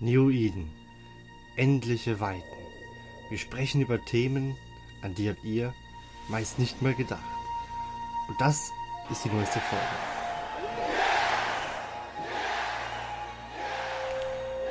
New 0.00 0.30
Eden. 0.30 0.70
Endliche 1.56 2.20
Weiten. 2.20 2.42
Wir 3.30 3.38
sprechen 3.38 3.80
über 3.80 4.04
Themen, 4.04 4.56
an 5.02 5.14
die 5.14 5.28
habt 5.28 5.44
ihr 5.44 5.74
meist 6.28 6.58
nicht 6.58 6.80
mehr 6.82 6.94
gedacht. 6.94 7.24
Und 8.28 8.40
das 8.40 8.70
ist 9.10 9.24
die 9.24 9.28
neueste 9.30 9.58
Folge. 9.60 9.84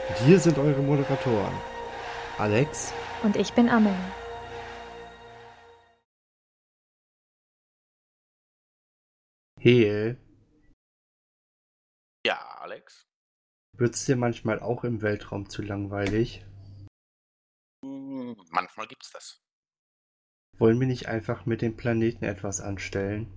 Und 0.10 0.18
hier 0.26 0.40
sind 0.40 0.58
eure 0.58 0.82
Moderatoren. 0.82 1.56
Alex. 2.38 2.94
Und 3.24 3.36
ich 3.36 3.52
bin 3.54 3.68
Amelie. 3.68 3.96
Heel. 9.60 10.18
Ja, 12.26 12.38
Alex. 12.62 13.08
Wird's 13.78 14.06
dir 14.06 14.16
manchmal 14.16 14.60
auch 14.60 14.84
im 14.84 15.04
Weltraum 15.04 15.50
zu 15.50 15.62
langweilig? 15.62 16.44
Hm, 17.86 18.36
manchmal 18.50 18.88
gibt's 18.88 19.12
das. 19.12 19.40
Wollen 20.58 20.80
wir 20.80 20.88
nicht 20.88 21.08
einfach 21.08 21.46
mit 21.46 21.62
dem 21.62 21.78
Planeten 21.78 22.26
etwas 22.26 22.60
anstellen? 22.60 23.32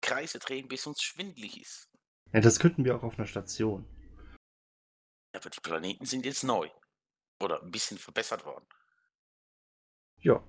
Kreise 0.00 0.38
drehen, 0.38 0.68
bis 0.68 0.86
uns 0.86 1.02
schwindlig 1.02 1.60
ist. 1.60 1.88
Ja, 2.32 2.40
das 2.40 2.60
könnten 2.60 2.84
wir 2.84 2.94
auch 2.94 3.02
auf 3.02 3.18
einer 3.18 3.26
Station. 3.26 3.84
Aber 5.34 5.50
die 5.50 5.60
Planeten 5.60 6.06
sind 6.06 6.24
jetzt 6.24 6.44
neu. 6.44 6.68
Oder 7.40 7.62
ein 7.62 7.72
bisschen 7.72 7.98
verbessert 7.98 8.44
worden. 8.44 8.66
Ja. 10.20 10.44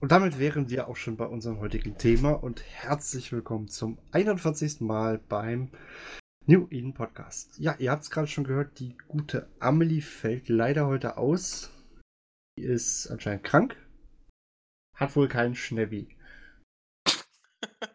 Und 0.00 0.12
damit 0.12 0.38
wären 0.38 0.68
wir 0.68 0.88
auch 0.88 0.96
schon 0.96 1.16
bei 1.16 1.24
unserem 1.24 1.60
heutigen 1.60 1.96
Thema 1.96 2.32
und 2.32 2.62
herzlich 2.62 3.32
willkommen 3.32 3.68
zum 3.68 3.98
41. 4.12 4.80
Mal 4.80 5.16
beim 5.16 5.70
New 6.46 6.68
Eden 6.70 6.92
Podcast. 6.92 7.58
Ja, 7.58 7.74
ihr 7.78 7.90
habt 7.90 8.02
es 8.02 8.10
gerade 8.10 8.28
schon 8.28 8.44
gehört, 8.44 8.78
die 8.78 8.98
gute 9.08 9.50
Amelie 9.60 10.02
fällt 10.02 10.50
leider 10.50 10.86
heute 10.86 11.16
aus. 11.16 11.70
Die 12.58 12.64
ist 12.64 13.06
anscheinend 13.06 13.44
krank. 13.44 13.76
Hat 14.94 15.16
wohl 15.16 15.28
keinen 15.28 15.54
Schnäbbi. 15.54 16.16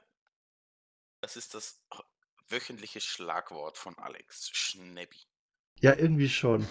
Das 1.22 1.36
ist 1.36 1.54
das 1.54 1.86
wöchentliche 2.48 3.02
Schlagwort 3.02 3.78
von 3.78 3.96
Alex. 4.00 4.50
Schnäbbi. 4.52 5.20
Ja, 5.80 5.96
irgendwie 5.96 6.30
schon. 6.30 6.66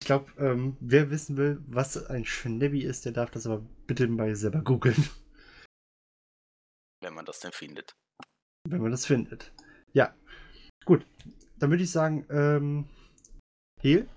Ich 0.00 0.06
glaube, 0.06 0.32
ähm, 0.38 0.78
wer 0.80 1.10
wissen 1.10 1.36
will, 1.36 1.62
was 1.66 2.02
ein 2.06 2.24
Schnäbbi 2.24 2.82
ist, 2.82 3.04
der 3.04 3.12
darf 3.12 3.30
das 3.30 3.46
aber 3.46 3.58
bitte 3.86 4.06
mal 4.06 4.34
selber 4.36 4.62
googeln. 4.62 5.10
Wenn 7.02 7.12
man 7.12 7.26
das 7.26 7.40
denn 7.40 7.52
findet. 7.52 7.94
Wenn 8.66 8.80
man 8.80 8.92
das 8.92 9.04
findet. 9.04 9.52
Ja. 9.92 10.16
Gut. 10.84 11.06
Dann 11.58 11.70
würde 11.70 11.82
ich 11.84 11.90
sagen, 11.90 12.26
ähm, 12.30 12.84
Hehl, 13.80 14.08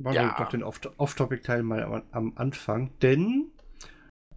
machen 0.00 0.14
Ja. 0.16 0.22
wir 0.38 0.44
doch 0.44 0.50
den 0.50 0.62
Off- 0.62 0.80
Off-Topic-Teil 0.96 1.62
mal 1.62 1.82
am, 1.82 2.02
am 2.10 2.32
Anfang, 2.36 2.90
denn 3.02 3.50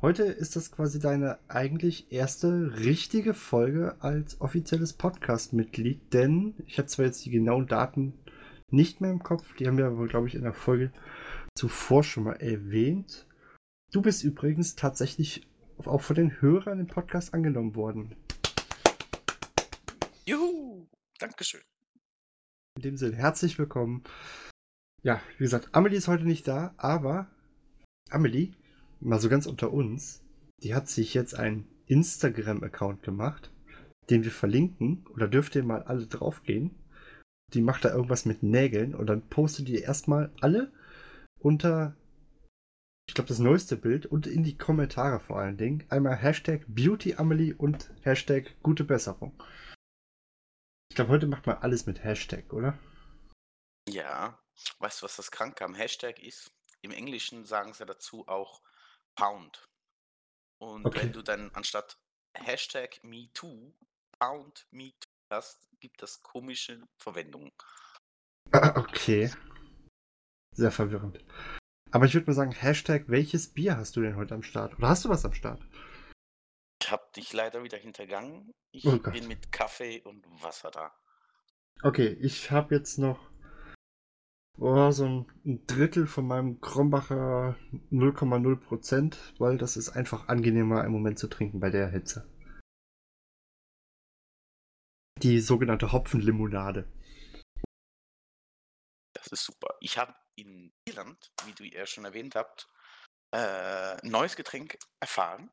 heute 0.02 0.23
ist 0.23 0.56
das 0.56 0.72
quasi 0.72 1.00
deine 1.00 1.38
eigentlich 1.48 2.11
erste 2.11 2.73
richtige 2.80 3.33
Folge 3.33 3.95
als 4.02 4.39
offizielles 4.42 4.94
Podcast-Mitglied, 4.94 6.14
denn 6.14 6.56
ich 6.67 6.78
habe 6.78 6.88
zwar 6.88 7.06
jetzt 7.06 7.25
die 7.25 7.31
genauen 7.31 7.67
Daten 7.67 8.14
nicht 8.72 9.02
mehr 9.02 9.11
im 9.11 9.23
Kopf, 9.23 9.53
die 9.55 9.67
haben 9.67 9.78
wir 9.78 9.86
aber, 9.86 10.08
glaube 10.08 10.28
ich, 10.28 10.36
in 10.36 10.44
der 10.44 10.53
Folge 10.53 10.92
zuvor 11.58 12.03
schon 12.03 12.23
mal 12.23 12.33
erwähnt. 12.42 13.28
Du 13.92 14.02
bist 14.02 14.23
übrigens 14.23 14.76
tatsächlich 14.76 15.48
auch 15.78 16.02
von 16.02 16.16
den 16.16 16.42
Hörern 16.42 16.80
im 16.80 16.88
Podcast 16.88 17.33
angenommen 17.33 17.76
worden. 17.76 18.16
Dankeschön. 21.22 21.61
In 22.77 22.81
dem 22.81 22.97
Sinne, 22.97 23.16
herzlich 23.16 23.59
willkommen. 23.59 24.03
Ja, 25.03 25.22
wie 25.38 25.44
gesagt, 25.44 25.69
Amelie 25.72 25.97
ist 25.97 26.08
heute 26.08 26.23
nicht 26.23 26.47
da, 26.47 26.73
aber 26.77 27.30
Amelie, 28.09 28.53
mal 29.00 29.19
so 29.19 29.30
ganz 29.30 29.45
unter 29.45 29.72
uns, 29.72 30.23
die 30.64 30.73
hat 30.73 30.89
sich 30.89 31.14
jetzt 31.14 31.36
einen 31.36 31.67
Instagram-Account 31.86 33.04
gemacht, 33.04 33.52
den 34.10 34.23
wir 34.23 34.31
verlinken, 34.31 35.05
oder 35.14 35.27
dürft 35.27 35.55
ihr 35.55 35.64
mal 35.64 35.83
alle 35.83 36.08
draufgehen. 36.08 36.71
Die 37.54 37.61
macht 37.61 37.86
da 37.86 37.93
irgendwas 37.93 38.26
mit 38.26 38.42
Nägeln 38.42 38.95
und 38.95 39.05
dann 39.05 39.30
postet 39.30 39.70
ihr 39.70 39.83
erstmal 39.83 40.31
alle 40.42 40.71
unter, 41.39 41.95
ich 43.08 43.14
glaube, 43.14 43.27
das 43.27 43.39
neueste 43.39 43.77
Bild 43.77 44.08
und 44.08 44.26
in 44.26 44.43
die 44.43 44.58
Kommentare 44.58 45.20
vor 45.20 45.37
allen 45.37 45.58
Dingen. 45.58 45.83
Einmal 45.89 46.15
Hashtag 46.15 46.65
BeautyAmelie 46.67 47.54
und 47.54 47.92
Hashtag 48.02 48.55
gute 48.64 48.86
Besserung. 48.86 49.33
Ich 50.92 50.96
glaube, 50.96 51.12
heute 51.12 51.26
macht 51.26 51.48
man 51.48 51.56
alles 51.60 51.86
mit 51.86 52.04
Hashtag, 52.04 52.52
oder? 52.52 52.78
Ja. 53.88 54.38
Weißt 54.80 55.00
du, 55.02 55.06
was 55.06 55.16
das 55.16 55.32
Kranke 55.32 55.64
am 55.64 55.74
Hashtag 55.74 56.20
ist? 56.20 56.52
Im 56.82 56.92
Englischen 56.92 57.46
sagen 57.46 57.74
sie 57.74 57.86
dazu 57.86 58.28
auch 58.28 58.62
Pound. 59.16 59.70
Und 60.60 60.86
Okay. 60.86 61.00
wenn 61.00 61.14
du 61.14 61.22
dann 61.22 61.50
anstatt 61.54 61.98
Hashtag 62.38 63.02
MeToo 63.06 63.74
Pound 64.20 64.68
MeToo 64.72 65.08
hast, 65.32 65.70
gibt 65.80 66.02
das 66.02 66.22
komische 66.24 66.86
Verwendungen. 66.98 67.54
Ah, 68.52 68.73
Okay. 68.76 69.32
Sehr 70.58 70.72
verwirrend. 70.73 71.23
Aber 71.92 72.06
ich 72.06 72.14
würde 72.16 72.28
mal 72.28 72.34
sagen, 72.34 72.52
Hashtag, 72.52 73.06
welches 73.08 73.54
Bier 73.54 73.78
hast 73.78 73.96
du 73.96 74.02
denn 74.02 74.18
heute 74.18 74.36
am 74.36 74.44
Start? 74.44 74.78
Oder 74.78 74.90
hast 74.90 75.06
du 75.06 75.10
was 75.10 75.23
am 75.23 75.34
Start? 75.34 75.66
Ich 76.92 76.94
habe 76.94 77.10
dich 77.16 77.32
leider 77.32 77.64
wieder 77.64 77.78
hintergangen. 77.78 78.54
Ich 78.74 78.86
Oh 78.86 78.98
bin 78.98 79.26
mit 79.30 79.50
Kaffee 79.54 80.02
und 80.02 80.26
Wasser 80.44 80.72
da. 80.72 80.94
Okay, 81.84 82.18
ich 82.20 82.52
habe 82.52 82.76
jetzt 82.76 82.98
noch 82.98 83.32
oh, 84.58 84.92
so 84.92 85.06
ein, 85.06 85.66
Drittel 85.68 86.06
von 86.06 86.28
meinem 86.28 86.60
Krombacher 86.60 87.56
0,0%, 87.92 89.40
weil 89.40 89.58
das 89.58 89.78
ist 89.78 89.92
einfach 89.92 90.28
angenehmer 90.28 90.84
im 90.84 90.92
Moment 90.92 91.18
zu 91.18 91.30
trinken 91.30 91.62
bei 91.62 91.70
der 91.70 91.88
Hitze. 91.92 92.30
Die 95.20 95.40
sogenannte 95.40 95.94
Hopfenlimonade. 95.94 96.92
Das 99.14 99.28
ist 99.28 99.46
super. 99.46 99.78
Ich 99.80 99.98
habe 99.98 100.14
in 100.36 100.73
Irland, 100.84 101.32
wie 101.46 101.54
du 101.54 101.64
ja 101.64 101.86
schon 101.86 102.04
erwähnt 102.04 102.36
habt, 102.36 102.68
äh, 103.34 103.96
ein 104.04 104.12
neues 104.12 104.36
Getränk 104.36 104.78
erfahren. 105.00 105.50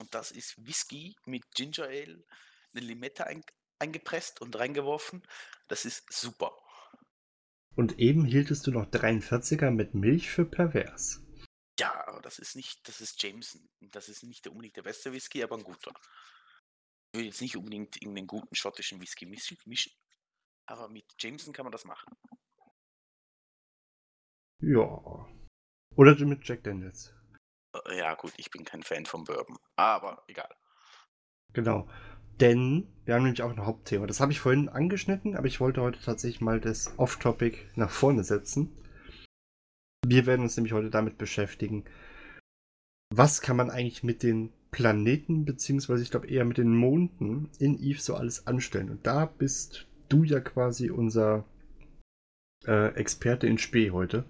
Und 0.00 0.14
das 0.14 0.30
ist 0.30 0.56
Whisky 0.66 1.14
mit 1.26 1.50
Ginger 1.54 1.84
Ale, 1.84 2.24
eine 2.72 2.86
Limette 2.86 3.26
ein, 3.26 3.44
eingepresst 3.78 4.40
und 4.40 4.56
reingeworfen. 4.58 5.22
Das 5.68 5.84
ist 5.84 6.10
super. 6.10 6.56
Und 7.76 7.98
eben 7.98 8.24
hieltest 8.24 8.66
du 8.66 8.72
noch 8.72 8.86
43er 8.86 9.70
mit 9.70 9.94
Milch 9.94 10.30
für 10.30 10.44
pervers. 10.46 11.20
Ja, 11.78 12.06
aber 12.08 12.20
das 12.22 12.38
ist 12.38 12.56
nicht, 12.56 12.86
das 12.88 13.00
ist 13.00 13.22
Jameson. 13.22 13.68
Das 13.80 14.08
ist 14.08 14.22
nicht 14.22 14.44
der- 14.44 14.52
unbedingt 14.52 14.76
der 14.76 14.82
beste 14.82 15.12
Whisky, 15.12 15.42
aber 15.42 15.56
ein 15.56 15.64
guter. 15.64 15.92
Ich 17.12 17.18
will 17.20 17.26
jetzt 17.26 17.40
nicht 17.40 17.56
unbedingt 17.56 17.96
irgendeinen 18.00 18.26
guten 18.26 18.54
schottischen 18.54 19.00
Whisky 19.00 19.26
mischen, 19.26 19.58
mischen, 19.66 19.92
aber 20.66 20.88
mit 20.88 21.04
Jameson 21.18 21.52
kann 21.52 21.64
man 21.64 21.72
das 21.72 21.84
machen. 21.84 22.12
Ja. 24.62 25.26
Oder 25.96 26.24
mit 26.24 26.46
Jack 26.46 26.62
Daniels. 26.64 27.14
Äh, 27.74 27.98
Ja, 27.98 28.14
gut, 28.14 28.32
ich 28.36 28.50
bin 28.50 28.64
kein 28.64 28.82
Fan 28.82 29.06
von 29.06 29.24
Bourbon, 29.24 29.58
aber 29.76 30.22
egal. 30.28 30.48
Genau. 31.52 31.88
Denn 32.40 32.86
wir 33.04 33.14
haben 33.14 33.24
nämlich 33.24 33.42
auch 33.42 33.50
ein 33.50 33.66
Hauptthema. 33.66 34.06
Das 34.06 34.20
habe 34.20 34.32
ich 34.32 34.40
vorhin 34.40 34.68
angeschnitten, 34.68 35.36
aber 35.36 35.46
ich 35.46 35.60
wollte 35.60 35.82
heute 35.82 36.00
tatsächlich 36.00 36.40
mal 36.40 36.60
das 36.60 36.98
Off-Topic 36.98 37.58
nach 37.74 37.90
vorne 37.90 38.24
setzen. 38.24 38.74
Wir 40.06 40.24
werden 40.26 40.42
uns 40.42 40.56
nämlich 40.56 40.72
heute 40.72 40.88
damit 40.90 41.18
beschäftigen, 41.18 41.84
was 43.14 43.42
kann 43.42 43.56
man 43.56 43.70
eigentlich 43.70 44.02
mit 44.02 44.22
den 44.22 44.52
Planeten, 44.70 45.44
beziehungsweise 45.44 46.02
ich 46.02 46.10
glaube 46.10 46.28
eher 46.28 46.44
mit 46.44 46.56
den 46.56 46.74
Monden 46.74 47.50
in 47.58 47.78
Eve 47.78 48.00
so 48.00 48.14
alles 48.14 48.46
anstellen. 48.46 48.88
Und 48.88 49.06
da 49.06 49.26
bist 49.26 49.86
du 50.08 50.24
ja 50.24 50.40
quasi 50.40 50.90
unser 50.90 51.44
äh, 52.66 52.94
Experte 52.94 53.46
in 53.46 53.58
Spee 53.58 53.90
heute. 53.90 54.24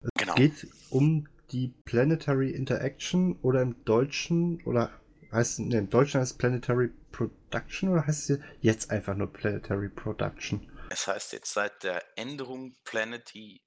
Es 0.00 0.10
Genau. 0.16 0.34
geht 0.34 0.68
um 0.90 1.28
die 1.54 1.68
Planetary 1.84 2.50
Interaction 2.50 3.38
oder 3.42 3.62
im 3.62 3.84
Deutschen 3.84 4.60
oder 4.64 4.90
heißt 5.30 5.60
ne, 5.60 5.78
im 5.78 5.88
Deutschen 5.88 6.20
heißt 6.20 6.32
es 6.32 6.38
Planetary 6.38 6.88
Production 7.12 7.90
oder 7.90 8.04
heißt 8.04 8.30
es 8.30 8.40
jetzt 8.60 8.90
einfach 8.90 9.14
nur 9.14 9.32
Planetary 9.32 9.88
Production? 9.88 10.68
Es 10.90 11.06
heißt 11.06 11.32
jetzt 11.32 11.52
seit 11.52 11.84
der 11.84 12.02
Änderung 12.18 12.74
Planety, 12.84 13.62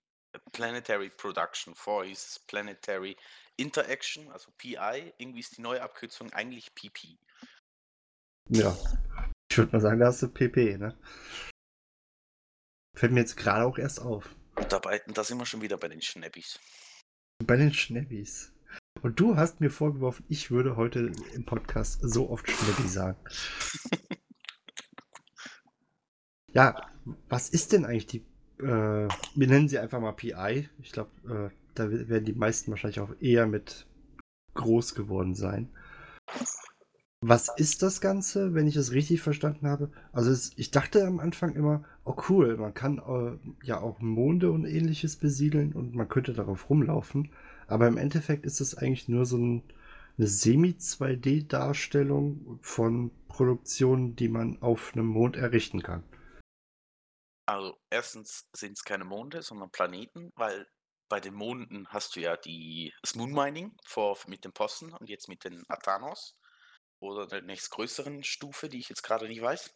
Planetary 0.52 1.10
Production 1.10 1.76
vor 1.76 2.04
hieß 2.04 2.28
es 2.28 2.40
Planetary 2.40 3.16
Interaction, 3.56 4.30
also 4.32 4.52
PI. 4.58 5.14
Irgendwie 5.18 5.40
ist 5.40 5.58
die 5.58 5.62
neue 5.62 5.82
Abkürzung 5.82 6.32
eigentlich 6.34 6.76
PP. 6.76 7.18
Ja. 8.50 8.78
Ich 9.50 9.58
würde 9.58 9.72
mal 9.72 9.82
sagen, 9.82 10.00
da 10.02 10.08
hast 10.08 10.22
du 10.22 10.28
PP, 10.28 10.78
ne? 10.78 10.98
Fällt 12.98 13.14
mir 13.14 13.22
jetzt 13.22 13.38
gerade 13.38 13.66
auch 13.66 13.78
erst 13.78 14.02
auf. 14.02 14.36
Und 14.56 14.72
dabei, 14.74 15.02
da 15.08 15.24
sind 15.24 15.38
wir 15.38 15.46
schon 15.46 15.62
wieder 15.62 15.78
bei 15.78 15.88
den 15.88 16.02
Schnäppis. 16.02 16.60
Bei 17.46 17.56
den 17.56 17.74
Schnäppis. 17.74 18.54
Und 19.02 19.20
du 19.20 19.36
hast 19.38 19.62
mir 19.62 19.70
vorgeworfen, 19.70 20.26
ich 20.28 20.52
würde 20.52 20.76
heute 20.76 21.12
im 21.34 21.46
Podcast 21.46 22.00
so 22.02 22.30
oft 22.30 22.50
Schnäppi 22.50 22.88
sagen. 22.88 23.18
Ja, 26.54 26.90
was 27.30 27.50
ist 27.50 27.72
denn 27.74 27.86
eigentlich 27.86 28.08
die 28.08 28.26
äh, 28.60 29.08
wir 29.36 29.48
nennen 29.48 29.70
sie 29.70 29.80
einfach 29.80 30.00
mal 30.00 30.14
PI. 30.14 30.70
Ich 30.80 30.92
glaube, 30.92 31.12
äh, 31.52 31.56
da 31.76 31.90
werden 31.92 32.26
die 32.26 32.34
meisten 32.34 32.72
wahrscheinlich 32.72 33.00
auch 33.00 33.14
eher 33.20 33.46
mit 33.46 33.86
groß 34.56 34.96
geworden 34.96 35.36
sein. 35.36 35.70
Was 37.22 37.50
ist 37.58 37.82
das 37.82 38.00
Ganze, 38.00 38.54
wenn 38.54 38.68
ich 38.68 38.76
es 38.76 38.92
richtig 38.92 39.24
verstanden 39.24 39.66
habe? 39.68 39.92
Also 40.12 40.30
es, 40.30 40.52
ich 40.56 40.70
dachte 40.70 41.04
am 41.04 41.20
Anfang 41.20 41.56
immer, 41.56 41.84
oh 42.06 42.16
cool, 42.30 42.58
man 42.58 42.76
kann 42.76 43.00
äh, 43.00 43.40
ja 43.66 43.82
auch 43.82 43.98
Monde 44.00 44.52
und 44.52 44.66
ähnliches 44.66 45.16
besiedeln 45.16 45.74
und 45.74 45.96
man 45.96 46.10
könnte 46.10 46.34
darauf 46.34 46.70
rumlaufen. 46.70 47.34
Aber 47.66 47.88
im 47.88 47.98
Endeffekt 47.98 48.46
ist 48.46 48.62
es 48.62 48.78
eigentlich 48.78 49.10
nur 49.10 49.26
so 49.26 49.38
ein, 49.38 49.64
eine 50.20 50.28
Semi-2D-Darstellung 50.28 52.60
von 52.62 53.10
Produktionen, 53.30 54.16
die 54.16 54.30
man 54.30 54.62
auf 54.62 54.94
einem 54.94 55.08
Mond 55.08 55.38
errichten 55.38 55.82
kann. 55.82 56.04
Also 57.48 57.76
erstens 57.90 58.48
sind 58.56 58.74
es 58.74 58.84
keine 58.84 59.06
Monde, 59.06 59.42
sondern 59.42 59.72
Planeten, 59.72 60.30
weil 60.36 60.68
bei 61.10 61.20
den 61.20 61.34
Monden 61.34 61.88
hast 61.88 62.16
du 62.16 62.20
ja 62.20 62.38
die, 62.38 62.94
das 63.02 63.16
Moon 63.16 63.32
Mining 63.32 63.76
vor, 63.86 64.16
mit 64.28 64.46
den 64.46 64.52
Posten 64.52 64.94
und 64.94 65.10
jetzt 65.10 65.30
mit 65.30 65.44
den 65.46 65.64
Athanos 65.68 66.38
oder 67.00 67.28
der 67.28 67.42
nächstgrößeren 67.42 68.24
Stufe, 68.24 68.70
die 68.70 68.80
ich 68.80 68.90
jetzt 68.90 69.04
gerade 69.04 69.28
nicht 69.28 69.42
weiß. 69.42 69.74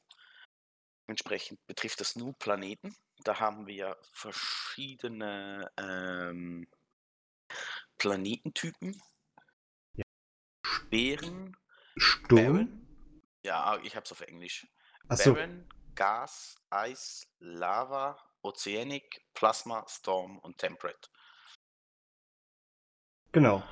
Entsprechend 1.07 1.65
betrifft 1.67 1.99
das 1.99 2.15
nur 2.15 2.33
Planeten. 2.33 2.95
Da 3.23 3.39
haben 3.39 3.67
wir 3.67 3.75
ja 3.75 3.97
verschiedene 4.01 5.69
ähm, 5.77 6.67
Planetentypen. 7.97 9.01
Ja. 9.95 10.03
Bären, 10.89 11.57
Sturm? 11.97 12.27
Barren, 12.29 12.87
ja, 13.43 13.77
ich 13.83 13.95
habe 13.95 14.05
es 14.05 14.11
auf 14.11 14.21
Englisch. 14.21 14.67
Achso, 15.07 15.33
Barren, 15.33 15.67
Gas, 15.95 16.55
Eis, 16.69 17.27
Lava, 17.39 18.17
Oceanic, 18.41 19.25
Plasma, 19.33 19.85
Storm 19.87 20.39
und 20.39 20.57
Temperate. 20.57 21.09
genau. 23.31 23.63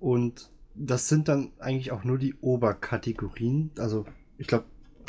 Und 0.00 0.53
das 0.74 1.08
sind 1.08 1.28
dann 1.28 1.52
eigentlich 1.60 1.92
auch 1.92 2.04
nur 2.04 2.18
die 2.18 2.34
Oberkategorien. 2.34 3.72
Also 3.78 4.06
ich 4.38 4.46
glaube, 4.46 4.66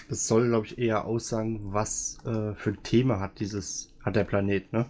das 0.09 0.27
soll, 0.27 0.47
glaube 0.49 0.67
ich, 0.67 0.77
eher 0.77 1.05
aussagen, 1.05 1.73
was 1.73 2.17
äh, 2.25 2.53
für 2.55 2.71
ein 2.71 2.83
Thema 2.83 3.19
hat 3.19 3.39
dieses, 3.39 3.93
hat 4.03 4.15
der 4.15 4.23
Planet, 4.23 4.71
ne? 4.71 4.89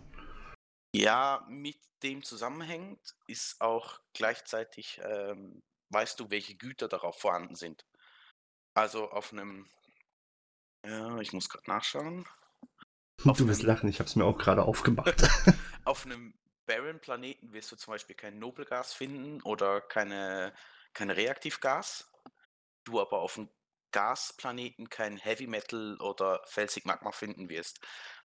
Ja, 0.94 1.46
mit 1.50 1.78
dem 2.04 2.24
zusammenhängend 2.24 3.00
ist 3.28 3.60
auch 3.62 4.00
gleichzeitig, 4.14 5.02
ähm, 5.04 5.62
weißt 5.90 6.20
du, 6.20 6.30
welche 6.30 6.56
Güter 6.56 6.88
darauf 6.88 7.20
vorhanden 7.20 7.56
sind. 7.56 7.86
Also 8.74 9.10
auf 9.10 9.32
einem, 9.32 9.68
ja, 10.86 11.20
ich 11.20 11.34
muss 11.34 11.50
gerade 11.50 11.70
nachschauen. 11.70 12.26
Auf 13.26 13.38
Du 13.38 13.48
wirst 13.48 13.64
lachen, 13.64 13.88
ich 13.90 14.00
habe 14.00 14.10
es 14.10 14.18
mir 14.18 14.26
auch 14.26 14.38
gerade 14.38 14.64
aufgemacht. 14.64 15.24
Auf 15.86 16.06
einem 16.06 16.34
barren 16.66 17.00
Planeten 17.00 17.54
wirst 17.54 17.72
du 17.72 17.76
zum 17.76 17.94
Beispiel 17.94 18.16
kein 18.16 18.40
Nobelgas 18.40 18.94
finden 18.94 19.42
oder 19.42 19.82
keine, 19.82 20.54
kein 20.94 21.10
Reaktivgas. 21.10 22.12
Du 22.84 23.02
aber 23.02 23.20
auf 23.20 23.38
einem 23.38 23.50
Gasplaneten 23.92 24.90
kein 24.90 25.18
Heavy 25.18 25.48
Metal 25.48 25.98
oder 26.02 26.42
felsig 26.48 26.86
Magma 26.86 27.12
finden 27.12 27.48
wirst. 27.48 27.80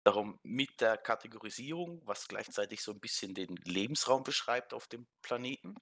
Darum 0.03 0.39
mit 0.41 0.81
der 0.81 0.97
Kategorisierung, 0.97 2.01
was 2.05 2.27
gleichzeitig 2.27 2.81
so 2.81 2.91
ein 2.91 2.99
bisschen 2.99 3.35
den 3.35 3.55
Lebensraum 3.65 4.23
beschreibt 4.23 4.73
auf 4.73 4.87
dem 4.87 5.07
Planeten, 5.21 5.75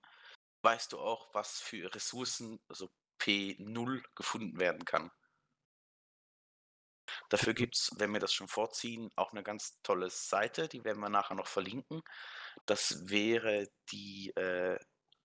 weißt 0.63 0.91
du 0.91 0.99
auch, 0.99 1.33
was 1.33 1.61
für 1.61 1.93
Ressourcen, 1.95 2.59
also 2.67 2.89
P0, 3.21 4.03
gefunden 4.15 4.59
werden 4.59 4.83
kann. 4.83 5.11
Dafür 7.29 7.53
gibt 7.53 7.75
es, 7.75 7.91
wenn 7.97 8.11
wir 8.11 8.19
das 8.19 8.33
schon 8.33 8.47
vorziehen, 8.47 9.11
auch 9.15 9.31
eine 9.31 9.43
ganz 9.43 9.79
tolle 9.83 10.09
Seite, 10.09 10.67
die 10.67 10.83
werden 10.83 10.99
wir 10.99 11.09
nachher 11.09 11.35
noch 11.35 11.47
verlinken. 11.47 12.01
Das 12.65 13.09
wäre 13.09 13.67
die 13.91 14.31
äh, 14.35 14.77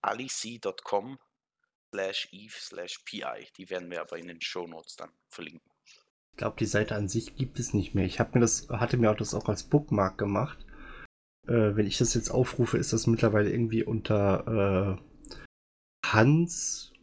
alic.com 0.03 1.19
slash 1.95 2.29
eve 2.33 2.55
slash 2.57 2.99
pi. 3.05 3.25
Die 3.57 3.71
werden 3.71 3.91
wir 3.91 4.01
aber 4.01 4.19
in 4.19 4.29
den 4.29 4.41
Shownotes 4.41 4.97
dann 4.97 5.13
verlinken. 5.29 5.71
Ich 6.33 6.39
glaube, 6.39 6.57
die 6.59 6.67
Seite 6.67 6.95
an 6.95 7.09
sich 7.09 7.37
gibt 7.37 7.59
es 7.59 7.75
nicht 7.75 7.95
mehr. 7.95 8.07
Ich 8.07 8.19
habe 8.19 8.33
mir 8.35 8.41
das, 8.41 8.69
hatte 8.71 8.97
mir 8.97 9.11
auch 9.11 9.17
das 9.17 9.35
auch 9.35 9.49
als 9.49 9.65
Bookmark 9.65 10.17
gemacht. 10.17 10.65
Äh, 11.47 11.77
wenn 11.77 11.87
ich 11.87 11.99
das 11.99 12.15
jetzt 12.15 12.31
aufrufe, 12.31 12.79
ist 12.79 12.93
das 12.93 13.07
mittlerweile 13.07 13.51
irgendwie 13.51 13.85
unter 13.85 14.97
äh, 14.97 15.03
hans.io 16.07 16.97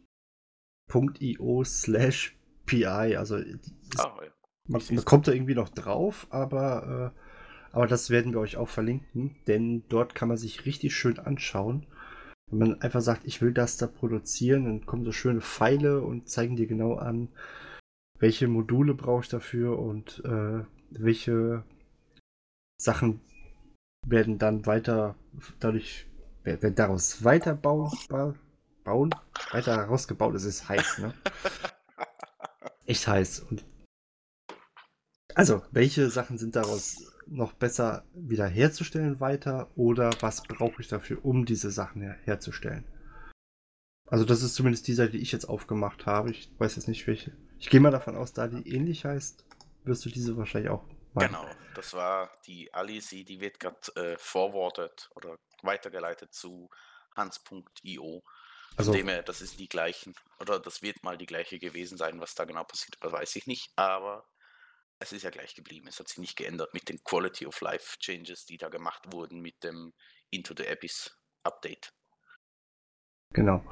slash 1.64 2.36
pi. 2.66 2.86
Also 2.86 3.36
Ah, 3.36 4.18
ja. 4.22 4.32
Man, 4.70 4.82
man 4.90 5.04
kommt 5.04 5.28
da 5.28 5.32
irgendwie 5.32 5.54
noch 5.54 5.68
drauf, 5.68 6.26
aber, 6.30 7.12
äh, 7.14 7.74
aber 7.74 7.86
das 7.86 8.10
werden 8.10 8.32
wir 8.32 8.40
euch 8.40 8.56
auch 8.56 8.68
verlinken, 8.68 9.36
denn 9.46 9.84
dort 9.88 10.14
kann 10.14 10.28
man 10.28 10.36
sich 10.36 10.66
richtig 10.66 10.94
schön 10.94 11.18
anschauen. 11.18 11.86
Wenn 12.50 12.58
man 12.58 12.80
einfach 12.82 13.00
sagt, 13.00 13.24
ich 13.24 13.40
will 13.42 13.52
das 13.52 13.76
da 13.76 13.86
produzieren, 13.86 14.64
dann 14.64 14.86
kommen 14.86 15.04
so 15.04 15.12
schöne 15.12 15.40
Pfeile 15.40 16.00
und 16.02 16.28
zeigen 16.28 16.56
dir 16.56 16.66
genau 16.66 16.94
an, 16.96 17.28
welche 18.18 18.48
Module 18.48 18.94
brauche 18.94 19.22
ich 19.22 19.28
dafür 19.28 19.78
und 19.78 20.22
äh, 20.24 20.64
welche 20.90 21.64
Sachen 22.80 23.20
werden 24.06 24.38
dann 24.38 24.66
weiter 24.66 25.14
dadurch 25.60 26.06
wer- 26.42 26.60
werden 26.62 26.74
daraus 26.74 27.22
weiter 27.24 27.54
bauen, 27.54 27.92
ba- 28.08 28.34
bauen 28.84 29.10
weiter 29.52 29.76
herausgebaut. 29.76 30.34
Es 30.34 30.44
ist 30.44 30.68
heiß, 30.68 30.98
ne? 30.98 31.14
Echt 32.86 33.06
heiß. 33.06 33.40
Und 33.40 33.64
also, 35.34 35.62
welche 35.70 36.10
Sachen 36.10 36.38
sind 36.38 36.56
daraus 36.56 37.12
noch 37.26 37.52
besser 37.52 38.04
wieder 38.14 38.46
herzustellen 38.46 39.20
weiter 39.20 39.70
oder 39.76 40.10
was 40.20 40.42
brauche 40.42 40.80
ich 40.82 40.88
dafür, 40.88 41.24
um 41.24 41.44
diese 41.44 41.70
Sachen 41.70 42.02
her 42.02 42.16
herzustellen? 42.24 42.84
Also, 44.06 44.24
das 44.24 44.42
ist 44.42 44.54
zumindest 44.54 44.88
die 44.88 44.94
Seite, 44.94 45.12
die 45.12 45.22
ich 45.22 45.32
jetzt 45.32 45.48
aufgemacht 45.48 46.06
habe. 46.06 46.30
Ich 46.30 46.50
weiß 46.58 46.76
jetzt 46.76 46.88
nicht, 46.88 47.06
welche. 47.06 47.36
Ich 47.58 47.70
gehe 47.70 47.80
mal 47.80 47.90
davon 47.90 48.16
aus, 48.16 48.32
da 48.32 48.48
die 48.48 48.68
ähnlich 48.68 49.04
heißt, 49.04 49.44
wirst 49.84 50.04
du 50.04 50.10
diese 50.10 50.36
wahrscheinlich 50.36 50.70
auch 50.70 50.84
meinen. 51.12 51.28
Genau, 51.28 51.46
das 51.74 51.94
war 51.94 52.30
die 52.46 52.72
Alice, 52.74 53.10
die 53.10 53.40
wird 53.40 53.60
gerade 53.60 53.78
äh, 53.96 54.16
forwarded 54.18 55.10
oder 55.14 55.36
weitergeleitet 55.62 56.32
zu 56.34 56.68
hans.io. 57.16 58.22
Also, 58.76 58.92
dem 58.92 59.08
her, 59.08 59.22
das 59.22 59.42
ist 59.42 59.58
die 59.58 59.68
gleichen, 59.68 60.14
oder 60.38 60.58
das 60.58 60.80
wird 60.80 61.02
mal 61.02 61.18
die 61.18 61.26
gleiche 61.26 61.58
gewesen 61.58 61.98
sein, 61.98 62.20
was 62.20 62.34
da 62.34 62.44
genau 62.44 62.64
passiert, 62.64 62.96
das 63.00 63.12
weiß 63.12 63.36
ich 63.36 63.46
nicht, 63.46 63.70
aber 63.76 64.24
es 65.00 65.12
ist 65.12 65.22
ja 65.22 65.30
gleich 65.30 65.54
geblieben, 65.54 65.88
es 65.88 65.98
hat 65.98 66.08
sich 66.08 66.18
nicht 66.18 66.36
geändert 66.36 66.74
mit 66.74 66.88
den 66.88 67.02
Quality 67.02 67.46
of 67.46 67.60
Life 67.60 67.98
Changes, 67.98 68.44
die 68.44 68.58
da 68.58 68.68
gemacht 68.68 69.12
wurden 69.12 69.40
mit 69.40 69.64
dem 69.64 69.92
Into 70.30 70.54
the 70.56 70.68
Abyss 70.68 71.16
Update. 71.42 71.92
genau. 73.34 73.64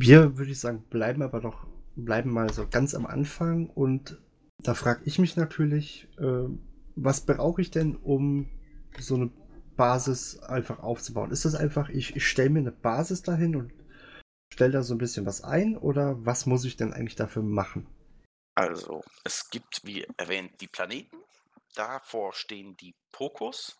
Wir, 0.00 0.38
würde 0.38 0.52
ich 0.52 0.60
sagen, 0.60 0.84
bleiben 0.88 1.22
aber 1.22 1.40
doch, 1.40 1.66
bleiben 1.96 2.30
mal 2.30 2.52
so 2.52 2.66
ganz 2.68 2.94
am 2.94 3.04
Anfang 3.04 3.68
und 3.68 4.18
da 4.58 4.74
frage 4.74 5.02
ich 5.04 5.18
mich 5.18 5.36
natürlich, 5.36 6.08
äh, 6.18 6.48
was 6.96 7.26
brauche 7.26 7.60
ich 7.60 7.70
denn, 7.70 7.96
um 7.96 8.48
so 8.98 9.16
eine 9.16 9.30
Basis 9.76 10.38
einfach 10.38 10.78
aufzubauen? 10.78 11.30
Ist 11.30 11.44
das 11.44 11.54
einfach, 11.54 11.88
ich, 11.90 12.16
ich 12.16 12.26
stelle 12.26 12.50
mir 12.50 12.60
eine 12.60 12.72
Basis 12.72 13.22
dahin 13.22 13.56
und 13.56 13.72
stelle 14.52 14.72
da 14.72 14.82
so 14.82 14.94
ein 14.94 14.98
bisschen 14.98 15.26
was 15.26 15.42
ein 15.42 15.76
oder 15.76 16.24
was 16.24 16.46
muss 16.46 16.64
ich 16.64 16.76
denn 16.76 16.92
eigentlich 16.92 17.16
dafür 17.16 17.42
machen? 17.42 17.86
Also, 18.58 19.04
es 19.24 19.48
gibt, 19.50 19.84
wie 19.84 20.06
erwähnt, 20.16 20.60
die 20.60 20.68
Planeten, 20.68 21.16
davor 21.74 22.32
stehen 22.32 22.76
die 22.76 22.94
Pokos, 23.12 23.78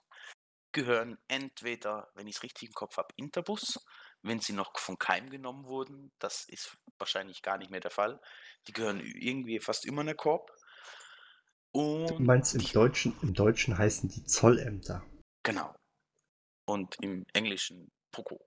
gehören 0.73 1.19
entweder, 1.27 2.11
wenn 2.15 2.29
ich 2.29 2.37
es 2.37 2.43
richtig 2.43 2.69
im 2.69 2.75
Kopf 2.75 2.97
habe, 2.97 3.13
Interbus, 3.17 3.85
wenn 4.23 4.41
sie 4.41 4.53
noch 4.53 4.79
von 4.79 4.99
Keim 4.99 5.31
genommen 5.31 5.67
wurden, 5.67 6.13
das 6.19 6.45
ist 6.49 6.77
wahrscheinlich 6.99 7.43
gar 7.43 7.59
nicht 7.59 7.71
mehr 7.71 7.81
der 7.81 7.91
Fall. 7.91 8.21
Die 8.67 8.73
gehören 8.73 9.01
irgendwie 9.01 9.61
fast 9.61 9.87
immer 9.87 10.03
in 10.03 10.09
der 10.09 10.17
Korb. 10.17 10.51
Du 11.73 11.81
Und 11.81 12.21
meinst, 12.21 12.55
im 12.55 12.65
Deutschen, 12.73 13.17
im 13.23 13.35
Deutschen 13.35 13.77
heißen 13.77 14.09
die 14.09 14.25
Zollämter. 14.25 15.05
Genau. 15.43 15.75
Und 16.67 16.97
im 17.01 17.25
Englischen 17.33 17.91
Poco. 18.11 18.47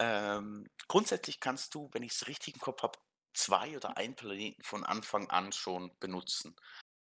Ähm, 0.00 0.66
grundsätzlich 0.88 1.40
kannst 1.40 1.74
du, 1.74 1.88
wenn 1.92 2.02
ich 2.02 2.12
es 2.12 2.26
richtig 2.26 2.54
im 2.54 2.60
Kopf 2.60 2.82
habe, 2.82 2.98
zwei 3.32 3.76
oder 3.76 3.96
ein 3.96 4.14
Planeten 4.16 4.62
von 4.62 4.84
Anfang 4.84 5.28
an 5.30 5.52
schon 5.52 5.90
benutzen. 5.98 6.56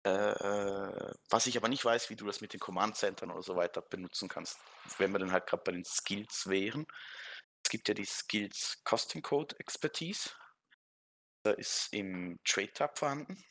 Äh, 0.03 1.13
was 1.29 1.47
ich 1.47 1.57
aber 1.57 1.67
nicht 1.67 1.83
weiß, 1.83 2.11
wie 2.11 2.15
du 2.15 2.27
das 2.27 2.39
mit 2.39 2.53
den 2.53 2.59
Command-Centern 2.59 3.31
oder 3.31 3.41
so 3.41 3.55
weiter 3.55 3.81
benutzen 3.81 4.29
kannst. 4.29 4.59
Wenn 4.99 5.11
wir 5.11 5.19
dann 5.19 5.31
halt 5.31 5.47
gerade 5.47 5.63
bei 5.63 5.71
den 5.71 5.83
Skills 5.83 6.47
wären. 6.47 6.85
Es 7.63 7.69
gibt 7.71 7.87
ja 7.87 7.95
die 7.95 8.05
Skills 8.05 8.83
Custom 8.87 9.23
Code 9.23 9.59
Expertise. 9.59 10.29
Da 11.41 11.51
ist 11.51 11.91
im 11.91 12.39
Trade 12.43 12.73
Tab 12.73 12.99
vorhanden. 12.99 13.43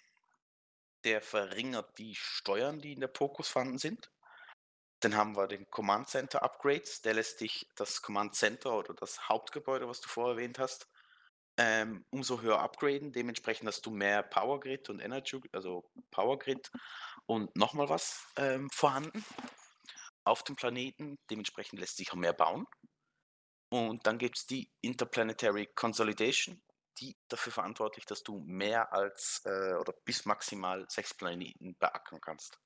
Der 1.03 1.21
verringert 1.21 1.99
die 1.99 2.15
Steuern, 2.15 2.81
die 2.81 2.93
in 2.93 3.01
der 3.01 3.09
Pokus 3.09 3.49
vorhanden 3.49 3.79
sind. 3.79 4.11
Dann 5.01 5.17
haben 5.17 5.37
wir 5.37 5.49
den 5.49 5.69
Command 5.71 6.09
Center 6.09 6.43
Upgrades. 6.45 7.03
Der 7.03 7.15
lässt 7.15 7.41
dich 7.41 7.69
das 7.75 8.01
Command 8.01 8.37
Center 8.37 8.73
oder 8.75 8.95
das 8.95 9.29
Hauptgebäude, 9.29 9.89
was 9.89 10.01
du 10.01 10.09
vorher 10.09 10.37
erwähnt 10.37 10.61
hast, 10.61 10.89
ähm, 11.57 12.05
umso 12.11 12.41
höher 12.41 12.61
upgraden. 12.61 13.13
Dementsprechend 13.13 13.69
hast 13.69 13.87
du 13.87 13.91
mehr 13.91 14.23
Power 14.23 14.61
Grid 14.61 14.89
und 14.91 15.01
Energy, 15.01 15.41
also 15.53 15.85
Power 16.11 16.39
Grid 16.39 16.71
und 17.27 17.55
nochmal 17.57 17.89
was 17.89 18.27
ähm, 18.37 18.69
vorhanden 18.71 19.25
auf 20.25 20.43
dem 20.43 20.57
Planeten. 20.57 21.19
Dementsprechend 21.31 21.79
lässt 21.79 21.97
sich 21.97 22.13
auch 22.13 22.17
mehr 22.17 22.33
bauen. 22.33 22.67
Und 23.71 24.07
dann 24.07 24.19
gibt 24.19 24.39
es 24.39 24.47
die 24.47 24.71
Interplanetary 24.83 25.69
Consolidation, 25.75 26.63
die 26.99 27.17
dafür 27.29 27.53
verantwortlich, 27.53 28.05
dass 28.05 28.23
du 28.23 28.41
mehr 28.47 28.93
als 28.93 29.43
äh, 29.45 29.75
oder 29.75 29.93
bis 30.05 30.27
maximal 30.27 30.87
sechs 30.89 31.15
Planeten 31.15 31.77
beackern 31.79 32.21
kannst. 32.21 32.59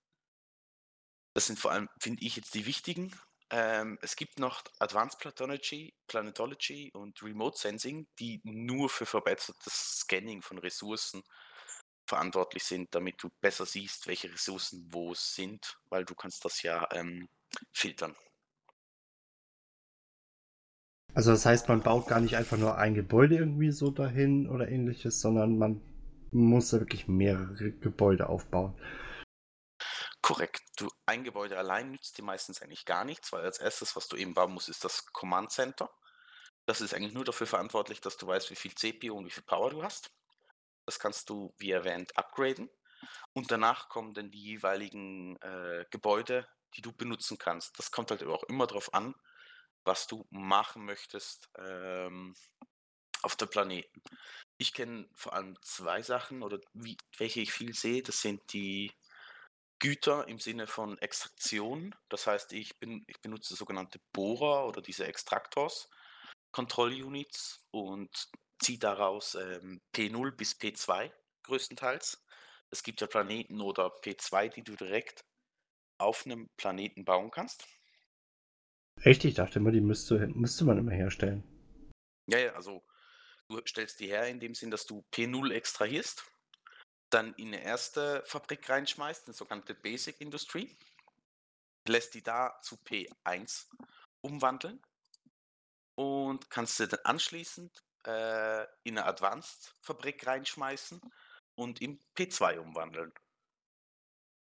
Das 1.34 1.46
sind 1.46 1.58
vor 1.58 1.70
allem, 1.70 1.88
finde 2.00 2.22
ich, 2.24 2.36
jetzt 2.36 2.54
die 2.54 2.66
wichtigen. 2.66 3.18
Ähm, 3.50 3.98
es 4.02 4.14
gibt 4.16 4.38
noch 4.38 4.62
Advanced 4.78 5.18
Planetology, 5.18 5.94
Planetology 6.06 6.90
und 6.92 7.22
Remote 7.22 7.58
Sensing, 7.58 8.06
die 8.18 8.40
nur 8.44 8.90
für 8.90 9.06
verbessertes 9.06 10.00
Scanning 10.00 10.42
von 10.42 10.58
Ressourcen 10.58 11.22
verantwortlich 12.06 12.64
sind, 12.64 12.94
damit 12.94 13.22
du 13.22 13.30
besser 13.40 13.66
siehst, 13.66 14.06
welche 14.06 14.32
Ressourcen 14.32 14.86
wo 14.90 15.14
sind, 15.14 15.78
weil 15.88 16.04
du 16.04 16.14
kannst 16.14 16.44
das 16.44 16.62
ja 16.62 16.86
ähm, 16.92 17.28
filtern. 17.72 18.14
Also 21.14 21.30
das 21.32 21.46
heißt, 21.46 21.68
man 21.68 21.82
baut 21.82 22.06
gar 22.06 22.20
nicht 22.20 22.36
einfach 22.36 22.58
nur 22.58 22.76
ein 22.76 22.94
Gebäude 22.94 23.36
irgendwie 23.36 23.72
so 23.72 23.90
dahin 23.90 24.48
oder 24.48 24.68
ähnliches, 24.68 25.20
sondern 25.20 25.58
man 25.58 25.80
muss 26.30 26.70
da 26.70 26.80
wirklich 26.80 27.08
mehrere 27.08 27.72
Gebäude 27.72 28.28
aufbauen. 28.28 28.74
Korrekt. 30.22 30.62
Du, 30.76 30.90
ein 31.06 31.24
Gebäude 31.24 31.58
allein 31.58 31.90
nützt 31.90 32.18
dir 32.18 32.24
meistens 32.24 32.60
eigentlich 32.60 32.84
gar 32.84 33.04
nichts, 33.04 33.32
weil 33.32 33.44
als 33.44 33.58
erstes, 33.58 33.94
was 33.96 34.08
du 34.08 34.16
eben 34.16 34.34
bauen 34.34 34.52
musst, 34.52 34.68
ist 34.68 34.84
das 34.84 35.06
Command 35.12 35.52
Center. 35.52 35.90
Das 36.66 36.80
ist 36.80 36.92
eigentlich 36.92 37.14
nur 37.14 37.24
dafür 37.24 37.46
verantwortlich, 37.46 38.00
dass 38.00 38.16
du 38.16 38.26
weißt, 38.26 38.50
wie 38.50 38.56
viel 38.56 38.74
CPU 38.74 39.16
und 39.16 39.26
wie 39.26 39.30
viel 39.30 39.44
Power 39.44 39.70
du 39.70 39.82
hast. 39.82 40.10
Das 40.86 40.98
kannst 40.98 41.30
du, 41.30 41.54
wie 41.58 41.70
erwähnt, 41.70 42.16
upgraden. 42.16 42.68
Und 43.32 43.50
danach 43.50 43.88
kommen 43.88 44.14
dann 44.14 44.30
die 44.30 44.42
jeweiligen 44.42 45.36
äh, 45.40 45.84
Gebäude, 45.90 46.48
die 46.74 46.82
du 46.82 46.92
benutzen 46.92 47.38
kannst. 47.38 47.78
Das 47.78 47.90
kommt 47.90 48.10
halt 48.10 48.22
auch 48.24 48.42
immer 48.44 48.66
darauf 48.66 48.92
an, 48.92 49.14
was 49.84 50.06
du 50.06 50.26
machen 50.30 50.84
möchtest 50.84 51.48
ähm, 51.56 52.34
auf 53.22 53.36
der 53.36 53.46
Planeten. 53.46 54.02
Ich 54.58 54.72
kenne 54.72 55.08
vor 55.14 55.32
allem 55.32 55.56
zwei 55.62 56.02
Sachen 56.02 56.42
oder 56.42 56.58
wie, 56.72 56.96
welche 57.16 57.40
ich 57.40 57.52
viel 57.52 57.74
sehe. 57.74 58.02
Das 58.02 58.20
sind 58.20 58.52
die 58.52 58.92
Güter 59.78 60.26
im 60.28 60.38
Sinne 60.38 60.66
von 60.66 60.98
Extraktion. 60.98 61.94
Das 62.08 62.26
heißt, 62.26 62.52
ich, 62.52 62.78
bin, 62.78 63.04
ich 63.06 63.20
benutze 63.20 63.54
sogenannte 63.54 64.00
Bohrer 64.12 64.66
oder 64.66 64.82
diese 64.82 65.06
Extraktors, 65.06 65.88
Kontrollunits 66.52 67.64
und 67.70 68.10
ziehe 68.60 68.78
daraus 68.78 69.34
ähm, 69.34 69.80
P0 69.94 70.32
bis 70.32 70.54
P2 70.54 71.12
größtenteils. 71.44 72.24
Es 72.70 72.82
gibt 72.82 73.00
ja 73.00 73.06
Planeten 73.06 73.60
oder 73.60 73.86
P2, 74.02 74.48
die 74.48 74.62
du 74.62 74.76
direkt 74.76 75.24
auf 75.98 76.26
einem 76.26 76.48
Planeten 76.56 77.04
bauen 77.04 77.30
kannst. 77.30 77.66
Echt? 79.02 79.24
Ich 79.24 79.34
dachte 79.34 79.58
immer, 79.58 79.70
die 79.70 79.80
müsste, 79.80 80.26
müsste 80.28 80.64
man 80.64 80.78
immer 80.78 80.92
herstellen. 80.92 81.44
Ja, 82.26 82.38
ja, 82.38 82.52
also 82.54 82.84
du 83.48 83.60
stellst 83.66 84.00
die 84.00 84.08
her 84.08 84.28
in 84.28 84.40
dem 84.40 84.54
Sinn, 84.54 84.70
dass 84.70 84.86
du 84.86 85.04
P0 85.12 85.52
extrahierst, 85.52 86.24
dann 87.10 87.34
in 87.34 87.48
eine 87.48 87.62
erste 87.62 88.22
Fabrik 88.26 88.68
reinschmeißt, 88.68 89.26
eine 89.26 89.34
sogenannte 89.34 89.74
Basic 89.74 90.20
Industry, 90.20 90.76
lässt 91.86 92.14
die 92.14 92.22
da 92.22 92.60
zu 92.62 92.76
P1 92.76 93.66
umwandeln 94.20 94.80
und 95.94 96.50
kannst 96.50 96.76
sie 96.76 96.86
dann 96.86 97.00
anschließend 97.04 97.82
äh, 98.06 98.62
in 98.84 98.98
eine 98.98 99.06
Advanced 99.06 99.74
Fabrik 99.80 100.26
reinschmeißen 100.26 101.00
und 101.54 101.80
in 101.80 102.00
P2 102.16 102.58
umwandeln. 102.58 103.12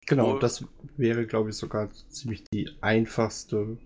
Genau, 0.05 0.35
Wo, 0.35 0.39
das 0.39 0.65
wäre, 0.97 1.27
glaube 1.27 1.51
ich, 1.51 1.57
sogar 1.57 1.91
ziemlich 2.09 2.43
die 2.45 2.77
einfachste 2.81 3.77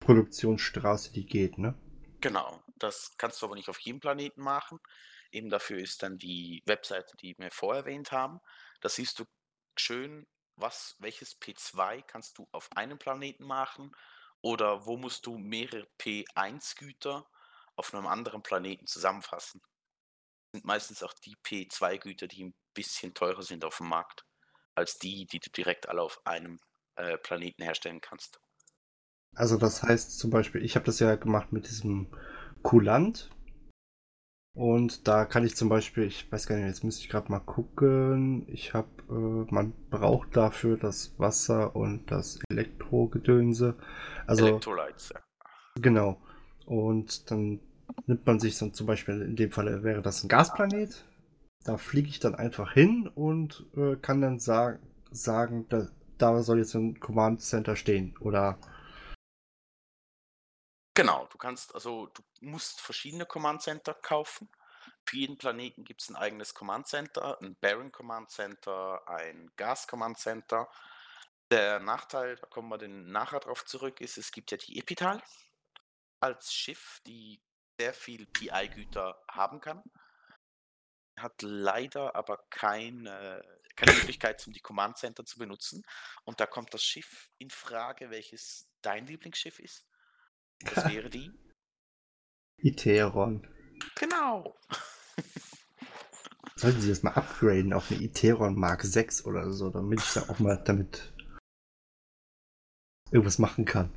Produktionsstraße, 0.00 1.12
die 1.12 1.26
geht, 1.26 1.58
ne? 1.58 1.74
Genau, 2.20 2.62
das 2.76 3.16
kannst 3.18 3.42
du 3.42 3.46
aber 3.46 3.56
nicht 3.56 3.68
auf 3.68 3.80
jedem 3.80 4.00
Planeten 4.00 4.42
machen. 4.42 4.78
Eben 5.32 5.50
dafür 5.50 5.78
ist 5.78 6.02
dann 6.02 6.18
die 6.18 6.62
Webseite, 6.66 7.16
die 7.16 7.34
wir 7.38 7.50
vorher 7.50 7.84
erwähnt 7.84 8.12
haben. 8.12 8.40
Da 8.80 8.88
siehst 8.88 9.18
du 9.18 9.24
schön, 9.76 10.26
was, 10.56 10.96
welches 10.98 11.40
P2 11.40 12.02
kannst 12.02 12.38
du 12.38 12.46
auf 12.52 12.70
einem 12.76 12.98
Planeten 12.98 13.44
machen 13.44 13.92
oder 14.42 14.86
wo 14.86 14.96
musst 14.96 15.26
du 15.26 15.38
mehrere 15.38 15.88
P1-Güter 15.98 17.26
auf 17.76 17.94
einem 17.94 18.06
anderen 18.06 18.42
Planeten 18.42 18.86
zusammenfassen. 18.86 19.60
Das 20.52 20.60
sind 20.60 20.66
meistens 20.66 21.02
auch 21.02 21.14
die 21.14 21.36
P2-Güter, 21.36 22.26
die 22.28 22.44
ein 22.44 22.54
bisschen 22.74 23.14
teurer 23.14 23.42
sind 23.42 23.64
auf 23.64 23.78
dem 23.78 23.88
Markt, 23.88 24.26
als 24.74 24.98
die, 24.98 25.26
die 25.26 25.40
du 25.40 25.50
direkt 25.50 25.88
alle 25.88 26.02
auf 26.02 26.20
einem 26.26 26.60
äh, 26.96 27.16
Planeten 27.18 27.62
herstellen 27.62 28.00
kannst. 28.00 28.38
Also 29.34 29.56
das 29.56 29.82
heißt 29.82 30.18
zum 30.18 30.30
Beispiel, 30.30 30.62
ich 30.62 30.76
habe 30.76 30.84
das 30.84 30.98
ja 30.98 31.14
gemacht 31.16 31.52
mit 31.52 31.66
diesem 31.66 32.14
Kulant. 32.62 33.30
Und 34.54 35.08
da 35.08 35.24
kann 35.24 35.46
ich 35.46 35.56
zum 35.56 35.70
Beispiel, 35.70 36.04
ich 36.04 36.30
weiß 36.30 36.46
gar 36.46 36.56
nicht, 36.56 36.66
jetzt 36.66 36.84
müsste 36.84 37.02
ich 37.02 37.08
gerade 37.08 37.30
mal 37.30 37.40
gucken. 37.40 38.46
Ich 38.48 38.74
habe, 38.74 38.88
äh, 39.08 39.52
man 39.52 39.72
braucht 39.88 40.36
dafür 40.36 40.76
das 40.76 41.14
Wasser 41.18 41.74
und 41.74 42.10
das 42.10 42.38
Elektrogedönse. 42.50 43.76
Also, 44.26 44.46
Electrolytes, 44.46 45.10
ja. 45.14 45.20
Genau. 45.80 46.20
Und 46.66 47.30
dann 47.30 47.60
nimmt 48.06 48.26
man 48.26 48.40
sich 48.40 48.56
so 48.58 48.68
zum 48.68 48.86
Beispiel, 48.86 49.22
in 49.22 49.36
dem 49.36 49.50
Fall 49.50 49.82
wäre 49.82 50.02
das 50.02 50.22
ein 50.22 50.28
Gasplanet. 50.28 51.06
Da 51.64 51.78
fliege 51.78 52.08
ich 52.08 52.20
dann 52.20 52.34
einfach 52.34 52.72
hin 52.72 53.08
und 53.14 53.66
äh, 53.76 53.96
kann 53.96 54.20
dann 54.20 54.38
sag, 54.38 54.80
sagen, 55.10 55.66
da, 55.70 55.88
da 56.18 56.42
soll 56.42 56.58
jetzt 56.58 56.74
ein 56.74 57.00
Command 57.00 57.40
Center 57.40 57.76
stehen. 57.76 58.14
Oder 58.20 58.58
Genau, 60.94 61.26
du 61.26 61.38
kannst, 61.38 61.74
also 61.74 62.06
du 62.08 62.22
musst 62.40 62.80
verschiedene 62.80 63.24
Command 63.24 63.62
Center 63.62 63.94
kaufen. 63.94 64.50
Für 65.06 65.16
jeden 65.16 65.38
Planeten 65.38 65.84
gibt 65.84 66.02
es 66.02 66.10
ein 66.10 66.16
eigenes 66.16 66.54
Command 66.54 66.86
Center, 66.86 67.40
ein 67.40 67.56
Baron 67.56 67.90
Command 67.90 68.30
Center, 68.30 69.02
ein 69.08 69.50
Gas 69.56 69.86
Command 69.86 70.18
Center. 70.18 70.68
Der 71.50 71.80
Nachteil, 71.80 72.36
da 72.36 72.46
kommen 72.46 72.68
wir 72.68 72.78
dann 72.78 73.10
nachher 73.10 73.40
drauf 73.40 73.64
zurück, 73.64 74.00
ist, 74.00 74.18
es 74.18 74.32
gibt 74.32 74.50
ja 74.50 74.58
die 74.58 74.78
Epital 74.78 75.22
als 76.20 76.52
Schiff, 76.52 77.00
die 77.06 77.42
sehr 77.78 77.94
viel 77.94 78.26
PI-Güter 78.26 79.20
haben 79.28 79.60
kann. 79.60 79.82
Hat 81.18 81.42
leider 81.42 82.14
aber 82.14 82.38
keine, 82.48 83.42
keine 83.76 83.92
Möglichkeit, 83.94 84.46
um 84.46 84.52
die 84.52 84.60
Command 84.60 84.98
Center 84.98 85.24
zu 85.24 85.38
benutzen. 85.38 85.84
Und 86.24 86.38
da 86.38 86.46
kommt 86.46 86.72
das 86.74 86.84
Schiff 86.84 87.30
in 87.38 87.50
Frage, 87.50 88.10
welches 88.10 88.68
dein 88.82 89.06
Lieblingsschiff 89.06 89.58
ist. 89.58 89.86
Das 90.64 90.92
wäre 90.92 91.10
die? 91.10 91.30
Iteron. 92.58 93.46
Genau. 93.96 94.56
Sollten 96.56 96.80
Sie 96.80 96.88
das 96.88 97.02
mal 97.02 97.12
upgraden 97.12 97.72
auf 97.72 97.90
eine 97.90 98.00
Iteron 98.00 98.58
Mark 98.58 98.82
6 98.82 99.24
oder 99.24 99.50
so, 99.50 99.70
damit 99.70 100.00
ich 100.00 100.12
da 100.12 100.28
auch 100.28 100.38
mal 100.38 100.56
damit 100.64 101.12
irgendwas 103.10 103.38
machen 103.38 103.64
kann. 103.64 103.90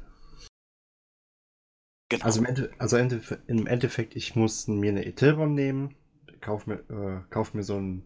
Genau. 2.10 2.26
Also, 2.26 2.40
im, 2.40 2.46
Ende, 2.46 2.72
also 2.78 2.98
im 2.98 3.68
Endeffekt, 3.68 4.16
ich 4.16 4.36
muss 4.36 4.68
mir 4.68 4.92
eine 4.92 5.08
Iteron 5.08 5.54
nehmen, 5.54 5.96
kauf 6.42 6.68
mir, 6.68 6.80
äh, 6.90 7.22
kauf 7.30 7.54
mir 7.54 7.64
so 7.64 7.80
ein 7.80 8.04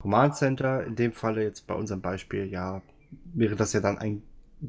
Command 0.00 0.36
Center. 0.36 0.84
In 0.84 0.96
dem 0.96 1.12
Falle 1.12 1.42
jetzt 1.42 1.66
bei 1.66 1.74
unserem 1.74 2.02
Beispiel, 2.02 2.46
ja, 2.46 2.82
wäre 3.34 3.56
das 3.56 3.72
ja 3.72 3.80
dann 3.80 3.98
ein 3.98 4.22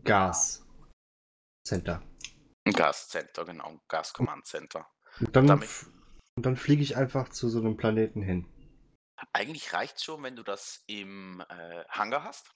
Gas 0.04 0.66
Center. 1.66 2.02
Ein 2.68 2.74
Gascenter, 2.74 3.46
genau, 3.46 3.70
ein 3.70 3.82
Gas-Command-Center. 3.88 4.88
Und 5.20 5.36
dann, 5.36 5.48
Damit, 5.48 5.70
und 6.36 6.46
dann 6.46 6.58
fliege 6.58 6.84
ich 6.84 6.98
einfach 6.98 7.30
zu 7.30 7.48
so 7.48 7.60
einem 7.60 7.78
Planeten 7.78 8.22
hin. 8.22 8.46
Eigentlich 9.34 9.74
reicht 9.74 9.98
es 9.98 10.04
schon, 10.04 10.22
wenn 10.24 10.36
du 10.36 10.44
das 10.44 10.84
im 10.88 11.44
äh, 11.50 11.86
Hangar 11.90 12.24
hast 12.24 12.54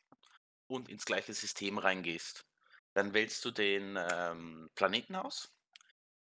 und 0.67 0.89
ins 0.89 1.05
gleiche 1.05 1.33
System 1.33 1.77
reingehst. 1.77 2.45
Dann 2.93 3.13
wählst 3.13 3.43
du 3.45 3.51
den 3.51 3.97
ähm, 3.97 4.69
Planeten 4.75 5.15
aus, 5.15 5.49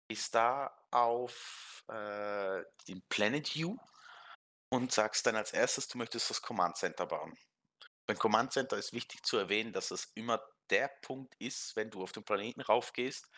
gehst 0.10 0.36
da 0.36 0.78
auf 0.92 1.86
äh, 1.88 2.64
den 2.90 3.02
Planet 3.10 3.56
View 3.56 3.78
und 4.70 4.92
sagst 4.92 5.26
dann 5.26 5.38
als 5.38 5.54
erstes, 5.54 5.88
du 5.88 5.98
möchtest 5.98 6.30
das 6.30 6.42
Command 6.42 6.76
Center 6.76 7.06
bauen. 7.06 7.38
Beim 8.06 8.20
Command 8.20 8.52
Center 8.52 8.78
ist 8.78 8.94
wichtig 8.94 9.24
zu 9.24 9.38
erwähnen, 9.38 9.72
dass 9.72 9.92
es 9.92 10.12
immer 10.16 10.42
der 10.70 10.90
Punkt 11.02 11.34
ist, 11.40 11.76
wenn 11.76 11.90
du 11.90 12.04
auf 12.04 12.12
den 12.12 12.24
Planeten 12.24 12.62
raufgehst, 12.62 13.30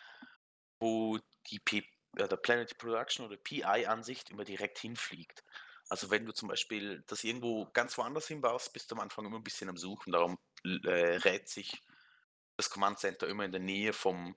wo 0.80 1.18
die 1.46 1.60
P 1.60 1.84
äh, 2.16 2.28
der 2.28 2.36
Planet 2.36 2.76
Production 2.78 3.26
oder 3.26 3.36
PI-Ansicht 3.36 4.30
immer 4.30 4.44
direkt 4.44 4.78
hinfliegt. 4.78 5.44
Also 5.88 6.10
wenn 6.10 6.24
du 6.24 6.32
zum 6.32 6.48
Beispiel 6.48 7.02
das 7.06 7.24
irgendwo 7.24 7.66
ganz 7.72 7.98
woanders 7.98 8.28
hinbaust, 8.28 8.72
bist 8.72 8.90
du 8.90 8.94
am 8.94 9.00
Anfang 9.00 9.26
immer 9.26 9.38
ein 9.38 9.44
bisschen 9.44 9.68
am 9.68 9.76
Suchen. 9.76 10.12
Darum 10.12 10.38
äh, 10.64 10.88
rät 10.88 11.48
sich 11.48 11.82
das 12.56 12.70
Command 12.70 12.98
Center 12.98 13.26
immer 13.26 13.44
in 13.44 13.52
der 13.52 13.60
Nähe 13.60 13.92
vom 13.92 14.36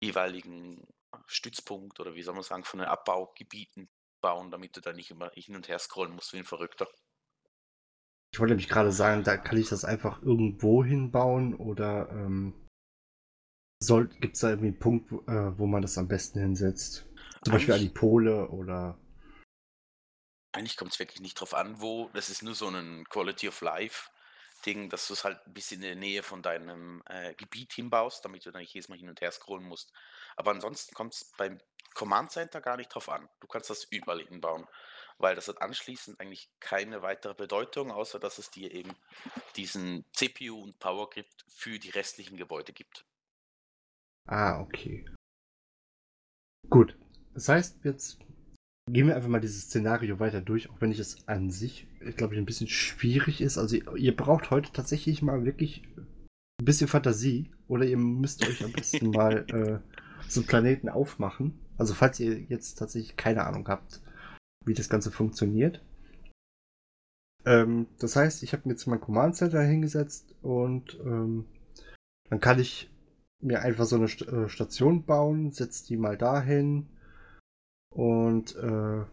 jeweiligen 0.00 0.86
Stützpunkt 1.26 2.00
oder 2.00 2.14
wie 2.14 2.22
soll 2.22 2.34
man 2.34 2.42
sagen, 2.42 2.64
von 2.64 2.80
den 2.80 2.88
Abbaugebieten 2.88 3.88
bauen, 4.20 4.50
damit 4.50 4.76
du 4.76 4.80
da 4.80 4.92
nicht 4.92 5.10
immer 5.10 5.30
hin 5.34 5.56
und 5.56 5.68
her 5.68 5.78
scrollen 5.78 6.14
musst 6.14 6.32
wie 6.32 6.38
ein 6.38 6.44
Verrückter. 6.44 6.88
Ich 8.32 8.40
wollte 8.40 8.52
nämlich 8.52 8.68
gerade 8.68 8.92
sagen, 8.92 9.24
da 9.24 9.36
kann 9.36 9.56
ich 9.56 9.68
das 9.68 9.84
einfach 9.84 10.22
irgendwo 10.22 10.84
hinbauen 10.84 11.54
oder 11.54 12.10
ähm, 12.10 12.67
gibt 14.20 14.34
es 14.34 14.40
da 14.40 14.50
irgendwie 14.50 14.68
einen 14.68 14.78
Punkt, 14.78 15.10
wo, 15.10 15.18
äh, 15.30 15.58
wo 15.58 15.66
man 15.66 15.82
das 15.82 15.98
am 15.98 16.08
besten 16.08 16.40
hinsetzt? 16.40 17.06
Zum 17.44 17.52
Beispiel 17.52 17.74
an 17.74 17.80
die 17.80 17.88
Pole 17.88 18.48
oder. 18.48 18.98
Eigentlich 20.52 20.76
kommt 20.76 20.92
es 20.92 20.98
wirklich 20.98 21.20
nicht 21.20 21.40
drauf 21.40 21.54
an, 21.54 21.80
wo. 21.80 22.10
Das 22.14 22.28
ist 22.28 22.42
nur 22.42 22.54
so 22.54 22.68
ein 22.68 23.04
Quality 23.08 23.48
of 23.48 23.60
Life 23.60 24.10
Ding, 24.66 24.88
dass 24.88 25.06
du 25.06 25.14
es 25.14 25.24
halt 25.24 25.38
ein 25.46 25.54
bisschen 25.54 25.82
in 25.82 25.88
der 25.88 25.96
Nähe 25.96 26.22
von 26.22 26.42
deinem 26.42 27.02
äh, 27.06 27.34
Gebiet 27.34 27.72
hinbaust, 27.72 28.24
damit 28.24 28.44
du 28.44 28.50
dann 28.50 28.60
nicht 28.60 28.74
jedes 28.74 28.88
Mal 28.88 28.98
hin 28.98 29.08
und 29.08 29.20
her 29.20 29.30
scrollen 29.30 29.66
musst. 29.66 29.92
Aber 30.36 30.50
ansonsten 30.50 30.94
kommt 30.94 31.14
es 31.14 31.32
beim 31.36 31.60
Command 31.94 32.32
Center 32.32 32.60
gar 32.60 32.76
nicht 32.76 32.88
drauf 32.88 33.08
an. 33.08 33.28
Du 33.40 33.46
kannst 33.46 33.70
das 33.70 33.84
überall 33.84 34.20
hinbauen, 34.20 34.66
weil 35.18 35.34
das 35.34 35.48
hat 35.48 35.62
anschließend 35.62 36.20
eigentlich 36.20 36.50
keine 36.60 37.02
weitere 37.02 37.34
Bedeutung, 37.34 37.92
außer 37.92 38.18
dass 38.18 38.38
es 38.38 38.50
dir 38.50 38.72
eben 38.72 38.94
diesen 39.56 40.04
CPU 40.12 40.62
und 40.62 40.78
Power 40.78 41.08
Grid 41.10 41.28
für 41.48 41.78
die 41.78 41.90
restlichen 41.90 42.36
Gebäude 42.36 42.72
gibt. 42.72 43.04
Ah, 44.28 44.60
okay. 44.60 45.04
Gut. 46.68 46.96
Das 47.34 47.48
heißt, 47.48 47.84
jetzt 47.84 48.18
gehen 48.90 49.06
wir 49.06 49.16
einfach 49.16 49.28
mal 49.28 49.40
dieses 49.40 49.64
Szenario 49.64 50.18
weiter 50.18 50.40
durch, 50.40 50.70
auch 50.70 50.80
wenn 50.80 50.92
ich 50.92 50.98
es 50.98 51.26
an 51.28 51.50
sich, 51.50 51.86
glaube 52.16 52.34
ich, 52.34 52.40
ein 52.40 52.46
bisschen 52.46 52.68
schwierig 52.68 53.40
ist. 53.40 53.58
Also 53.58 53.76
ihr 53.76 54.16
braucht 54.16 54.50
heute 54.50 54.72
tatsächlich 54.72 55.22
mal 55.22 55.44
wirklich 55.44 55.82
ein 56.60 56.64
bisschen 56.64 56.88
Fantasie 56.88 57.50
oder 57.68 57.84
ihr 57.84 57.96
müsst 57.96 58.46
euch 58.46 58.64
am 58.64 58.72
besten 58.72 59.10
mal 59.12 59.46
äh, 59.50 59.78
so 60.28 60.40
einen 60.40 60.46
Planeten 60.46 60.88
aufmachen. 60.88 61.58
Also 61.78 61.94
falls 61.94 62.20
ihr 62.20 62.38
jetzt 62.38 62.78
tatsächlich 62.78 63.16
keine 63.16 63.44
Ahnung 63.44 63.66
habt, 63.68 64.02
wie 64.64 64.74
das 64.74 64.88
Ganze 64.88 65.10
funktioniert. 65.10 65.82
Ähm, 67.46 67.86
das 67.98 68.16
heißt, 68.16 68.42
ich 68.42 68.52
habe 68.52 68.64
mir 68.66 68.74
jetzt 68.74 68.86
mein 68.86 69.00
Command 69.00 69.36
Center 69.36 69.62
hingesetzt 69.62 70.34
und 70.42 70.98
ähm, 71.00 71.46
dann 72.28 72.40
kann 72.40 72.58
ich 72.58 72.90
mir 73.40 73.60
einfach 73.60 73.84
so 73.84 73.96
eine 73.96 74.08
St 74.08 74.22
äh, 74.22 74.48
Station 74.48 75.04
bauen, 75.04 75.52
setze 75.52 75.86
die 75.86 75.96
mal 75.96 76.16
dahin 76.16 76.88
und 77.90 78.54
äh, 78.56 79.04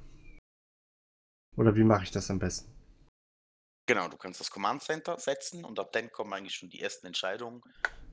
oder 1.57 1.75
wie 1.75 1.83
mache 1.83 2.03
ich 2.03 2.11
das 2.11 2.29
am 2.29 2.39
besten? 2.39 2.71
Genau, 3.87 4.07
du 4.07 4.17
kannst 4.17 4.39
das 4.39 4.49
Command 4.49 4.81
Center 4.81 5.17
setzen 5.19 5.63
und 5.63 5.79
ab 5.79 5.91
dann 5.91 6.11
kommen 6.11 6.33
eigentlich 6.33 6.55
schon 6.55 6.69
die 6.69 6.81
ersten 6.81 7.07
Entscheidungen. 7.07 7.61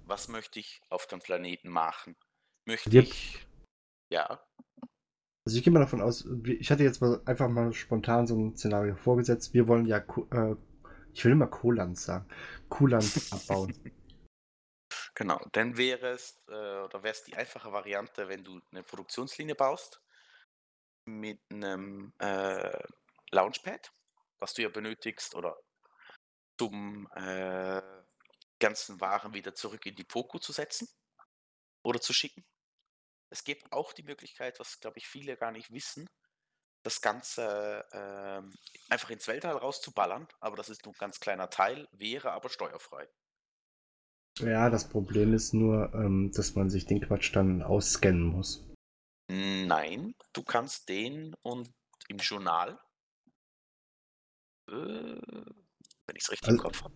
Was 0.04 0.28
möchte 0.28 0.60
ich 0.60 0.82
auf 0.90 1.06
dem 1.06 1.20
Planeten 1.20 1.70
machen? 1.70 2.16
Möchte 2.66 2.90
yep. 2.90 3.04
ich. 3.04 3.46
Ja. 4.10 4.44
Also 5.44 5.58
ich 5.58 5.64
gehe 5.64 5.72
mal 5.72 5.80
davon 5.80 6.02
aus, 6.02 6.28
ich 6.44 6.70
hatte 6.70 6.84
jetzt 6.84 7.00
mal 7.00 7.20
einfach 7.24 7.48
mal 7.48 7.72
spontan 7.72 8.26
so 8.26 8.36
ein 8.36 8.56
Szenario 8.56 8.96
vorgesetzt. 8.96 9.54
Wir 9.54 9.66
wollen 9.66 9.86
ja, 9.86 9.98
äh, 9.98 10.56
ich 11.14 11.24
will 11.24 11.32
immer 11.32 11.48
Koland 11.48 11.98
sagen, 11.98 12.28
Kuland 12.68 13.10
abbauen. 13.30 13.74
Genau, 15.14 15.40
dann 15.52 15.76
wäre 15.78 16.08
es, 16.08 16.42
äh, 16.48 16.52
oder 16.52 17.02
wäre 17.02 17.12
es 17.14 17.22
die 17.24 17.34
einfache 17.34 17.72
Variante, 17.72 18.28
wenn 18.28 18.44
du 18.44 18.60
eine 18.70 18.82
Produktionslinie 18.82 19.54
baust 19.54 20.02
mit 21.06 21.40
einem 21.50 22.12
äh, 22.18 22.78
Launchpad, 23.30 23.92
was 24.38 24.54
du 24.54 24.62
ja 24.62 24.68
benötigst, 24.68 25.34
oder 25.34 25.56
zum 26.58 27.08
äh, 27.14 27.82
ganzen 28.58 29.00
Waren 29.00 29.34
wieder 29.34 29.54
zurück 29.54 29.84
in 29.86 29.96
die 29.96 30.04
Poco 30.04 30.38
zu 30.38 30.52
setzen 30.52 30.88
oder 31.84 32.00
zu 32.00 32.12
schicken. 32.12 32.44
Es 33.30 33.44
gibt 33.44 33.72
auch 33.72 33.92
die 33.92 34.04
Möglichkeit, 34.04 34.60
was 34.60 34.80
glaube 34.80 34.98
ich 34.98 35.08
viele 35.08 35.36
gar 35.36 35.52
nicht 35.52 35.72
wissen, 35.72 36.08
das 36.84 37.00
Ganze 37.02 37.86
äh, 37.92 38.42
einfach 38.92 39.10
ins 39.10 39.28
Weltall 39.28 39.56
rauszuballern, 39.56 40.28
aber 40.40 40.56
das 40.56 40.70
ist 40.70 40.84
nur 40.86 40.94
ein 40.94 40.98
ganz 40.98 41.20
kleiner 41.20 41.50
Teil, 41.50 41.88
wäre 41.92 42.32
aber 42.32 42.50
steuerfrei. 42.50 43.08
Ja, 44.42 44.70
das 44.70 44.88
Problem 44.88 45.34
ist 45.34 45.54
nur, 45.54 45.92
ähm, 45.94 46.30
dass 46.34 46.54
man 46.54 46.70
sich 46.70 46.86
den 46.86 47.00
Quatsch 47.00 47.34
dann 47.34 47.62
ausscannen 47.62 48.24
muss. 48.24 48.64
Nein, 49.28 50.14
du 50.32 50.42
kannst 50.42 50.88
den 50.88 51.34
und 51.42 51.70
im 52.08 52.18
Journal, 52.18 52.78
äh, 54.68 54.74
wenn 54.74 56.16
ich 56.16 56.22
es 56.22 56.30
richtig 56.30 56.48
also, 56.48 56.58
im 56.58 56.62
Kopf 56.62 56.82
habe. 56.82 56.94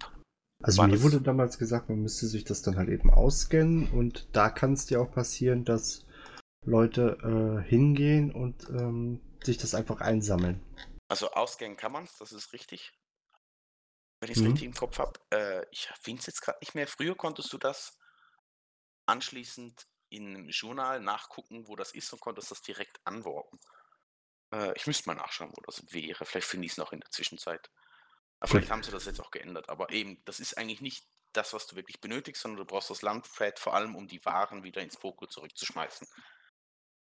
Also 0.62 0.82
mir 0.82 1.02
wurde 1.02 1.20
damals 1.20 1.58
gesagt, 1.58 1.88
man 1.88 2.00
müsste 2.00 2.26
sich 2.26 2.44
das 2.44 2.62
dann 2.62 2.76
halt 2.76 2.88
eben 2.88 3.10
ausscannen 3.10 3.90
und 3.90 4.28
da 4.32 4.50
kann 4.50 4.72
es 4.72 4.86
dir 4.86 5.00
auch 5.00 5.12
passieren, 5.12 5.64
dass 5.64 6.06
Leute 6.64 7.18
äh, 7.22 7.68
hingehen 7.68 8.32
und 8.32 8.68
ähm, 8.70 9.20
sich 9.42 9.58
das 9.58 9.74
einfach 9.74 10.00
einsammeln. 10.00 10.60
Also 11.08 11.30
ausgehen 11.30 11.76
kann 11.76 11.92
man 11.92 12.04
es, 12.04 12.16
das 12.18 12.32
ist 12.32 12.52
richtig. 12.52 12.92
Wenn 14.20 14.30
ich 14.30 14.36
es 14.36 14.42
mhm. 14.42 14.50
richtig 14.50 14.66
im 14.66 14.74
Kopf 14.74 14.98
habe. 14.98 15.20
Äh, 15.30 15.66
ich 15.70 15.88
finde 16.00 16.20
es 16.20 16.26
jetzt 16.26 16.40
gerade 16.40 16.58
nicht 16.60 16.74
mehr. 16.74 16.86
Früher 16.86 17.14
konntest 17.14 17.52
du 17.52 17.58
das 17.58 17.98
anschließend 19.06 19.86
in 20.08 20.28
einem 20.28 20.48
Journal 20.48 21.00
nachgucken, 21.00 21.66
wo 21.68 21.76
das 21.76 21.92
ist 21.92 22.12
und 22.12 22.20
konntest 22.20 22.50
das 22.50 22.62
direkt 22.62 22.98
antworten. 23.04 23.58
Äh, 24.52 24.72
ich 24.76 24.86
müsste 24.86 25.08
mal 25.08 25.14
nachschauen, 25.14 25.52
wo 25.54 25.60
das 25.62 25.92
wäre. 25.92 26.24
Vielleicht 26.24 26.46
finde 26.46 26.66
ich 26.66 26.72
es 26.72 26.78
noch 26.78 26.92
in 26.92 27.00
der 27.00 27.10
Zwischenzeit. 27.10 27.70
Aber 28.38 28.50
vielleicht 28.50 28.70
haben 28.70 28.82
sie 28.82 28.90
das 28.90 29.06
jetzt 29.06 29.20
auch 29.20 29.30
geändert. 29.30 29.68
Aber 29.68 29.90
eben, 29.90 30.22
das 30.24 30.40
ist 30.40 30.56
eigentlich 30.56 30.80
nicht 30.80 31.06
das, 31.32 31.52
was 31.52 31.66
du 31.66 31.76
wirklich 31.76 32.00
benötigst, 32.00 32.42
sondern 32.42 32.58
du 32.58 32.64
brauchst 32.64 32.90
das 32.90 33.02
Landpad 33.02 33.58
vor 33.58 33.74
allem, 33.74 33.94
um 33.94 34.08
die 34.08 34.24
Waren 34.24 34.62
wieder 34.62 34.82
ins 34.82 34.96
Poco 34.96 35.26
zurückzuschmeißen. 35.26 36.06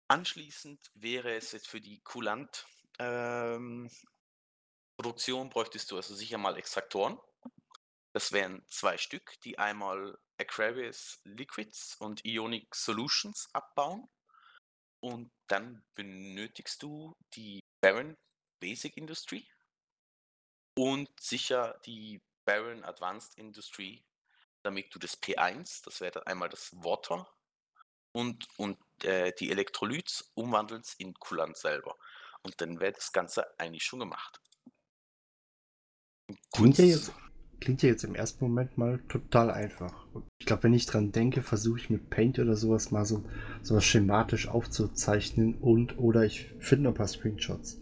Anschließend 0.07 0.79
wäre 0.93 1.35
es 1.35 1.51
jetzt 1.51 1.67
für 1.67 1.81
die 1.81 1.99
Kulant 2.01 2.65
ähm, 2.99 3.89
Produktion 4.97 5.49
bräuchtest 5.49 5.91
du 5.91 5.95
also 5.95 6.15
sicher 6.15 6.37
mal 6.37 6.57
Extraktoren. 6.57 7.19
Das 8.13 8.31
wären 8.31 8.65
zwei 8.67 8.97
Stück, 8.97 9.39
die 9.41 9.59
einmal 9.59 10.17
Aquarius 10.39 11.19
Liquids 11.23 11.95
und 11.99 12.25
Ionic 12.25 12.73
Solutions 12.73 13.47
abbauen. 13.53 14.09
Und 14.99 15.31
dann 15.47 15.85
benötigst 15.93 16.81
du 16.81 17.15
die 17.33 17.59
Baron 17.79 18.17
Basic 18.59 18.97
Industry 18.97 19.47
und 20.75 21.09
sicher 21.19 21.79
die 21.85 22.21
Baron 22.45 22.83
Advanced 22.83 23.37
Industry, 23.37 24.03
damit 24.63 24.93
du 24.93 24.99
das 24.99 25.21
P1, 25.21 25.83
das 25.83 26.01
wäre 26.01 26.13
dann 26.13 26.23
einmal 26.23 26.49
das 26.49 26.71
Water, 26.73 27.31
und, 28.13 28.47
und 28.57 28.79
äh, 29.03 29.31
die 29.33 29.51
Elektrolyts 29.51 30.31
umwandelst 30.33 30.99
in 30.99 31.13
Kulant 31.13 31.57
selber. 31.57 31.95
Und 32.41 32.59
dann 32.61 32.79
wäre 32.79 32.93
das 32.93 33.11
Ganze 33.11 33.59
eigentlich 33.59 33.83
schon 33.83 33.99
gemacht. 33.99 34.41
Klingt 36.53 36.77
ja, 36.77 36.85
jetzt, 36.85 37.11
klingt 37.61 37.83
ja 37.83 37.89
jetzt 37.89 38.03
im 38.03 38.15
ersten 38.15 38.43
Moment 38.43 38.77
mal 38.77 38.99
total 39.07 39.51
einfach. 39.51 40.05
Ich 40.39 40.45
glaube, 40.45 40.63
wenn 40.63 40.73
ich 40.73 40.85
dran 40.85 41.11
denke, 41.11 41.41
versuche 41.41 41.79
ich 41.79 41.89
mit 41.89 42.09
Paint 42.09 42.39
oder 42.39 42.55
sowas 42.55 42.91
mal 42.91 43.05
so 43.05 43.23
sowas 43.61 43.85
schematisch 43.85 44.47
aufzuzeichnen 44.47 45.55
und 45.55 45.97
oder 45.97 46.23
ich 46.23 46.53
finde 46.59 46.89
ein 46.89 46.95
paar 46.95 47.07
Screenshots. 47.07 47.79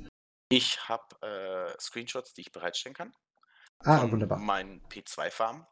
Ich 0.50 0.88
habe 0.88 1.04
äh, 1.22 1.80
Screenshots, 1.80 2.34
die 2.34 2.42
ich 2.42 2.52
bereitstellen 2.52 2.96
kann. 2.96 3.14
Ah, 3.80 4.10
wunderbar. 4.10 4.40
Mein 4.40 4.82
P2-Farm 4.90 5.66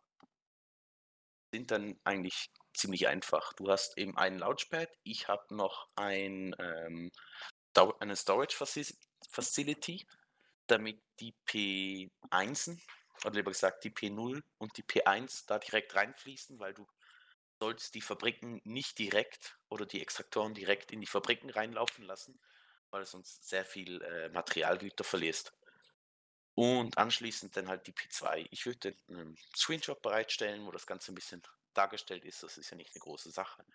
sind 1.54 1.72
dann 1.72 2.00
eigentlich 2.04 2.52
ziemlich 2.74 3.08
einfach. 3.08 3.54
Du 3.54 3.70
hast 3.70 3.98
eben 3.98 4.18
einen 4.18 4.40
Launchpad, 4.40 4.90
ich 5.04 5.28
habe 5.28 5.56
noch 5.56 5.88
ein, 5.96 6.56
ähm, 6.60 7.12
eine 8.00 8.16
Storage 8.16 8.56
Facility, 9.30 10.06
damit 10.67 11.02
die 11.19 11.36
P1 11.47 12.78
oder 13.26 13.36
lieber 13.36 13.52
gesagt 13.52 13.84
die 13.84 13.91
P0 13.91 14.41
und 14.58 14.78
die 14.78 14.84
P1 14.84 15.45
da 15.47 15.60
direkt 15.60 15.95
reinfließen, 15.95 16.60
weil 16.60 16.73
du 16.73 16.88
sollst 17.60 17.95
die 17.95 18.02
Fabriken 18.02 18.62
nicht 18.65 18.99
direkt 18.99 19.58
oder 19.69 19.86
die 19.86 20.02
Extraktoren 20.02 20.54
direkt 20.54 20.91
in 20.91 20.99
die 20.99 21.08
Fabriken 21.08 21.49
reinlaufen 21.49 22.04
lassen, 22.04 22.39
weil 22.89 23.02
du 23.02 23.08
sonst 23.08 23.47
sehr 23.47 23.63
viel 23.65 24.02
äh, 24.02 24.30
Materialgüter 24.30 25.04
verlierst. 25.04 25.54
Und 26.56 26.97
anschließend 26.97 27.56
dann 27.58 27.67
halt 27.67 27.88
die 27.88 27.93
P2. 27.93 28.47
Ich 28.52 28.65
würde 28.65 28.95
einen 29.08 29.38
Screenshot 29.56 30.02
bereitstellen, 30.02 30.65
wo 30.65 30.71
das 30.71 30.86
Ganze 30.86 31.12
ein 31.12 31.15
bisschen 31.15 31.41
dargestellt 31.73 32.26
ist. 32.26 32.43
Das 32.43 32.58
ist 32.58 32.69
ja 32.69 32.78
nicht 32.78 32.93
eine 32.93 32.99
große 32.99 33.32
Sache. 33.32 33.65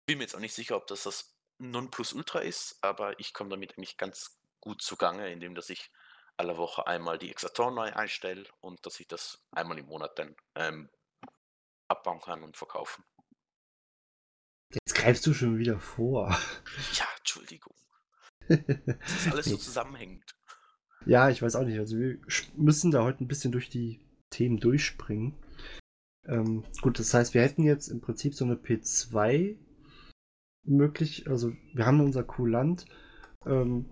Ich 0.00 0.06
bin 0.06 0.18
mir 0.18 0.24
jetzt 0.24 0.36
auch 0.36 0.40
nicht 0.40 0.54
sicher, 0.54 0.76
ob 0.76 0.86
das 0.86 1.02
das 1.04 1.34
Nonplusultra 1.58 2.40
ist, 2.40 2.78
aber 2.82 3.18
ich 3.18 3.32
komme 3.32 3.50
damit 3.50 3.76
eigentlich 3.76 3.96
ganz 3.96 4.38
gut 4.60 4.82
zugange, 4.82 5.32
indem 5.32 5.54
dass 5.54 5.70
ich 5.70 5.90
alle 6.40 6.56
Woche 6.56 6.86
einmal 6.86 7.18
die 7.18 7.30
Exatoren 7.30 7.74
neu 7.74 7.92
einstelle 7.92 8.44
und 8.60 8.84
dass 8.86 8.98
ich 8.98 9.06
das 9.06 9.44
einmal 9.52 9.78
im 9.78 9.86
Monat 9.86 10.18
dann 10.18 10.34
ähm, 10.54 10.88
abbauen 11.86 12.20
kann 12.20 12.42
und 12.42 12.56
verkaufen. 12.56 13.04
Jetzt 14.72 14.94
greifst 14.94 15.26
du 15.26 15.34
schon 15.34 15.58
wieder 15.58 15.78
vor. 15.78 16.30
Ja, 16.94 17.04
Entschuldigung. 17.18 17.74
das 18.48 19.26
ist 19.26 19.32
alles 19.32 19.46
so 19.46 19.56
zusammenhängend. 19.58 20.34
Ja, 21.04 21.28
ich 21.28 21.42
weiß 21.42 21.56
auch 21.56 21.64
nicht. 21.64 21.78
Also 21.78 21.98
wir 21.98 22.18
müssen 22.54 22.90
da 22.90 23.02
heute 23.02 23.22
ein 23.22 23.28
bisschen 23.28 23.52
durch 23.52 23.68
die 23.68 24.00
Themen 24.30 24.58
durchspringen. 24.58 25.38
Ähm, 26.26 26.64
gut, 26.80 26.98
das 26.98 27.12
heißt, 27.12 27.34
wir 27.34 27.42
hätten 27.42 27.64
jetzt 27.64 27.88
im 27.88 28.00
Prinzip 28.00 28.34
so 28.34 28.44
eine 28.46 28.54
P2 28.54 29.58
möglich. 30.64 31.28
Also 31.28 31.52
wir 31.74 31.84
haben 31.84 32.00
unser 32.00 32.24
Kulant. 32.24 32.86
Ähm, 33.44 33.90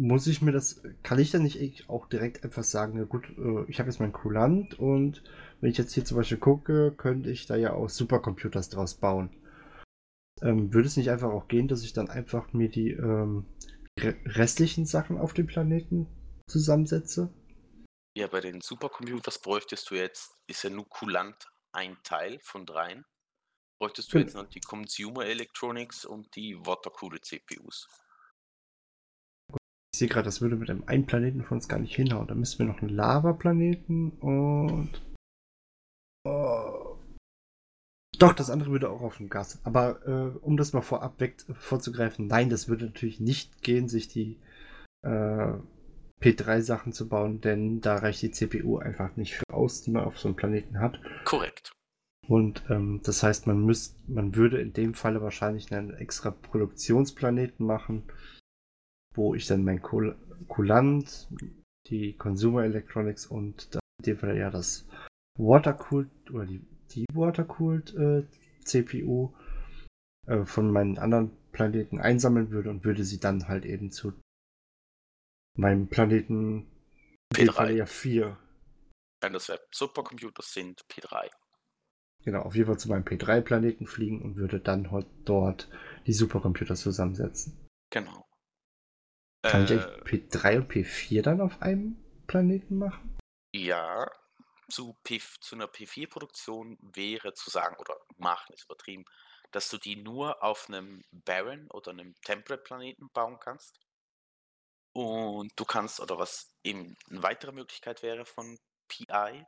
muss 0.00 0.26
ich 0.26 0.42
mir 0.42 0.52
das, 0.52 0.82
kann 1.02 1.18
ich 1.18 1.30
dann 1.30 1.42
nicht 1.42 1.88
auch 1.88 2.06
direkt 2.08 2.44
etwas 2.44 2.70
sagen, 2.70 2.94
na 2.96 3.04
gut, 3.04 3.28
äh, 3.38 3.70
ich 3.70 3.78
habe 3.78 3.88
jetzt 3.88 4.00
mein 4.00 4.12
Kulant 4.12 4.78
und 4.78 5.22
wenn 5.60 5.70
ich 5.70 5.78
jetzt 5.78 5.94
hier 5.94 6.04
zum 6.04 6.18
Beispiel 6.18 6.38
gucke, 6.38 6.92
könnte 6.92 7.30
ich 7.30 7.46
da 7.46 7.56
ja 7.56 7.72
auch 7.72 7.88
Supercomputers 7.88 8.68
draus 8.68 8.94
bauen. 8.94 9.30
Ähm, 10.42 10.72
würde 10.72 10.86
es 10.86 10.96
nicht 10.96 11.10
einfach 11.10 11.30
auch 11.30 11.48
gehen, 11.48 11.66
dass 11.66 11.82
ich 11.82 11.94
dann 11.94 12.10
einfach 12.10 12.52
mir 12.52 12.68
die 12.68 12.90
ähm, 12.90 13.46
restlichen 13.98 14.84
Sachen 14.84 15.16
auf 15.16 15.32
dem 15.32 15.46
Planeten 15.46 16.06
zusammensetze? 16.46 17.32
Ja, 18.16 18.26
bei 18.26 18.40
den 18.40 18.60
Supercomputers 18.60 19.40
bräuchtest 19.40 19.90
du 19.90 19.94
jetzt, 19.94 20.32
ist 20.46 20.62
ja 20.62 20.70
nur 20.70 20.88
Kulant 20.88 21.48
ein 21.72 21.96
Teil 22.02 22.38
von 22.42 22.66
dreien. 22.66 23.04
Bräuchtest 23.78 24.12
du 24.12 24.18
jetzt 24.18 24.34
noch 24.34 24.48
die 24.48 24.60
Consumer 24.60 25.26
Electronics 25.26 26.06
und 26.06 26.34
die 26.34 26.56
Watercooled 26.64 27.24
CPUs. 27.24 27.86
Ich 29.96 30.00
sehe 30.00 30.08
gerade, 30.08 30.26
das 30.26 30.42
würde 30.42 30.56
mit 30.56 30.68
einem 30.68 30.84
einen 30.84 31.06
Planeten 31.06 31.42
von 31.42 31.56
uns 31.56 31.68
gar 31.68 31.78
nicht 31.78 31.96
hinhauen. 31.96 32.26
Da 32.26 32.34
müssten 32.34 32.58
wir 32.58 32.66
noch 32.66 32.82
einen 32.82 32.94
Lava-Planeten 32.94 34.10
und. 34.20 34.90
Oh. 36.28 36.98
Doch, 38.18 38.34
das 38.34 38.50
andere 38.50 38.72
würde 38.72 38.90
auch 38.90 39.00
auf 39.00 39.16
dem 39.16 39.30
Gas. 39.30 39.58
Aber 39.64 40.06
äh, 40.06 40.36
um 40.44 40.58
das 40.58 40.74
mal 40.74 40.82
vorab 40.82 41.18
weg 41.18 41.36
vorzugreifen, 41.58 42.26
nein, 42.26 42.50
das 42.50 42.68
würde 42.68 42.84
natürlich 42.84 43.20
nicht 43.20 43.62
gehen, 43.62 43.88
sich 43.88 44.06
die 44.06 44.36
äh, 45.00 45.54
P3-Sachen 46.20 46.92
zu 46.92 47.08
bauen, 47.08 47.40
denn 47.40 47.80
da 47.80 47.96
reicht 47.96 48.20
die 48.20 48.32
CPU 48.32 48.76
einfach 48.76 49.16
nicht 49.16 49.34
für 49.34 49.48
aus, 49.48 49.80
die 49.80 49.92
man 49.92 50.04
auf 50.04 50.18
so 50.18 50.28
einem 50.28 50.36
Planeten 50.36 50.78
hat. 50.78 51.00
Korrekt. 51.24 51.72
Und 52.28 52.64
ähm, 52.68 53.00
das 53.02 53.22
heißt, 53.22 53.46
man 53.46 53.64
müsste, 53.64 53.96
man 54.08 54.36
würde 54.36 54.60
in 54.60 54.74
dem 54.74 54.92
Falle 54.92 55.22
wahrscheinlich 55.22 55.72
einen 55.72 55.94
extra 55.94 56.32
Produktionsplaneten 56.32 57.64
machen, 57.64 58.02
wo 59.16 59.34
ich 59.34 59.46
dann 59.46 59.64
mein 59.64 59.82
Kulant, 59.82 61.28
die 61.88 62.14
Consumer 62.14 62.64
Electronics 62.64 63.26
und 63.26 63.74
dann 63.74 63.80
in 64.00 64.04
dem 64.04 64.18
Fall 64.18 64.36
ja 64.36 64.50
das 64.50 64.86
Watercooled 65.38 66.30
oder 66.30 66.46
die, 66.46 66.60
die 66.90 67.06
Watercooled 67.12 67.94
äh, 67.94 68.26
CPU 68.64 69.32
äh, 70.26 70.44
von 70.44 70.70
meinen 70.70 70.98
anderen 70.98 71.30
Planeten 71.52 72.00
einsammeln 72.00 72.50
würde 72.50 72.70
und 72.70 72.84
würde 72.84 73.04
sie 73.04 73.20
dann 73.20 73.48
halt 73.48 73.64
eben 73.64 73.90
zu 73.90 74.12
meinem 75.56 75.88
Planeten 75.88 76.66
P3. 77.34 77.70
Ja 77.70 77.86
4. 77.86 78.38
Wenn 79.20 79.32
das 79.32 79.48
Web 79.48 79.60
Supercomputers 79.72 80.52
sind, 80.52 80.82
P3. 80.90 81.30
Genau, 82.24 82.42
auf 82.42 82.54
jeden 82.54 82.66
Fall 82.66 82.78
zu 82.78 82.88
meinem 82.88 83.04
P3-Planeten 83.04 83.86
fliegen 83.86 84.20
und 84.20 84.36
würde 84.36 84.58
dann 84.58 84.88
dort 85.24 85.68
die 86.06 86.12
Supercomputer 86.12 86.74
zusammensetzen. 86.74 87.56
Genau. 87.90 88.26
Kann 89.50 89.66
äh, 89.68 89.74
ich 89.74 89.82
P3 90.04 90.56
und 90.58 90.72
P4 90.72 91.22
dann 91.22 91.40
auf 91.40 91.60
einem 91.62 91.96
Planeten 92.26 92.78
machen? 92.78 93.16
Ja, 93.54 94.10
zu, 94.68 94.96
P, 95.04 95.20
zu 95.40 95.54
einer 95.54 95.66
P4-Produktion 95.66 96.78
wäre 96.80 97.34
zu 97.34 97.50
sagen, 97.50 97.76
oder 97.78 97.96
machen 98.16 98.52
ist 98.52 98.64
übertrieben, 98.64 99.04
dass 99.52 99.68
du 99.68 99.78
die 99.78 99.96
nur 99.96 100.42
auf 100.42 100.68
einem 100.68 101.04
Barren 101.12 101.70
oder 101.70 101.92
einem 101.92 102.14
Temperate-Planeten 102.22 103.08
bauen 103.12 103.38
kannst. 103.38 103.80
Und 104.92 105.52
du 105.56 105.64
kannst, 105.64 106.00
oder 106.00 106.18
was 106.18 106.52
eben 106.64 106.96
eine 107.10 107.22
weitere 107.22 107.52
Möglichkeit 107.52 108.02
wäre 108.02 108.24
von 108.24 108.58
PI, 108.88 109.44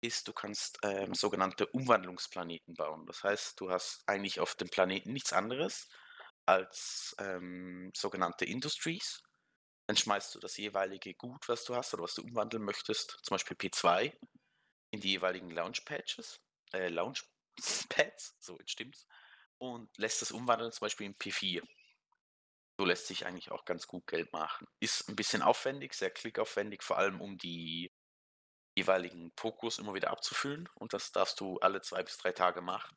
ist, 0.00 0.28
du 0.28 0.32
kannst 0.32 0.78
ähm, 0.82 1.14
sogenannte 1.14 1.66
Umwandlungsplaneten 1.66 2.74
bauen. 2.74 3.04
Das 3.06 3.24
heißt, 3.24 3.60
du 3.60 3.70
hast 3.70 4.02
eigentlich 4.06 4.40
auf 4.40 4.54
dem 4.54 4.68
Planeten 4.68 5.12
nichts 5.12 5.32
anderes 5.32 5.88
als 6.46 7.14
ähm, 7.18 7.90
sogenannte 7.94 8.44
Industries. 8.44 9.22
Dann 9.88 9.96
schmeißt 9.96 10.34
du 10.34 10.38
das 10.38 10.58
jeweilige 10.58 11.14
Gut, 11.14 11.48
was 11.48 11.64
du 11.64 11.74
hast 11.74 11.94
oder 11.94 12.02
was 12.02 12.14
du 12.14 12.22
umwandeln 12.22 12.62
möchtest, 12.62 13.18
zum 13.22 13.34
Beispiel 13.34 13.56
P2, 13.56 14.12
in 14.90 15.00
die 15.00 15.12
jeweiligen 15.12 15.50
Launch-Patches, 15.50 16.42
äh, 16.74 16.88
Launch-Pads, 16.88 18.36
so 18.38 18.58
jetzt 18.58 18.70
stimmt's, 18.70 19.06
und 19.56 19.88
lässt 19.96 20.20
das 20.20 20.30
umwandeln 20.30 20.72
zum 20.72 20.80
Beispiel 20.84 21.06
in 21.06 21.14
P4. 21.16 21.66
So 22.78 22.84
lässt 22.84 23.06
sich 23.06 23.24
eigentlich 23.24 23.50
auch 23.50 23.64
ganz 23.64 23.86
gut 23.86 24.06
Geld 24.06 24.30
machen. 24.34 24.68
Ist 24.78 25.08
ein 25.08 25.16
bisschen 25.16 25.40
aufwendig, 25.40 25.94
sehr 25.94 26.10
klickaufwendig, 26.10 26.82
vor 26.82 26.98
allem 26.98 27.22
um 27.22 27.38
die 27.38 27.90
jeweiligen 28.76 29.32
Pokos 29.36 29.78
immer 29.78 29.94
wieder 29.94 30.10
abzufüllen. 30.10 30.68
Und 30.74 30.92
das 30.92 31.12
darfst 31.12 31.40
du 31.40 31.58
alle 31.60 31.80
zwei 31.80 32.02
bis 32.02 32.18
drei 32.18 32.32
Tage 32.32 32.60
machen. 32.60 32.94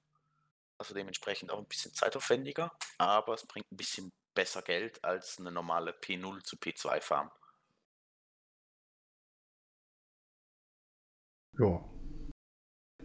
Also 0.78 0.94
dementsprechend 0.94 1.52
auch 1.52 1.60
ein 1.60 1.68
bisschen 1.68 1.94
zeitaufwendiger, 1.94 2.78
aber 2.98 3.34
es 3.36 3.48
bringt 3.48 3.72
ein 3.72 3.78
bisschen 3.78 4.12
besser 4.34 4.62
Geld 4.62 5.04
als 5.04 5.40
eine 5.40 5.52
normale 5.52 5.92
P0 5.92 6.44
zu 6.44 6.56
P2 6.56 7.02
Farm. 7.02 7.32
Ja. 11.58 11.84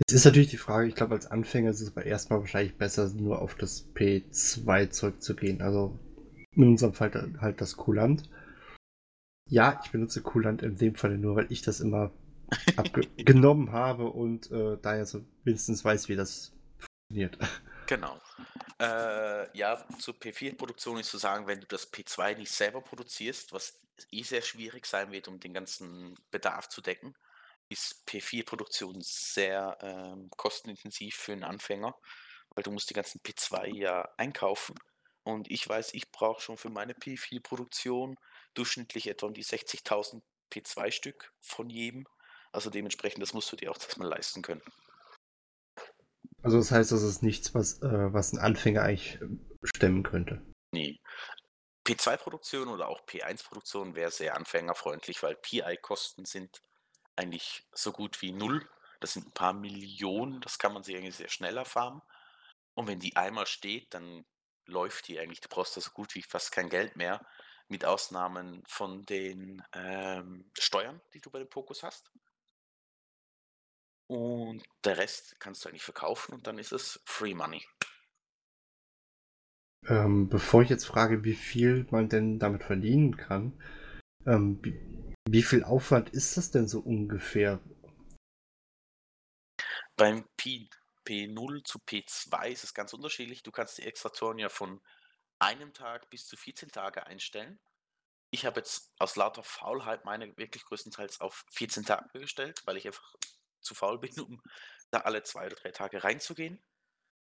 Es 0.06 0.14
ist 0.14 0.24
natürlich 0.24 0.50
die 0.50 0.56
Frage, 0.58 0.88
ich 0.88 0.94
glaube, 0.94 1.14
als 1.14 1.26
Anfänger 1.26 1.70
ist 1.70 1.80
es 1.80 1.90
aber 1.90 2.04
erstmal 2.04 2.40
wahrscheinlich 2.40 2.76
besser, 2.76 3.08
nur 3.08 3.40
auf 3.40 3.54
das 3.54 3.88
P2 3.94 4.90
zurückzugehen. 4.90 5.62
Also 5.62 5.98
in 6.52 6.68
unserem 6.68 6.92
Fall 6.92 7.10
halt 7.40 7.60
das 7.60 7.76
Kulant. 7.76 8.28
Ja, 9.48 9.80
ich 9.84 9.90
benutze 9.90 10.22
Kulant 10.22 10.62
in 10.62 10.76
dem 10.76 10.94
Fall 10.96 11.18
nur, 11.18 11.36
weil 11.36 11.50
ich 11.50 11.62
das 11.62 11.80
immer 11.80 12.12
genommen 13.16 13.72
habe 13.72 14.06
und 14.06 14.50
äh, 14.50 14.76
daher 14.80 15.06
so 15.06 15.24
wenigstens 15.44 15.84
weiß, 15.84 16.08
wie 16.08 16.16
das 16.16 16.52
funktioniert. 16.78 17.38
Genau. 17.86 18.20
Äh, 18.80 19.56
ja, 19.56 19.86
zur 19.98 20.14
P4-Produktion 20.14 20.98
ist 20.98 21.10
zu 21.10 21.18
sagen, 21.18 21.46
wenn 21.46 21.60
du 21.60 21.66
das 21.66 21.92
P2 21.92 22.36
nicht 22.36 22.52
selber 22.52 22.82
produzierst, 22.82 23.52
was 23.52 23.80
eh 24.10 24.22
sehr 24.22 24.42
schwierig 24.42 24.86
sein 24.86 25.12
wird, 25.12 25.28
um 25.28 25.40
den 25.40 25.54
ganzen 25.54 26.14
Bedarf 26.30 26.68
zu 26.68 26.80
decken, 26.82 27.14
ist 27.68 28.02
P4-Produktion 28.08 29.00
sehr 29.00 29.78
ähm, 29.80 30.30
kostenintensiv 30.36 31.16
für 31.16 31.32
einen 31.32 31.44
Anfänger, 31.44 31.94
weil 32.50 32.64
du 32.64 32.70
musst 32.70 32.90
die 32.90 32.94
ganzen 32.94 33.20
P2 33.20 33.74
ja 33.74 34.08
einkaufen 34.16 34.76
und 35.26 35.50
ich 35.50 35.68
weiß, 35.68 35.94
ich 35.94 36.12
brauche 36.12 36.40
schon 36.40 36.56
für 36.56 36.70
meine 36.70 36.92
P4-Produktion 36.92 38.16
durchschnittlich 38.54 39.08
etwa 39.08 39.26
um 39.26 39.34
die 39.34 39.44
60.000 39.44 40.22
P2-Stück 40.52 41.32
von 41.40 41.68
jedem. 41.68 42.06
Also 42.52 42.70
dementsprechend, 42.70 43.22
das 43.22 43.32
musst 43.34 43.50
du 43.50 43.56
dir 43.56 43.70
auch 43.70 43.80
erstmal 43.80 44.08
leisten 44.08 44.42
können. 44.42 44.62
Also 46.42 46.58
das 46.58 46.70
heißt, 46.70 46.92
das 46.92 47.02
ist 47.02 47.22
nichts, 47.22 47.54
was, 47.54 47.82
äh, 47.82 48.12
was 48.12 48.32
ein 48.32 48.38
Anfänger 48.38 48.82
eigentlich 48.82 49.20
ähm, 49.20 49.44
stemmen 49.64 50.02
könnte. 50.02 50.42
Nee. 50.70 51.00
P2-Produktion 51.86 52.68
oder 52.68 52.88
auch 52.88 53.06
P1-Produktion 53.06 53.94
wäre 53.94 54.10
sehr 54.10 54.36
anfängerfreundlich, 54.36 55.22
weil 55.22 55.36
PI-Kosten 55.36 56.24
sind 56.24 56.60
eigentlich 57.14 57.64
so 57.72 57.92
gut 57.92 58.20
wie 58.22 58.32
null. 58.32 58.68
Das 59.00 59.12
sind 59.12 59.26
ein 59.26 59.32
paar 59.32 59.52
Millionen, 59.52 60.40
das 60.40 60.58
kann 60.58 60.72
man 60.72 60.82
sich 60.82 60.96
eigentlich 60.96 61.16
sehr 61.16 61.28
schnell 61.28 61.56
erfahren. 61.56 62.02
Und 62.74 62.88
wenn 62.88 62.98
die 62.98 63.16
einmal 63.16 63.46
steht, 63.46 63.94
dann 63.94 64.24
läuft 64.66 65.08
die 65.08 65.18
eigentlich. 65.18 65.40
Du 65.40 65.48
brauchst 65.48 65.76
da 65.76 65.80
so 65.80 65.90
gut 65.90 66.14
wie 66.14 66.22
fast 66.22 66.52
kein 66.52 66.68
Geld 66.68 66.96
mehr, 66.96 67.24
mit 67.68 67.84
Ausnahmen 67.84 68.62
von 68.66 69.04
den 69.06 69.62
ähm, 69.72 70.50
Steuern, 70.58 71.00
die 71.14 71.20
du 71.20 71.30
bei 71.30 71.38
den 71.38 71.48
Pokus 71.48 71.82
hast. 71.82 72.10
Und 74.08 74.62
der 74.84 74.98
Rest 74.98 75.38
kannst 75.40 75.64
du 75.64 75.68
eigentlich 75.68 75.82
verkaufen 75.82 76.34
und 76.34 76.46
dann 76.46 76.58
ist 76.58 76.72
es 76.72 77.00
Free 77.04 77.34
Money. 77.34 77.66
Ähm, 79.88 80.28
bevor 80.28 80.62
ich 80.62 80.68
jetzt 80.68 80.86
frage, 80.86 81.24
wie 81.24 81.34
viel 81.34 81.86
man 81.90 82.08
denn 82.08 82.38
damit 82.38 82.64
verdienen 82.64 83.16
kann, 83.16 83.60
ähm, 84.26 84.58
wie, 84.62 85.14
wie, 85.28 85.42
viel 85.42 85.62
Aufwand 85.62 86.10
ist 86.10 86.36
das 86.36 86.50
denn 86.50 86.66
so 86.66 86.80
ungefähr? 86.80 87.60
Beim 89.96 90.24
P 90.36 90.68
P0 91.06 91.64
zu 91.64 91.78
P2 91.78 92.48
ist 92.48 92.64
es 92.64 92.74
ganz 92.74 92.92
unterschiedlich. 92.92 93.44
Du 93.44 93.52
kannst 93.52 93.78
die 93.78 93.84
Extraktoren 93.84 94.38
ja 94.38 94.48
von 94.48 94.80
einem 95.38 95.72
Tag 95.72 96.10
bis 96.10 96.26
zu 96.26 96.36
14 96.36 96.70
Tage 96.72 97.06
einstellen. 97.06 97.60
Ich 98.30 98.44
habe 98.44 98.58
jetzt 98.58 98.92
aus 98.98 99.14
lauter 99.14 99.44
Faulheit 99.44 100.04
meine 100.04 100.36
wirklich 100.36 100.64
größtenteils 100.64 101.20
auf 101.20 101.44
14 101.50 101.84
Tage 101.84 102.18
gestellt, 102.18 102.60
weil 102.64 102.76
ich 102.76 102.86
einfach 102.86 103.14
zu 103.66 103.74
faul 103.74 103.98
bin, 103.98 104.18
um 104.20 104.40
da 104.90 105.00
alle 105.00 105.22
zwei 105.22 105.46
oder 105.46 105.56
drei 105.56 105.70
Tage 105.70 106.02
reinzugehen. 106.04 106.62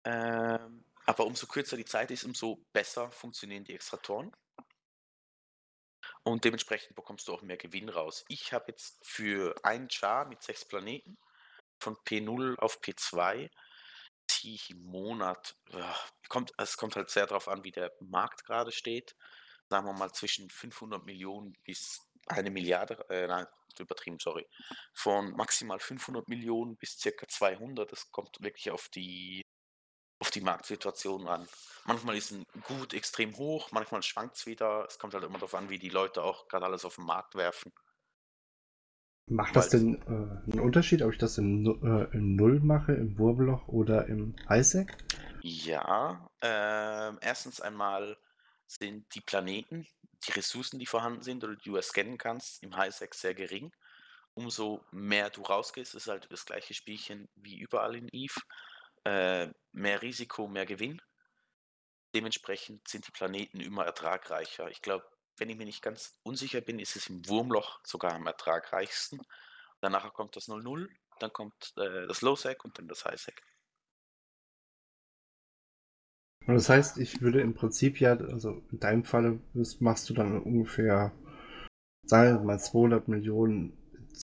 Ähm, 0.04 0.84
aber 1.06 1.26
umso 1.26 1.46
kürzer 1.46 1.76
die 1.76 1.84
Zeit 1.84 2.10
ist, 2.10 2.24
umso 2.24 2.64
besser 2.72 3.10
funktionieren 3.10 3.64
die 3.64 3.74
Extraktoren. 3.74 4.32
Und 6.24 6.44
dementsprechend 6.44 6.94
bekommst 6.96 7.26
du 7.26 7.34
auch 7.34 7.42
mehr 7.42 7.56
Gewinn 7.56 7.88
raus. 7.88 8.24
Ich 8.28 8.52
habe 8.52 8.66
jetzt 8.68 9.04
für 9.04 9.54
ein 9.64 9.88
Char 9.90 10.26
mit 10.26 10.42
sechs 10.42 10.64
Planeten 10.64 11.18
von 11.80 11.96
P0 11.96 12.58
auf 12.58 12.80
P2 12.80 13.50
ziehe 14.28 14.54
ich 14.54 14.70
im 14.70 14.82
Monat, 14.84 15.56
ja, 15.70 15.96
kommt, 16.28 16.52
es 16.56 16.76
kommt 16.76 16.96
halt 16.96 17.10
sehr 17.10 17.26
darauf 17.26 17.48
an, 17.48 17.64
wie 17.64 17.72
der 17.72 17.92
Markt 18.00 18.44
gerade 18.44 18.72
steht. 18.72 19.16
Sagen 19.68 19.86
wir 19.86 19.92
mal 19.92 20.12
zwischen 20.12 20.50
500 20.50 21.04
Millionen 21.04 21.54
bis 21.64 22.00
eine 22.26 22.50
Milliarde, 22.50 23.04
äh, 23.08 23.26
nein, 23.26 23.46
übertrieben, 23.78 24.18
sorry, 24.20 24.46
von 24.92 25.32
maximal 25.32 25.78
500 25.78 26.28
Millionen 26.28 26.76
bis 26.76 26.98
circa 26.98 27.26
200. 27.26 27.90
Das 27.90 28.10
kommt 28.10 28.36
wirklich 28.40 28.70
auf 28.70 28.88
die, 28.88 29.42
auf 30.20 30.30
die 30.30 30.40
Marktsituation 30.40 31.26
an. 31.26 31.46
Manchmal 31.84 32.16
ist 32.16 32.32
ein 32.32 32.44
Gut 32.64 32.94
extrem 32.94 33.36
hoch, 33.36 33.70
manchmal 33.72 34.02
schwankt 34.02 34.36
es 34.36 34.46
wieder. 34.46 34.86
Es 34.88 34.98
kommt 34.98 35.14
halt 35.14 35.24
immer 35.24 35.38
darauf 35.38 35.54
an, 35.54 35.70
wie 35.70 35.78
die 35.78 35.88
Leute 35.88 36.22
auch 36.22 36.48
gerade 36.48 36.66
alles 36.66 36.84
auf 36.84 36.96
den 36.96 37.04
Markt 37.04 37.34
werfen. 37.34 37.72
Macht 39.26 39.54
das 39.54 39.68
denn 39.68 40.02
äh, 40.02 40.50
einen 40.52 40.60
Unterschied, 40.60 41.02
ob 41.02 41.12
ich 41.12 41.18
das 41.18 41.38
im, 41.38 41.64
äh, 41.82 42.14
im 42.14 42.34
Null 42.34 42.60
mache, 42.60 42.92
im 42.92 43.18
Wurmloch 43.18 43.68
oder 43.68 44.06
im 44.06 44.34
Isaac? 44.50 44.96
Ja, 45.42 46.28
äh, 46.42 47.16
erstens 47.20 47.60
einmal 47.60 48.16
sind 48.78 49.14
die 49.14 49.20
Planeten, 49.20 49.86
die 50.26 50.32
Ressourcen, 50.32 50.78
die 50.78 50.86
vorhanden 50.86 51.22
sind 51.22 51.44
oder 51.44 51.56
die 51.56 51.70
du 51.70 51.80
scannen 51.82 52.18
kannst, 52.18 52.62
im 52.62 52.76
Highsec 52.76 53.14
sehr 53.14 53.34
gering. 53.34 53.72
Umso 54.34 54.84
mehr 54.90 55.30
du 55.30 55.42
rausgehst, 55.42 55.94
ist 55.94 56.06
halt 56.08 56.26
das 56.30 56.46
gleiche 56.46 56.74
Spielchen 56.74 57.28
wie 57.34 57.58
überall 57.58 57.96
in 57.96 58.08
Eve. 58.08 58.40
Äh, 59.04 59.48
mehr 59.72 60.00
Risiko, 60.00 60.48
mehr 60.48 60.64
Gewinn. 60.64 61.02
Dementsprechend 62.14 62.86
sind 62.88 63.06
die 63.06 63.12
Planeten 63.12 63.60
immer 63.60 63.84
ertragreicher. 63.84 64.70
Ich 64.70 64.80
glaube, 64.80 65.06
wenn 65.36 65.48
ich 65.48 65.56
mir 65.56 65.64
nicht 65.64 65.82
ganz 65.82 66.18
unsicher 66.22 66.60
bin, 66.60 66.78
ist 66.78 66.96
es 66.96 67.08
im 67.08 67.26
Wurmloch 67.28 67.80
sogar 67.84 68.12
am 68.12 68.26
ertragreichsten. 68.26 69.20
Danach 69.80 70.12
kommt 70.14 70.36
das 70.36 70.48
0-0, 70.48 70.88
dann 71.18 71.32
kommt 71.32 71.72
äh, 71.76 72.06
das 72.06 72.22
Low-Sec 72.22 72.64
und 72.64 72.78
dann 72.78 72.88
das 72.88 73.04
High-Sec. 73.04 73.42
Und 76.46 76.54
das 76.54 76.68
heißt, 76.68 76.98
ich 76.98 77.20
würde 77.20 77.40
im 77.40 77.54
Prinzip 77.54 78.00
ja, 78.00 78.16
also 78.16 78.62
in 78.70 78.80
deinem 78.80 79.04
Falle 79.04 79.40
machst 79.80 80.10
du 80.10 80.14
dann 80.14 80.40
ungefähr, 80.42 81.12
sagen 82.04 82.38
wir 82.38 82.44
mal, 82.44 82.58
200 82.58 83.08
Millionen 83.08 83.72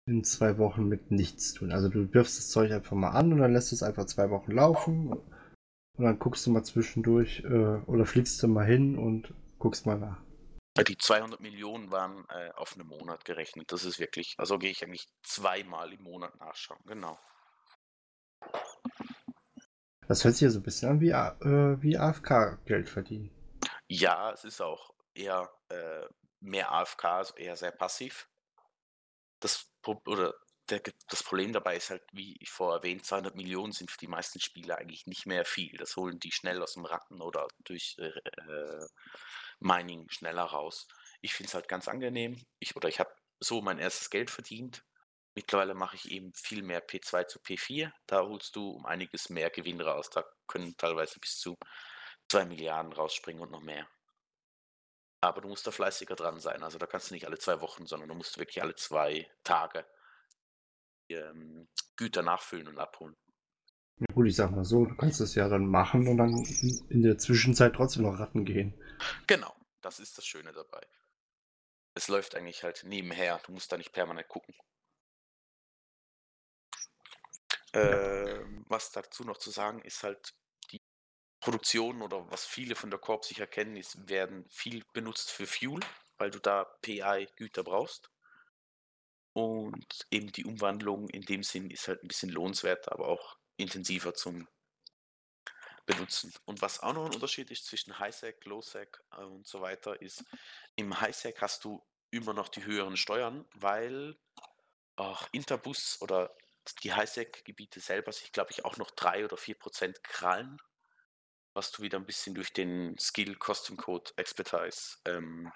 in 0.07 0.25
zwei 0.25 0.59
Wochen 0.59 0.88
mit 0.88 1.11
nichts 1.11 1.55
tun. 1.55 1.70
Also 1.70 1.88
du 1.88 2.12
wirfst 2.12 2.38
das 2.38 2.51
Zeug 2.51 2.73
einfach 2.73 2.96
mal 2.96 3.11
an 3.11 3.33
und 3.33 3.38
dann 3.38 3.53
lässt 3.53 3.73
es 3.73 3.83
einfach 3.83 4.07
zwei 4.07 4.31
Wochen 4.31 4.51
laufen 4.53 5.12
und 5.12 6.05
dann 6.05 6.18
guckst 6.18 6.46
du 6.46 6.51
mal 6.51 6.64
zwischendurch 6.64 7.44
äh, 7.44 7.83
oder 7.87 8.07
fliegst 8.07 8.42
du 8.42 8.49
mal 8.49 8.66
hin 8.66 8.99
und 8.99 9.33
guckst 9.59 9.87
mal 9.87 9.99
nach. 9.99 10.20
Die 10.88 10.96
200 10.96 11.40
Millionen 11.40 11.92
waren 11.92 12.25
äh, 12.31 12.51
auf 12.53 12.75
einen 12.75 12.88
Monat 12.88 13.25
gerechnet. 13.25 13.70
Das 13.70 13.85
ist 13.85 13.99
wirklich, 13.99 14.35
also 14.38 14.59
gehe 14.59 14.70
ich 14.70 14.83
eigentlich 14.83 15.09
zweimal 15.23 15.92
im 15.92 16.03
Monat 16.03 16.38
nachschauen. 16.40 16.81
Genau. 16.87 17.18
Das 20.11 20.25
hört 20.25 20.35
sich 20.35 20.42
ja 20.42 20.51
so 20.51 20.59
ein 20.59 20.64
bisschen 20.64 20.90
an 20.90 21.01
wie, 21.01 21.11
äh, 21.11 21.83
wie 21.83 21.96
AFK-Geld 21.96 22.88
verdienen. 22.88 23.31
Ja, 23.87 24.33
es 24.33 24.42
ist 24.42 24.61
auch 24.61 24.92
eher 25.14 25.49
äh, 25.68 26.05
mehr 26.40 26.73
AFK, 26.73 27.05
also 27.05 27.37
eher 27.37 27.55
sehr 27.55 27.70
passiv. 27.70 28.29
Das, 29.38 29.70
oder 29.87 30.35
der, 30.68 30.83
das 31.09 31.23
Problem 31.23 31.53
dabei 31.53 31.77
ist 31.77 31.90
halt, 31.90 32.03
wie 32.11 32.37
ich 32.40 32.51
vorher 32.51 32.79
erwähnt, 32.79 33.07
200 33.07 33.37
Millionen 33.37 33.70
sind 33.70 33.88
für 33.88 33.99
die 33.99 34.09
meisten 34.09 34.40
Spieler 34.40 34.79
eigentlich 34.79 35.07
nicht 35.07 35.27
mehr 35.27 35.44
viel. 35.44 35.77
Das 35.77 35.94
holen 35.94 36.18
die 36.18 36.33
schnell 36.33 36.61
aus 36.61 36.73
dem 36.73 36.87
Ratten 36.87 37.23
oder 37.23 37.46
durch 37.62 37.94
äh, 38.01 38.09
äh 38.09 38.87
Mining 39.61 40.11
schneller 40.11 40.42
raus. 40.42 40.88
Ich 41.20 41.35
finde 41.35 41.51
es 41.51 41.55
halt 41.55 41.68
ganz 41.68 41.87
angenehm. 41.87 42.44
Ich, 42.59 42.75
oder 42.75 42.88
ich 42.88 42.99
habe 42.99 43.14
so 43.38 43.62
mein 43.62 43.79
erstes 43.79 44.11
Geld 44.11 44.31
verdient 44.31 44.83
Mittlerweile 45.35 45.75
mache 45.75 45.97
ich 45.97 46.11
eben 46.11 46.33
viel 46.35 46.62
mehr 46.62 46.87
P2 46.87 47.27
zu 47.27 47.38
P4. 47.38 47.93
Da 48.07 48.23
holst 48.23 48.57
du 48.57 48.71
um 48.71 48.87
einiges 48.87 49.31
mehr 49.31 49.51
Gewinn 49.51 49.81
raus. 49.81 50.11
Da 50.11 50.25
können 50.47 50.77
teilweise 50.77 51.21
bis 51.21 51.38
zu 51.38 51.57
2 52.31 52.47
Milliarden 52.47 52.93
rausspringen 52.93 53.43
und 53.43 53.51
noch 53.51 53.62
mehr. 53.62 53.88
Aber 55.23 55.40
du 55.40 55.49
musst 55.49 55.66
da 55.66 55.71
fleißiger 55.71 56.16
dran 56.16 56.40
sein. 56.40 56.62
Also 56.62 56.79
da 56.79 56.87
kannst 56.87 57.11
du 57.11 57.14
nicht 57.14 57.27
alle 57.27 57.38
zwei 57.38 57.61
Wochen, 57.61 57.87
sondern 57.87 58.09
du 58.09 58.14
musst 58.14 58.38
wirklich 58.38 58.62
alle 58.62 58.75
zwei 58.75 59.31
Tage 59.45 59.85
ähm, 61.11 61.69
Güter 61.97 62.23
nachfüllen 62.23 62.69
und 62.69 62.79
abholen. 62.79 63.16
Ja 63.99 64.07
gut, 64.14 64.29
ich 64.29 64.37
sag 64.37 64.51
mal 64.51 64.64
so, 64.64 64.87
du 64.87 64.97
kannst 64.97 65.21
es 65.21 65.35
ja 65.35 65.49
dann 65.49 65.66
machen 65.66 66.09
und 66.09 66.16
dann 66.16 66.33
in 66.88 67.03
der 67.03 67.19
Zwischenzeit 67.19 67.75
trotzdem 67.75 68.05
noch 68.05 68.19
Ratten 68.19 68.47
gehen. 68.47 68.73
Genau, 69.27 69.55
das 69.83 70.01
ist 70.01 70.16
das 70.16 70.25
Schöne 70.25 70.53
dabei. 70.53 70.81
Es 71.95 72.09
läuft 72.09 72.35
eigentlich 72.35 72.62
halt 72.64 72.85
nebenher. 72.85 73.40
Du 73.45 73.53
musst 73.53 73.71
da 73.71 73.77
nicht 73.77 73.93
permanent 73.93 74.29
gucken. 74.29 74.55
Äh, 77.72 78.40
was 78.68 78.90
dazu 78.92 79.24
noch 79.24 79.38
zu 79.38 79.50
sagen 79.50 79.80
ist 79.83 80.02
halt, 80.02 80.35
die 80.70 80.80
Produktion 81.40 82.02
oder 82.02 82.30
was 82.30 82.44
viele 82.44 82.74
von 82.74 82.90
der 82.90 82.98
Korb 82.98 83.24
sich 83.24 83.38
erkennen, 83.40 83.76
ist, 83.76 84.09
werden 84.09 84.48
viel 84.48 84.85
benutzt 84.92 85.30
für 85.30 85.46
Fuel, 85.46 85.80
weil 86.18 86.30
du 86.30 86.38
da 86.40 86.64
PI-Güter 86.83 87.64
brauchst. 87.64 88.11
Und 89.33 90.06
eben 90.11 90.33
die 90.33 90.44
Umwandlung 90.44 91.09
in 91.09 91.22
dem 91.22 91.44
Sinn 91.44 91.70
ist 91.70 91.87
halt 91.87 92.02
ein 92.02 92.09
bisschen 92.09 92.30
lohnenswerter, 92.30 92.92
aber 92.92 93.09
auch 93.09 93.38
intensiver 93.56 94.14
zum 94.14 94.48
benutzen. 95.87 96.33
Und 96.44 96.62
was 96.62 96.80
auch 96.80 96.92
noch 96.92 97.06
ein 97.06 97.14
Unterschied 97.14 97.50
ist 97.50 97.66
zwischen 97.66 97.98
Highsec, 97.98 98.44
Lowsec 98.44 99.02
äh, 99.12 99.22
und 99.22 99.46
so 99.46 99.61
weiter, 99.61 100.00
ist, 100.00 100.24
im 100.76 101.00
Highsec 101.00 101.40
hast 101.40 101.64
du 101.64 101.85
immer 102.11 102.33
noch 102.33 102.48
die 102.48 102.64
höheren 102.64 102.96
Steuern, 102.96 103.44
weil 103.54 104.18
auch 104.96 105.28
Interbus 105.33 106.00
oder 106.00 106.35
die 106.74 106.92
Highsec-Gebiete 106.92 107.80
selber 107.80 108.12
sich, 108.12 108.33
glaube 108.33 108.50
ich, 108.50 108.64
auch 108.64 108.76
noch 108.76 108.90
3 108.90 109.24
oder 109.24 109.37
4 109.37 109.59
Prozent 109.59 110.02
krallen, 110.04 110.59
was 111.54 111.72
du 111.72 111.83
wieder 111.83 111.98
ein 111.98 112.06
bisschen 112.06 112.35
durch 112.35 112.52
den 112.52 112.96
Skill 112.98 113.37
Custom 113.37 113.76
Code 113.76 114.11
Expertise 114.16 114.98
ähm, 115.04 115.52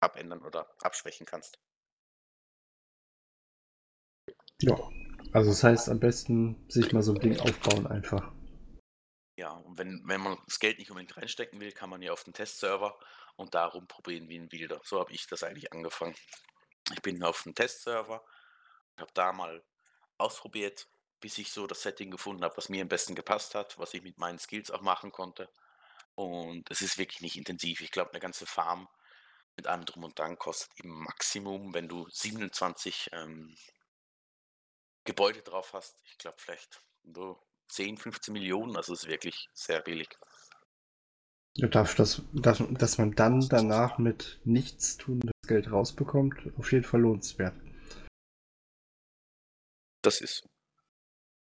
abändern 0.00 0.42
oder 0.42 0.68
abschwächen 0.80 1.26
kannst. 1.26 1.58
Ja, 4.60 4.76
also 5.32 5.50
das 5.50 5.62
heißt 5.62 5.88
am 5.88 6.00
besten 6.00 6.68
sich 6.68 6.92
mal 6.92 7.02
so 7.02 7.14
ein 7.14 7.20
Ding 7.20 7.38
aufbauen 7.38 7.86
einfach. 7.86 8.32
Ja, 9.38 9.52
und 9.52 9.78
wenn, 9.78 10.02
wenn 10.04 10.20
man 10.20 10.36
das 10.46 10.58
Geld 10.58 10.78
nicht 10.78 10.90
unbedingt 10.90 11.16
reinstecken 11.16 11.60
will, 11.60 11.70
kann 11.70 11.90
man 11.90 12.02
ja 12.02 12.12
auf 12.12 12.24
den 12.24 12.34
Testserver 12.34 12.98
und 13.36 13.54
darum 13.54 13.86
probieren 13.86 14.28
wie 14.28 14.36
ein 14.36 14.50
Wilder. 14.50 14.80
So 14.82 14.98
habe 14.98 15.12
ich 15.12 15.28
das 15.28 15.44
eigentlich 15.44 15.72
angefangen. 15.72 16.16
Ich 16.92 17.02
bin 17.02 17.22
auf 17.22 17.44
dem 17.44 17.54
Testserver, 17.54 18.24
habe 18.98 19.12
da 19.14 19.32
mal 19.32 19.62
ausprobiert, 20.18 20.88
bis 21.20 21.38
ich 21.38 21.50
so 21.50 21.66
das 21.66 21.82
Setting 21.82 22.10
gefunden 22.10 22.44
habe, 22.44 22.56
was 22.56 22.68
mir 22.68 22.82
am 22.82 22.88
besten 22.88 23.14
gepasst 23.14 23.54
hat, 23.54 23.78
was 23.78 23.94
ich 23.94 24.02
mit 24.02 24.18
meinen 24.18 24.38
Skills 24.38 24.70
auch 24.70 24.82
machen 24.82 25.12
konnte. 25.12 25.48
Und 26.14 26.70
es 26.70 26.80
ist 26.82 26.98
wirklich 26.98 27.20
nicht 27.20 27.36
intensiv. 27.36 27.80
Ich 27.80 27.90
glaube, 27.90 28.10
eine 28.10 28.20
ganze 28.20 28.46
Farm 28.46 28.88
mit 29.56 29.66
allem 29.66 29.84
drum 29.84 30.04
und 30.04 30.18
dran 30.18 30.38
kostet 30.38 30.70
im 30.82 30.90
Maximum, 30.90 31.74
wenn 31.74 31.88
du 31.88 32.06
27 32.10 33.10
ähm, 33.12 33.56
Gebäude 35.04 35.42
drauf 35.42 35.72
hast, 35.72 35.96
ich 36.04 36.18
glaube 36.18 36.36
vielleicht 36.38 36.80
so 37.14 37.40
10, 37.68 37.96
15 37.96 38.32
Millionen, 38.32 38.76
also 38.76 38.92
ist 38.92 39.08
wirklich 39.08 39.48
sehr 39.52 39.80
billig. 39.80 40.08
Dass, 41.54 41.96
dass, 41.96 42.22
dass 42.32 42.98
man 42.98 43.12
dann 43.16 43.40
danach 43.48 43.98
mit 43.98 44.40
nichts 44.44 44.96
tun 44.96 45.20
das 45.20 45.48
Geld 45.48 45.72
rausbekommt, 45.72 46.36
auf 46.56 46.70
jeden 46.70 46.84
Fall 46.84 47.00
lohnenswert. 47.00 47.54
Das 50.02 50.20
ist 50.20 50.44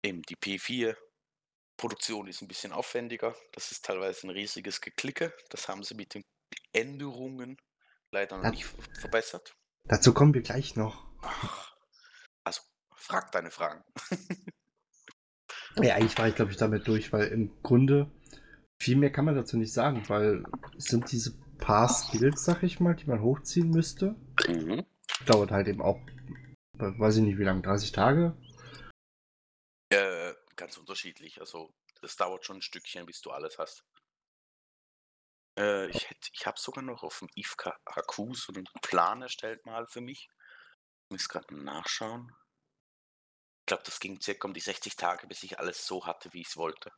eben 0.04 0.22
die 0.24 0.36
P4. 0.36 0.96
Produktion 1.78 2.28
ist 2.28 2.42
ein 2.42 2.48
bisschen 2.48 2.74
aufwendiger. 2.74 3.36
Das 3.54 3.72
ist 3.72 3.86
teilweise 3.86 4.28
ein 4.28 4.32
riesiges 4.32 4.82
Geklicke. 4.82 5.34
Das 5.50 5.70
haben 5.70 5.84
sie 5.84 5.96
mit 5.96 6.14
den 6.14 6.26
Änderungen 6.74 7.58
leider 8.12 8.38
noch 8.38 8.46
ja. 8.46 8.52
nicht 8.52 8.66
verbessert. 9.00 9.56
Dazu 9.86 10.14
kommen 10.14 10.34
wir 10.34 10.42
gleich 10.42 10.76
noch. 10.76 11.08
Also, 12.44 12.62
frag 12.96 13.32
deine 13.32 13.52
Fragen. 13.52 13.84
ja, 15.82 15.96
eigentlich 15.96 16.18
war 16.18 16.28
ich, 16.28 16.36
glaube 16.36 16.52
ich, 16.52 16.58
damit 16.58 16.88
durch, 16.88 17.14
weil 17.14 17.28
im 17.28 17.62
Grunde 17.64 18.12
viel 18.82 18.96
mehr 18.96 19.12
kann 19.12 19.26
man 19.26 19.36
dazu 19.36 19.58
nicht 19.58 19.74
sagen, 19.74 20.08
weil 20.08 20.44
es 20.78 20.86
sind 20.86 21.12
diese 21.12 21.38
paar 21.58 21.90
Skills, 21.90 22.44
sag 22.44 22.64
ich 22.64 22.80
mal, 22.80 22.96
die 22.96 23.06
man 23.06 23.22
hochziehen 23.22 23.70
müsste. 23.70 24.16
Mhm. 24.48 24.86
Dauert 25.26 25.52
halt 25.52 25.68
eben 25.68 25.82
auch 25.82 26.00
weiß 26.80 27.18
ich 27.18 27.24
nicht 27.24 27.38
wie 27.38 27.44
lange, 27.44 27.62
30 27.62 27.92
Tage? 27.92 28.36
Äh, 29.90 30.34
ganz 30.56 30.78
unterschiedlich. 30.78 31.40
Also 31.40 31.74
es 32.02 32.16
dauert 32.16 32.46
schon 32.46 32.58
ein 32.58 32.62
Stückchen, 32.62 33.06
bis 33.06 33.22
du 33.22 33.32
alles 33.32 33.58
hast. 33.58 33.84
Äh, 35.58 35.90
ich 35.90 36.08
ich 36.34 36.46
habe 36.46 36.60
sogar 36.60 36.84
noch 36.84 37.04
auf 37.04 37.20
dem 37.20 37.30
IFK 37.36 37.74
HQ 37.86 38.36
so 38.36 38.54
einen 38.54 38.66
Plan 38.82 39.22
erstellt 39.22 39.66
mal 39.66 39.88
für 39.88 40.02
mich. 40.02 40.30
Ich 41.06 41.12
muss 41.12 41.30
gerade 41.30 41.56
nachschauen. 41.56 42.32
Ich 43.62 43.66
glaube, 43.68 43.84
das 43.84 44.00
ging 44.00 44.20
circa 44.22 44.48
um 44.48 44.54
die 44.54 44.60
60 44.62 44.96
Tage, 44.96 45.28
bis 45.28 45.44
ich 45.44 45.60
alles 45.60 45.86
so 45.86 46.06
hatte, 46.06 46.34
wie 46.34 46.42
ich 46.42 46.48
es 46.48 46.58
wollte. 46.58 46.92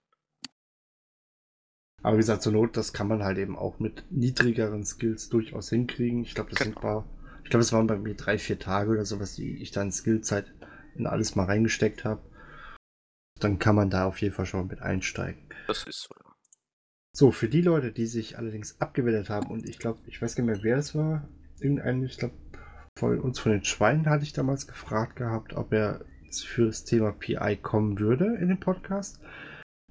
Aber 2.04 2.14
wie 2.14 2.22
gesagt, 2.22 2.44
zur 2.44 2.54
Not, 2.54 2.78
das 2.78 2.94
kann 2.94 3.08
man 3.08 3.24
halt 3.24 3.38
eben 3.38 3.58
auch 3.58 3.80
mit 3.80 4.12
niedrigeren 4.12 4.86
Skills 4.86 5.30
durchaus 5.30 5.70
hinkriegen. 5.70 6.24
Ich 6.24 6.34
glaube, 6.34 6.50
das 6.50 6.60
genau. 6.60 6.70
sind 6.70 6.78
ein 6.78 6.82
paar 6.82 7.21
ich 7.44 7.50
glaube, 7.50 7.62
es 7.62 7.74
waren 7.74 7.88
bei 7.88 7.98
mir 7.98 8.16
drei, 8.16 8.38
vier 8.38 8.60
Tage 8.60 8.92
oder 8.92 9.06
sowas, 9.06 9.36
die 9.36 9.62
ich 9.62 9.72
dann 9.72 9.92
Skillzeit 9.92 10.54
in 10.96 11.08
alles 11.08 11.36
mal 11.36 11.46
reingesteckt 11.46 12.06
habe. 12.06 12.22
Dann 13.40 13.60
kann 13.60 13.76
man 13.76 13.90
da 13.90 14.06
auf 14.06 14.22
jeden 14.22 14.34
Fall 14.34 14.46
schon 14.46 14.68
mit 14.68 14.82
einsteigen. 14.82 15.50
Das 15.68 15.84
ist 15.84 16.02
so. 16.02 16.16
So, 17.14 17.32
für 17.32 17.50
die 17.50 17.62
Leute, 17.62 17.92
die 17.92 18.06
sich 18.06 18.38
allerdings 18.38 18.80
abgewendet 18.80 19.30
haben, 19.30 19.48
und 19.48 19.68
ich 19.68 19.80
glaube, 19.80 20.00
ich 20.08 20.22
weiß 20.22 20.36
gar 20.36 20.46
nicht 20.46 20.56
mehr, 20.56 20.64
wer 20.64 20.78
es 20.78 20.96
war, 20.96 21.28
irgendein, 21.60 22.04
ich 22.04 22.18
glaube, 22.18 22.36
von 22.98 23.20
uns 23.20 23.40
von 23.40 23.52
den 23.52 23.66
Schweinen 23.66 24.08
hatte 24.08 24.24
ich 24.24 24.34
damals 24.34 24.68
gefragt 24.68 25.18
gehabt, 25.18 25.54
ob 25.54 25.74
er 25.74 26.06
für 26.32 26.68
das 26.68 26.86
Thema 26.86 27.12
PI 27.12 27.58
kommen 27.62 28.00
würde 28.00 28.38
in 28.38 28.48
den 28.48 28.60
Podcast. 28.60 29.20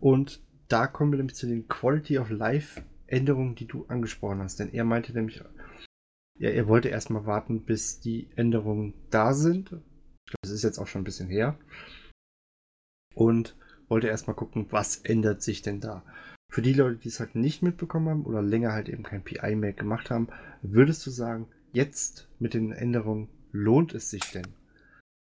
Und 0.00 0.42
da 0.68 0.86
kommen 0.86 1.12
wir 1.12 1.18
nämlich 1.18 1.36
zu 1.36 1.46
den 1.46 1.68
Quality 1.68 2.18
of 2.18 2.30
Life 2.30 2.82
Änderungen, 3.06 3.54
die 3.54 3.66
du 3.66 3.84
angesprochen 3.86 4.40
hast. 4.40 4.60
Denn 4.60 4.72
er 4.72 4.84
meinte 4.84 5.12
nämlich, 5.12 5.42
ja, 6.40 6.48
er 6.48 6.66
wollte 6.68 6.88
erstmal 6.88 7.26
warten, 7.26 7.66
bis 7.66 8.00
die 8.00 8.30
Änderungen 8.34 8.94
da 9.10 9.34
sind. 9.34 9.76
Das 10.40 10.50
ist 10.50 10.64
jetzt 10.64 10.78
auch 10.78 10.86
schon 10.86 11.02
ein 11.02 11.04
bisschen 11.04 11.28
her. 11.28 11.58
Und 13.14 13.56
wollte 13.88 14.06
erstmal 14.06 14.36
gucken, 14.36 14.66
was 14.70 14.96
ändert 14.96 15.42
sich 15.42 15.60
denn 15.60 15.80
da. 15.80 16.02
Für 16.50 16.62
die 16.62 16.72
Leute, 16.72 16.96
die 16.96 17.08
es 17.08 17.20
halt 17.20 17.34
nicht 17.34 17.62
mitbekommen 17.62 18.08
haben 18.08 18.24
oder 18.24 18.40
länger 18.40 18.72
halt 18.72 18.88
eben 18.88 19.02
kein 19.02 19.22
PI 19.22 19.54
mehr 19.54 19.74
gemacht 19.74 20.10
haben, 20.10 20.28
würdest 20.62 21.04
du 21.06 21.10
sagen, 21.10 21.46
jetzt 21.72 22.28
mit 22.38 22.54
den 22.54 22.72
Änderungen 22.72 23.28
lohnt 23.52 23.92
es 23.92 24.08
sich 24.08 24.24
denn? 24.32 24.56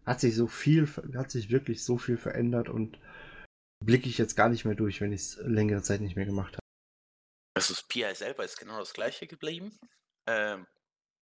Hat 0.05 0.19
sich 0.19 0.35
so 0.35 0.45
viel, 0.45 0.87
hat 1.15 1.31
sich 1.31 1.49
wirklich 1.49 1.83
so 1.83 1.97
viel 1.97 2.17
verändert 2.17 2.69
und 2.69 2.99
blicke 3.83 4.07
ich 4.07 4.19
jetzt 4.19 4.35
gar 4.35 4.49
nicht 4.49 4.65
mehr 4.65 4.75
durch, 4.75 5.01
wenn 5.01 5.13
ich 5.13 5.21
es 5.21 5.39
längere 5.41 5.81
Zeit 5.81 6.01
nicht 6.01 6.15
mehr 6.15 6.25
gemacht 6.27 6.53
habe. 6.53 6.61
Also 7.57 7.73
das 7.73 7.87
PI 7.87 8.13
selber 8.13 8.45
ist 8.45 8.59
genau 8.59 8.77
das 8.77 8.93
gleiche 8.93 9.25
geblieben. 9.25 9.75
Ähm, 10.27 10.67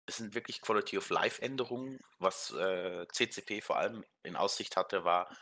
es 0.05 0.17
sind 0.17 0.35
wirklich 0.35 0.61
Quality 0.61 0.97
of 0.97 1.09
Life 1.09 1.41
Änderungen. 1.41 1.99
Was 2.19 2.51
äh, 2.51 3.07
CCP 3.07 3.61
vor 3.61 3.77
allem 3.77 4.03
in 4.23 4.35
Aussicht 4.35 4.75
hatte, 4.77 5.03
war, 5.03 5.35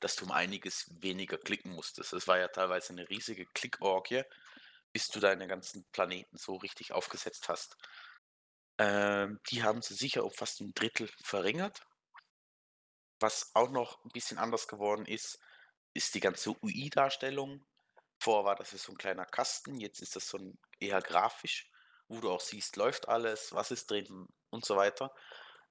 dass 0.00 0.16
du 0.16 0.24
um 0.24 0.32
einiges 0.32 0.86
weniger 1.00 1.38
klicken 1.38 1.72
musstest. 1.72 2.12
Es 2.12 2.26
war 2.26 2.38
ja 2.38 2.48
teilweise 2.48 2.92
eine 2.92 3.08
riesige 3.08 3.46
Klickorgie, 3.46 4.24
bis 4.92 5.08
du 5.08 5.20
deine 5.20 5.46
ganzen 5.46 5.84
Planeten 5.92 6.36
so 6.36 6.56
richtig 6.56 6.92
aufgesetzt 6.92 7.48
hast. 7.48 7.76
Ähm, 8.78 9.40
die 9.50 9.62
haben 9.62 9.82
sie 9.82 9.94
sicher 9.94 10.24
um 10.24 10.32
fast 10.32 10.60
ein 10.60 10.74
Drittel 10.74 11.08
verringert. 11.22 11.82
Was 13.20 13.50
auch 13.54 13.70
noch 13.70 14.02
ein 14.04 14.10
bisschen 14.10 14.38
anders 14.38 14.66
geworden 14.66 15.04
ist, 15.04 15.38
ist 15.92 16.14
die 16.14 16.20
ganze 16.20 16.50
UI-Darstellung. 16.62 17.64
Vorher 18.18 18.44
war 18.44 18.56
das 18.56 18.70
so 18.70 18.92
ein 18.92 18.98
kleiner 18.98 19.26
Kasten, 19.26 19.78
jetzt 19.78 20.00
ist 20.00 20.16
das 20.16 20.28
so 20.28 20.38
ein 20.38 20.58
eher 20.78 21.00
grafisch, 21.00 21.69
wo 22.10 22.20
du 22.20 22.30
auch 22.30 22.40
siehst, 22.40 22.76
läuft 22.76 23.08
alles, 23.08 23.52
was 23.52 23.70
ist 23.70 23.90
drin 23.90 24.28
und 24.50 24.64
so 24.64 24.76
weiter. 24.76 25.14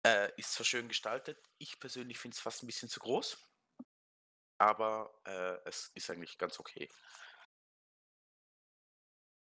Äh, 0.04 0.30
ist 0.38 0.54
zwar 0.54 0.66
schön 0.66 0.88
gestaltet, 0.88 1.38
ich 1.58 1.80
persönlich 1.80 2.18
finde 2.18 2.36
es 2.36 2.40
fast 2.40 2.64
ein 2.64 2.68
bisschen 2.68 2.90
zu 2.90 3.00
groß, 3.02 3.38
aber 4.58 5.14
äh, 5.26 5.58
es 5.66 5.92
ist 5.94 6.10
eigentlich 6.10 6.38
ganz 6.38 6.60
okay. 6.60 6.90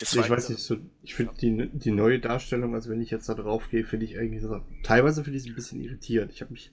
Also 0.01 0.21
ich 0.21 0.29
weiß 0.29 0.49
nicht, 0.49 0.61
so, 0.61 0.77
ich 1.01 1.15
finde 1.15 1.35
die, 1.35 1.69
die 1.73 1.91
neue 1.91 2.19
Darstellung, 2.19 2.75
also 2.75 2.89
wenn 2.89 3.01
ich 3.01 3.09
jetzt 3.09 3.29
da 3.29 3.33
drauf 3.33 3.69
gehe, 3.69 3.85
finde 3.85 4.05
ich 4.05 4.17
eigentlich 4.17 4.41
so, 4.41 4.59
teilweise 4.83 5.23
finde 5.23 5.37
ich 5.37 5.45
es 5.45 5.49
ein 5.49 5.55
bisschen 5.55 5.81
irritierend. 5.81 6.31
Ich 6.31 6.41
habe 6.41 6.51
mich 6.51 6.71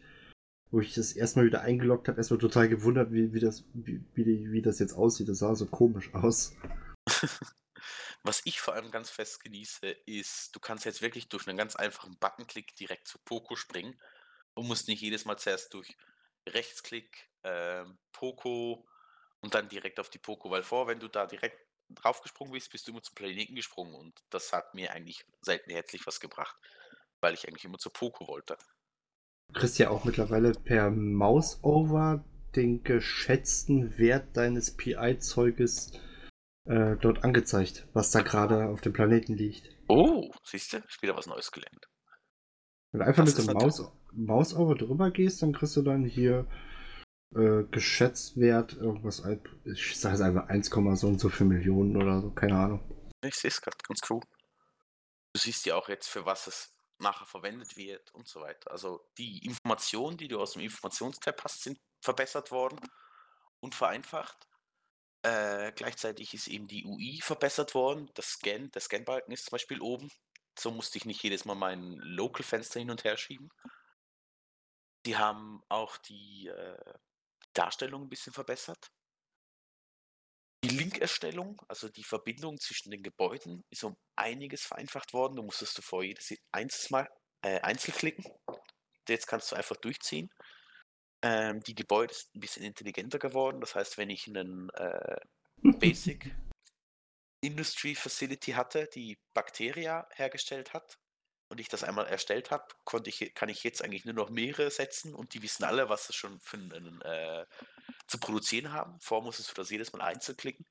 wo 0.74 0.80
ich 0.80 0.92
das 0.92 1.12
erstmal 1.12 1.46
wieder 1.46 1.60
eingeloggt 1.60 2.08
habe, 2.08 2.18
erstmal 2.18 2.40
total 2.40 2.68
gewundert, 2.68 3.12
wie, 3.12 3.32
wie, 3.32 3.38
das, 3.38 3.64
wie, 3.74 4.04
wie, 4.14 4.50
wie 4.50 4.60
das 4.60 4.80
jetzt 4.80 4.94
aussieht. 4.94 5.28
Das 5.28 5.38
sah 5.38 5.54
so 5.54 5.66
komisch 5.66 6.12
aus. 6.14 6.56
Was 8.26 8.40
ich 8.44 8.58
vor 8.58 8.72
allem 8.72 8.90
ganz 8.90 9.10
fest 9.10 9.44
genieße, 9.44 9.86
ist, 10.06 10.56
du 10.56 10.60
kannst 10.60 10.86
jetzt 10.86 11.02
wirklich 11.02 11.28
durch 11.28 11.46
einen 11.46 11.58
ganz 11.58 11.76
einfachen 11.76 12.16
Buttonklick 12.18 12.74
direkt 12.74 13.06
zu 13.06 13.18
Poco 13.18 13.54
springen 13.54 14.00
und 14.54 14.66
musst 14.66 14.88
nicht 14.88 15.02
jedes 15.02 15.26
Mal 15.26 15.36
zuerst 15.36 15.74
durch 15.74 15.94
Rechtsklick, 16.48 17.28
äh, 17.42 17.84
Poco 18.12 18.88
und 19.40 19.54
dann 19.54 19.68
direkt 19.68 20.00
auf 20.00 20.08
die 20.08 20.18
Poco, 20.18 20.50
weil 20.50 20.62
vor, 20.62 20.86
wenn 20.86 21.00
du 21.00 21.08
da 21.08 21.26
direkt 21.26 21.58
draufgesprungen 21.90 22.54
bist, 22.54 22.72
bist 22.72 22.86
du 22.86 22.92
immer 22.92 23.02
zum 23.02 23.14
Planeten 23.14 23.56
gesprungen 23.56 23.94
und 23.94 24.18
das 24.30 24.54
hat 24.54 24.74
mir 24.74 24.92
eigentlich 24.92 25.26
selten 25.42 25.70
herzlich 25.70 26.06
was 26.06 26.18
gebracht, 26.18 26.56
weil 27.20 27.34
ich 27.34 27.46
eigentlich 27.46 27.66
immer 27.66 27.78
zu 27.78 27.90
Poco 27.90 28.26
wollte. 28.26 28.56
Du 29.52 29.60
kriegst 29.60 29.78
ja 29.78 29.90
auch 29.90 30.04
mittlerweile 30.04 30.52
per 30.52 30.90
Mouse-Over 30.90 32.24
den 32.56 32.84
geschätzten 32.84 33.98
Wert 33.98 34.34
deines 34.34 34.74
PI-Zeuges 34.74 35.92
äh, 36.64 36.96
dort 36.96 37.24
angezeigt, 37.24 37.86
was 37.92 38.10
da 38.10 38.22
gerade 38.22 38.68
auf 38.68 38.80
dem 38.80 38.92
Planeten 38.92 39.34
liegt. 39.34 39.68
Oh, 39.88 40.30
siehst 40.44 40.72
du? 40.72 40.78
Ich 40.88 41.02
wieder 41.02 41.16
was 41.16 41.26
Neues 41.26 41.50
gelernt. 41.50 41.88
Wenn 42.90 43.00
du 43.00 43.06
einfach 43.06 43.24
das 43.24 43.36
mit 43.38 43.48
dem 43.48 43.54
Mouse, 43.54 43.92
Mouse-Over 44.12 44.74
drüber 44.76 45.10
gehst, 45.10 45.42
dann 45.42 45.52
kriegst 45.52 45.76
du 45.76 45.82
dann 45.82 46.04
hier 46.04 46.46
äh, 47.34 47.64
geschätzt 47.64 48.38
Wert 48.38 48.74
irgendwas, 48.74 49.22
ich 49.64 49.98
sage 49.98 50.14
es 50.14 50.20
einfach 50.20 50.48
1, 50.48 50.70
so 50.70 51.08
und 51.08 51.20
so 51.20 51.28
für 51.28 51.44
Millionen 51.44 51.96
oder 51.96 52.20
so, 52.20 52.30
keine 52.30 52.56
Ahnung. 52.56 53.12
Ich 53.22 53.34
sehe 53.34 53.48
es 53.48 53.60
gerade 53.60 53.76
ganz 53.86 54.00
cool. 54.08 54.20
Du 55.32 55.40
siehst 55.40 55.66
ja 55.66 55.74
auch 55.74 55.88
jetzt, 55.88 56.08
für 56.08 56.24
was 56.24 56.46
es 56.46 56.74
nachher 57.00 57.26
verwendet 57.26 57.76
wird 57.76 58.14
und 58.14 58.28
so 58.28 58.40
weiter. 58.40 58.70
Also 58.70 59.04
die 59.18 59.44
Informationen, 59.44 60.16
die 60.16 60.28
du 60.28 60.40
aus 60.40 60.52
dem 60.52 60.62
Informationstab 60.62 61.42
hast, 61.42 61.64
sind 61.64 61.78
verbessert 62.00 62.52
worden 62.52 62.78
und 63.60 63.74
vereinfacht. 63.74 64.46
Äh, 65.24 65.72
gleichzeitig 65.72 66.34
ist 66.34 66.48
eben 66.48 66.68
die 66.68 66.84
UI 66.84 67.18
verbessert 67.22 67.74
worden. 67.74 68.10
Das 68.12 68.32
Scan, 68.32 68.70
der 68.70 68.82
Scanbalken 68.82 69.32
ist 69.32 69.46
zum 69.46 69.52
Beispiel 69.52 69.80
oben. 69.80 70.10
So 70.58 70.70
musste 70.70 70.98
ich 70.98 71.06
nicht 71.06 71.22
jedes 71.22 71.46
Mal 71.46 71.54
mein 71.54 71.94
Local-Fenster 71.94 72.78
hin 72.78 72.90
und 72.90 73.04
her 73.04 73.16
schieben. 73.16 73.48
Die 75.06 75.16
haben 75.16 75.62
auch 75.70 75.96
die 75.96 76.48
äh, 76.48 76.94
Darstellung 77.54 78.02
ein 78.02 78.08
bisschen 78.10 78.34
verbessert. 78.34 78.90
Die 80.62 80.76
Linkerstellung, 80.76 81.60
also 81.68 81.88
die 81.88 82.04
Verbindung 82.04 82.60
zwischen 82.60 82.90
den 82.90 83.02
Gebäuden, 83.02 83.64
ist 83.70 83.84
um 83.84 83.96
einiges 84.16 84.66
vereinfacht 84.66 85.14
worden. 85.14 85.36
Du 85.36 85.42
musstest 85.42 85.74
zuvor 85.74 86.02
jedes 86.04 86.90
Mal 86.90 87.08
äh, 87.40 87.60
einzeln 87.60 87.94
klicken. 87.94 88.26
Jetzt 89.08 89.26
kannst 89.26 89.50
du 89.52 89.56
einfach 89.56 89.76
durchziehen. 89.76 90.28
Ähm, 91.24 91.62
die 91.62 91.74
Gebäude 91.74 92.12
sind 92.12 92.34
ein 92.34 92.40
bisschen 92.40 92.64
intelligenter 92.64 93.18
geworden. 93.18 93.62
Das 93.62 93.74
heißt, 93.74 93.96
wenn 93.96 94.10
ich 94.10 94.28
einen 94.28 94.68
äh, 94.74 95.16
Basic 95.62 96.30
Industry 97.40 97.94
Facility 97.94 98.52
hatte, 98.52 98.88
die 98.92 99.18
Bacteria 99.32 100.06
hergestellt 100.14 100.74
hat, 100.74 100.98
und 101.48 101.60
ich 101.60 101.68
das 101.68 101.84
einmal 101.84 102.06
erstellt 102.06 102.50
habe, 102.50 102.66
konnte 102.84 103.10
ich, 103.10 103.32
kann 103.34 103.48
ich 103.48 103.62
jetzt 103.62 103.82
eigentlich 103.82 104.04
nur 104.04 104.14
noch 104.14 104.28
mehrere 104.28 104.70
setzen 104.70 105.14
und 105.14 105.34
die 105.34 105.42
wissen 105.42 105.64
alle, 105.64 105.88
was 105.88 106.06
sie 106.06 106.12
schon 106.12 106.40
für 106.40 106.56
einen, 106.56 107.00
äh, 107.02 107.46
zu 108.06 108.18
produzieren 108.18 108.72
haben. 108.72 108.98
Vor 109.00 109.22
musstest 109.22 109.50
du 109.50 109.54
das 109.54 109.70
jedes 109.70 109.92
Mal 109.92 110.02
einzeln 110.02 110.36
klicken. 110.36 110.66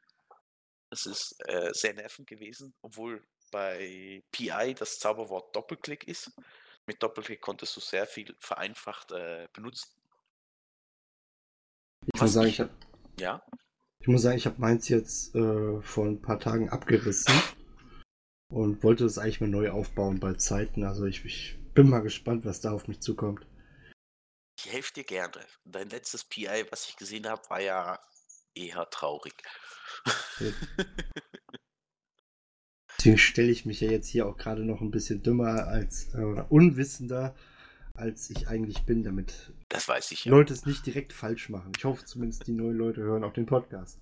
Das 0.89 1.06
ist 1.06 1.36
äh, 1.48 1.72
sehr 1.74 1.94
nervend 1.94 2.28
gewesen, 2.28 2.74
obwohl 2.82 3.26
bei 3.50 4.24
PI 4.32 4.76
das 4.78 5.00
Zauberwort 5.00 5.56
Doppelklick 5.56 6.08
ist. 6.08 6.32
Mit 6.86 7.02
Doppelklick 7.02 7.39
konntest 7.39 7.76
du 7.78 7.80
sehr 7.80 8.06
viel 8.06 8.36
vereinfacht 8.39 9.12
äh, 9.13 9.48
benutzen. 9.54 9.89
Ich 12.13 12.22
muss 12.22 12.34
sagen, 12.34 12.48
ich, 12.48 12.60
hab, 12.60 12.70
ja? 13.20 13.42
ich 14.00 14.08
muss 14.08 14.22
sagen, 14.22 14.38
ich 14.38 14.46
habe 14.46 14.60
meins 14.60 14.89
jetzt 14.89 15.36
äh, 15.36 15.82
vor 15.82 16.06
ein 16.06 16.22
paar 16.22 16.39
Tagen 16.39 16.70
abgerissen 16.70 17.34
und 18.50 18.84
wollte 18.84 19.06
es 19.06 19.18
eigentlich 19.18 19.42
mal 19.42 19.50
neu 19.50 19.72
aufbauen 19.72 20.20
bei 20.20 20.34
Zeiten. 20.34 20.84
Also 20.84 21.06
ich, 21.06 21.24
ich 21.26 21.58
bin 21.74 21.89
mal 21.89 22.02
gespannt, 22.02 22.46
was 22.46 22.62
da 22.62 22.72
auf 22.72 22.88
mich 22.88 23.00
zukommt. 23.00 23.46
Ich 24.60 24.72
helfe 24.72 24.94
dir 24.94 25.04
gerne. 25.04 25.46
Dein 25.66 25.89
letztes 25.89 26.24
PI, 26.24 26.66
was 26.70 26.88
ich 26.88 26.96
gesehen 26.96 27.28
habe, 27.28 27.42
war 27.50 27.62
ja 27.62 28.00
eher 28.54 28.89
traurig. 28.89 29.34
Deswegen 32.98 33.18
stelle 33.18 33.52
ich 33.52 33.66
mich 33.66 33.82
ja 33.82 33.89
jetzt 33.92 34.08
hier 34.08 34.28
auch 34.28 34.38
gerade 34.38 34.63
noch 34.63 34.80
ein 34.80 34.92
bisschen 34.92 35.24
dümmer 35.24 35.68
als 35.68 36.13
äh, 36.13 36.44
unwissender, 36.50 37.36
als 37.95 38.29
ich 38.29 38.47
eigentlich 38.47 38.86
bin, 38.86 39.03
damit 39.03 39.53
das 39.69 39.88
weiß 39.88 40.12
ich 40.12 40.25
ja. 40.25 40.32
Leute 40.32 40.53
es 40.53 40.65
nicht 40.65 40.86
direkt 40.86 41.13
falsch 41.13 41.49
machen. 41.49 41.71
Ich 41.77 41.86
hoffe 41.86 42.06
zumindest, 42.06 42.47
die 42.47 42.53
neuen 42.53 42.77
Leute 42.77 43.01
hören 43.01 43.23
auch 43.23 43.34
den 43.34 43.45
Podcast. 43.45 43.99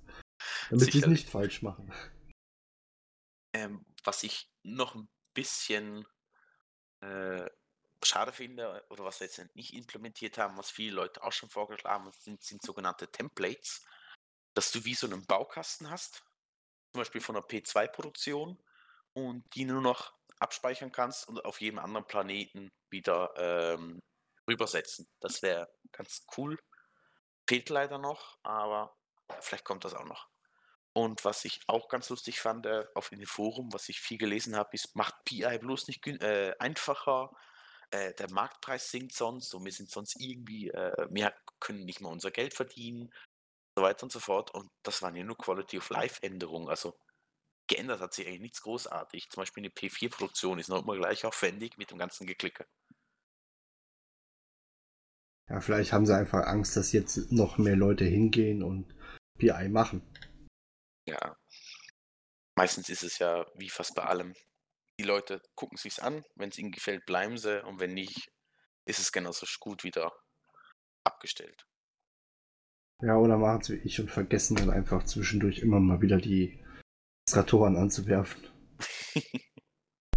Damit 0.70 0.92
sie 0.92 1.00
es 1.00 1.08
nicht 1.08 1.30
falsch 1.30 1.62
machen. 1.62 1.92
Ähm, 3.54 3.86
was 4.04 4.24
ich 4.24 4.50
noch 4.64 4.96
ein 4.96 5.10
bisschen 5.34 6.06
äh, 7.02 7.50
schade 8.04 8.32
finde, 8.32 8.84
oder 8.90 9.04
was 9.04 9.20
wir 9.20 9.28
jetzt 9.28 9.56
nicht 9.56 9.74
implementiert 9.74 10.38
haben, 10.38 10.58
was 10.58 10.72
viele 10.72 10.96
Leute 10.96 11.24
auch 11.24 11.34
schon 11.34 11.50
vorgeschlagen 11.50 12.06
haben, 12.06 12.12
sind, 12.20 12.44
sind 12.44 12.62
sogenannte 12.62 13.12
Templates. 13.12 13.86
Dass 14.54 14.72
du 14.72 14.84
wie 14.84 14.96
so 14.96 15.08
einen 15.08 15.26
Baukasten 15.26 15.90
hast, 15.90 16.24
zum 16.94 17.02
Beispiel 17.02 17.22
von 17.22 17.36
einer 17.36 17.46
P2-Produktion, 17.46 18.58
und 19.14 19.56
die 19.56 19.66
nur 19.66 19.82
noch 19.82 20.14
abspeichern 20.42 20.92
kannst 20.92 21.28
und 21.28 21.44
auf 21.46 21.62
jedem 21.62 21.80
anderen 21.80 22.08
Planeten 22.08 22.70
wieder 22.90 23.34
ähm, 23.38 24.00
rübersetzen. 24.50 25.08
Das 25.20 25.42
wäre 25.42 25.72
ganz 25.92 26.26
cool. 26.38 26.58
Fehlt 27.48 27.70
leider 27.70 27.98
noch, 27.98 28.38
aber 28.44 28.96
vielleicht 29.40 29.66
kommt 29.66 29.86
das 29.86 29.94
auch 29.94 30.06
noch. 30.06 30.28
Und 30.94 31.24
was 31.24 31.46
ich 31.46 31.62
auch 31.68 31.88
ganz 31.88 32.10
lustig 32.10 32.40
fand 32.40 32.66
äh, 32.66 32.86
auf 32.96 33.10
dem 33.10 33.26
Forum, 33.26 33.72
was 33.72 33.88
ich 33.88 34.02
viel 34.02 34.18
gelesen 34.18 34.56
habe, 34.56 34.72
ist, 34.74 34.96
macht 34.96 35.16
PI 35.26 35.58
bloß 35.60 35.88
nicht 35.88 36.06
äh, 36.06 36.54
einfacher. 36.60 37.32
Äh, 37.92 38.14
der 38.16 38.30
Marktpreis 38.32 38.90
sinkt 38.90 39.14
sonst 39.14 39.54
und 39.54 39.64
wir 39.64 39.72
sind 39.72 39.90
sonst 39.90 40.20
irgendwie, 40.20 40.70
äh, 40.70 41.08
wir 41.10 41.34
können 41.60 41.86
nicht 41.86 42.02
mal 42.02 42.10
unser 42.10 42.32
Geld 42.32 42.54
verdienen, 42.54 43.14
so 43.78 43.84
weiter 43.84 44.04
und 44.04 44.12
so 44.12 44.20
fort. 44.20 44.52
Und 44.52 44.70
das 44.84 45.02
waren 45.02 45.16
ja 45.16 45.24
nur 45.24 45.38
Quality 45.38 45.78
of 45.78 45.90
Life 45.90 46.22
Änderungen. 46.24 46.68
Also 46.68 46.98
geändert 47.72 48.02
hat 48.02 48.14
sich 48.14 48.28
eigentlich 48.28 48.42
nichts 48.42 48.62
großartig. 48.62 49.30
Zum 49.30 49.42
Beispiel 49.42 49.62
eine 49.62 49.70
P4-Produktion 49.70 50.60
ist 50.60 50.68
noch 50.68 50.84
immer 50.84 50.98
gleich 50.98 51.26
aufwendig 51.26 51.78
mit 51.78 51.90
dem 51.90 51.98
ganzen 51.98 52.28
Geklicke. 52.28 52.68
Ja, 55.50 55.62
vielleicht 55.62 55.94
haben 55.94 56.06
sie 56.06 56.16
einfach 56.16 56.46
Angst, 56.46 56.76
dass 56.76 56.92
jetzt 56.92 57.32
noch 57.32 57.58
mehr 57.58 57.76
Leute 57.76 58.06
hingehen 58.06 58.62
und 58.62 58.94
PI 59.40 59.70
machen. 59.70 60.02
Ja. 61.08 61.38
Meistens 62.58 62.90
ist 62.90 63.04
es 63.04 63.20
ja 63.20 63.46
wie 63.56 63.70
fast 63.70 63.96
bei 63.96 64.04
allem. 64.04 64.34
Die 65.00 65.04
Leute 65.04 65.42
gucken 65.56 65.78
sich's 65.78 66.00
an, 66.00 66.24
wenn 66.36 66.50
es 66.50 66.58
ihnen 66.58 66.72
gefällt, 66.72 67.06
bleiben 67.06 67.38
sie 67.38 67.64
und 67.66 67.80
wenn 67.80 67.94
nicht, 67.94 68.32
ist 68.86 69.00
es 69.00 69.12
genauso 69.12 69.46
gut 69.60 69.84
wieder 69.84 70.12
abgestellt. 71.06 71.66
Ja, 73.02 73.18
oder 73.18 73.38
machen 73.38 73.62
es 73.62 73.70
wie 73.70 73.76
ich 73.76 74.00
und 74.00 74.12
vergessen 74.12 74.58
dann 74.58 74.70
einfach 74.70 75.04
zwischendurch 75.06 75.60
immer 75.60 75.80
mal 75.80 76.02
wieder 76.02 76.18
die 76.18 76.61
Administratoren 77.32 77.78
anzuwerfen. 77.78 78.44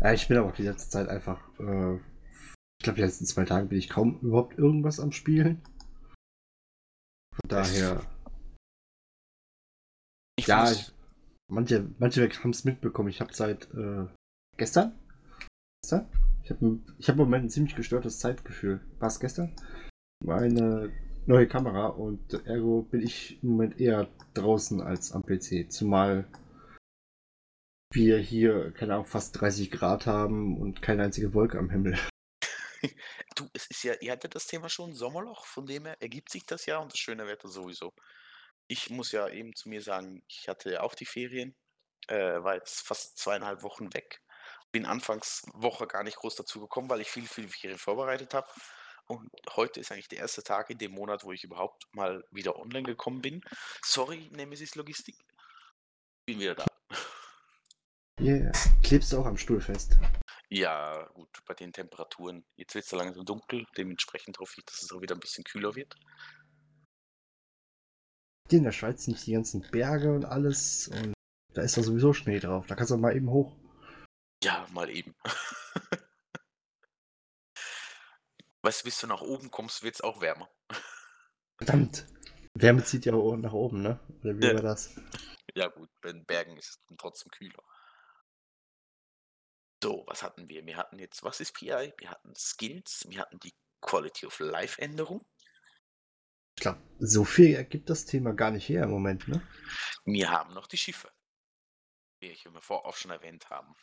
ja, 0.00 0.12
ich 0.12 0.26
bin 0.26 0.36
aber 0.36 0.48
auch 0.48 0.54
die 0.54 0.62
letzte 0.62 0.90
Zeit 0.90 1.08
einfach, 1.08 1.40
äh, 1.60 1.94
ich 1.96 2.84
glaube, 2.84 2.96
die 2.96 3.02
letzten 3.02 3.26
zwei 3.26 3.44
Tage 3.44 3.66
bin 3.66 3.78
ich 3.78 3.88
kaum 3.88 4.18
überhaupt 4.20 4.58
irgendwas 4.58 5.00
am 5.00 5.12
Spielen. 5.12 5.62
Von 7.32 7.48
daher. 7.48 8.02
Ich 10.36 10.48
ja, 10.48 10.70
ich, 10.70 10.92
manche, 11.48 11.88
manche 11.98 12.28
haben 12.28 12.50
es 12.50 12.64
mitbekommen. 12.64 13.08
Ich 13.08 13.20
habe 13.20 13.32
seit 13.32 13.72
äh, 13.74 14.06
gestern? 14.56 14.98
Gestern? 15.82 16.08
Ich 16.42 16.50
habe 16.50 16.80
ich 16.98 17.08
hab 17.08 17.14
im 17.14 17.22
Moment 17.22 17.44
ein 17.44 17.50
ziemlich 17.50 17.76
gestörtes 17.76 18.18
Zeitgefühl. 18.18 18.80
War 18.98 19.08
es 19.08 19.20
gestern? 19.20 19.54
Meine 20.24 20.90
neue 21.26 21.46
Kamera 21.46 21.86
und 21.86 22.34
ergo 22.46 22.82
bin 22.82 23.02
ich 23.02 23.42
im 23.42 23.50
Moment 23.50 23.80
eher 23.80 24.08
draußen 24.34 24.80
als 24.80 25.12
am 25.12 25.22
PC. 25.22 25.70
Zumal 25.70 26.26
wir 27.94 28.18
hier, 28.18 28.72
keine 28.72 28.94
Ahnung, 28.94 29.06
fast 29.06 29.40
30 29.40 29.70
Grad 29.70 30.06
haben 30.06 30.58
und 30.60 30.82
keine 30.82 31.04
einzige 31.04 31.34
Wolke 31.34 31.58
am 31.58 31.70
Himmel. 31.70 31.98
Du, 33.34 33.48
es 33.54 33.66
ist 33.66 33.82
ja, 33.82 33.94
ihr 33.94 34.12
hattet 34.12 34.34
das 34.34 34.46
Thema 34.46 34.68
schon 34.68 34.94
Sommerloch, 34.94 35.46
von 35.46 35.66
dem 35.66 35.86
her 35.86 35.96
ergibt 36.00 36.30
sich 36.30 36.44
das 36.44 36.66
ja 36.66 36.78
und 36.78 36.92
das 36.92 36.98
schöne 36.98 37.26
Wetter 37.26 37.48
sowieso. 37.48 37.94
Ich 38.68 38.90
muss 38.90 39.10
ja 39.10 39.26
eben 39.28 39.56
zu 39.56 39.70
mir 39.70 39.82
sagen, 39.82 40.22
ich 40.28 40.48
hatte 40.48 40.70
ja 40.70 40.82
auch 40.82 40.94
die 40.94 41.06
Ferien, 41.06 41.56
äh, 42.08 42.42
war 42.42 42.54
jetzt 42.54 42.86
fast 42.86 43.18
zweieinhalb 43.18 43.62
Wochen 43.62 43.92
weg. 43.94 44.20
Bin 44.70 44.86
Anfangswoche 44.86 45.86
gar 45.86 46.04
nicht 46.04 46.18
groß 46.18 46.36
dazu 46.36 46.60
gekommen, 46.60 46.90
weil 46.90 47.00
ich 47.00 47.10
viel, 47.10 47.26
viel 47.26 47.48
Ferien 47.48 47.78
vorbereitet 47.78 48.34
habe. 48.34 48.48
Und 49.06 49.30
heute 49.56 49.80
ist 49.80 49.90
eigentlich 49.90 50.08
der 50.08 50.18
erste 50.18 50.42
Tag 50.42 50.70
in 50.70 50.78
dem 50.78 50.92
Monat, 50.92 51.24
wo 51.24 51.32
ich 51.32 51.44
überhaupt 51.44 51.86
mal 51.92 52.24
wieder 52.30 52.56
online 52.56 52.84
gekommen 52.84 53.20
bin. 53.20 53.42
Sorry, 53.84 54.28
Nemesis 54.32 54.74
Logistik. 54.74 55.16
Bin 56.26 56.38
wieder 56.40 56.54
da. 56.54 56.73
Yeah. 58.20 58.52
Klebst 58.82 59.12
du 59.12 59.18
auch 59.18 59.26
am 59.26 59.36
Stuhl 59.36 59.60
fest? 59.60 59.98
Ja, 60.48 61.04
gut, 61.14 61.28
bei 61.46 61.54
den 61.54 61.72
Temperaturen. 61.72 62.44
Jetzt 62.56 62.74
wird 62.74 62.84
es 62.84 62.92
langsam 62.92 63.24
dunkel, 63.24 63.66
dementsprechend 63.76 64.38
hoffe 64.38 64.54
ich, 64.58 64.64
dass 64.64 64.82
es 64.82 64.92
auch 64.92 65.00
wieder 65.00 65.16
ein 65.16 65.20
bisschen 65.20 65.42
kühler 65.44 65.74
wird. 65.74 65.96
Hier 68.48 68.58
in 68.58 68.64
der 68.64 68.72
Schweiz 68.72 69.06
nicht 69.08 69.26
die 69.26 69.32
ganzen 69.32 69.62
Berge 69.70 70.12
und 70.14 70.24
alles. 70.26 70.88
Und 70.88 71.14
da 71.54 71.62
ist 71.62 71.76
doch 71.76 71.82
sowieso 71.82 72.12
Schnee 72.12 72.38
drauf. 72.38 72.66
Da 72.66 72.76
kannst 72.76 72.92
du 72.92 72.96
mal 72.96 73.16
eben 73.16 73.30
hoch. 73.30 73.56
Ja, 74.42 74.66
mal 74.72 74.90
eben. 74.90 75.14
Weißt 78.62 78.82
du, 78.82 78.84
bis 78.84 79.00
du 79.00 79.06
nach 79.06 79.22
oben 79.22 79.50
kommst, 79.50 79.82
wird 79.82 79.96
es 79.96 80.00
auch 80.02 80.20
wärmer. 80.20 80.48
Verdammt. 81.58 82.06
Wärme 82.56 82.84
zieht 82.84 83.04
ja 83.06 83.12
auch 83.14 83.36
nach 83.36 83.52
oben, 83.52 83.82
ne? 83.82 83.98
Oder 84.22 84.38
wie 84.38 84.46
Ja. 84.46 84.54
war 84.54 84.62
das? 84.62 84.94
Ja 85.54 85.68
gut, 85.68 85.90
bei 86.00 86.12
den 86.12 86.24
Bergen 86.24 86.56
ist 86.56 86.68
es 86.70 86.78
trotzdem 86.96 87.30
kühler. 87.30 87.62
So, 89.84 90.02
was 90.06 90.22
hatten 90.22 90.48
wir? 90.48 90.64
Wir 90.64 90.78
hatten 90.78 90.98
jetzt, 90.98 91.22
was 91.24 91.40
ist 91.40 91.52
PI? 91.52 91.92
Wir 91.98 92.08
hatten 92.08 92.34
Skills, 92.34 93.04
wir 93.06 93.20
hatten 93.20 93.38
die 93.40 93.52
Quality 93.82 94.24
of 94.24 94.38
Life 94.38 94.80
Änderung. 94.80 95.20
Ich 96.56 96.62
glaube, 96.62 96.80
so 97.00 97.22
viel 97.22 97.54
ergibt 97.54 97.90
das 97.90 98.06
Thema 98.06 98.32
gar 98.32 98.50
nicht 98.50 98.66
her 98.66 98.84
im 98.84 98.90
Moment, 98.90 99.28
ne? 99.28 99.46
Wir 100.06 100.30
haben 100.30 100.54
noch 100.54 100.68
die 100.68 100.78
Schiffe, 100.78 101.12
die 102.22 102.30
ich 102.30 102.46
immer 102.46 102.62
vorher 102.62 102.86
auch 102.86 102.96
schon 102.96 103.10
erwähnt 103.10 103.50
haben. 103.50 103.74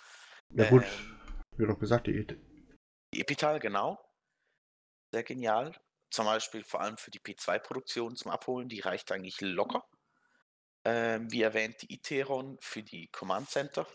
Ja 0.49 0.67
gut, 0.71 0.85
Ähm, 0.85 1.19
wie 1.57 1.67
doch 1.67 1.77
gesagt, 1.77 2.07
die 2.07 2.25
Die 3.13 3.21
Epital, 3.21 3.59
genau. 3.59 4.03
Sehr 5.13 5.21
genial. 5.21 5.79
Zum 6.09 6.25
Beispiel 6.25 6.63
vor 6.63 6.81
allem 6.81 6.97
für 6.97 7.11
die 7.11 7.19
P2-Produktion 7.19 8.15
zum 8.15 8.31
Abholen, 8.31 8.69
die 8.69 8.79
reicht 8.79 9.11
eigentlich 9.11 9.39
locker. 9.41 9.87
Ähm, 10.83 11.31
wie 11.31 11.43
erwähnt, 11.43 11.83
die 11.83 11.93
Iteron 11.93 12.57
für 12.59 12.81
die 12.81 13.07
Command 13.09 13.51
Center. 13.51 13.85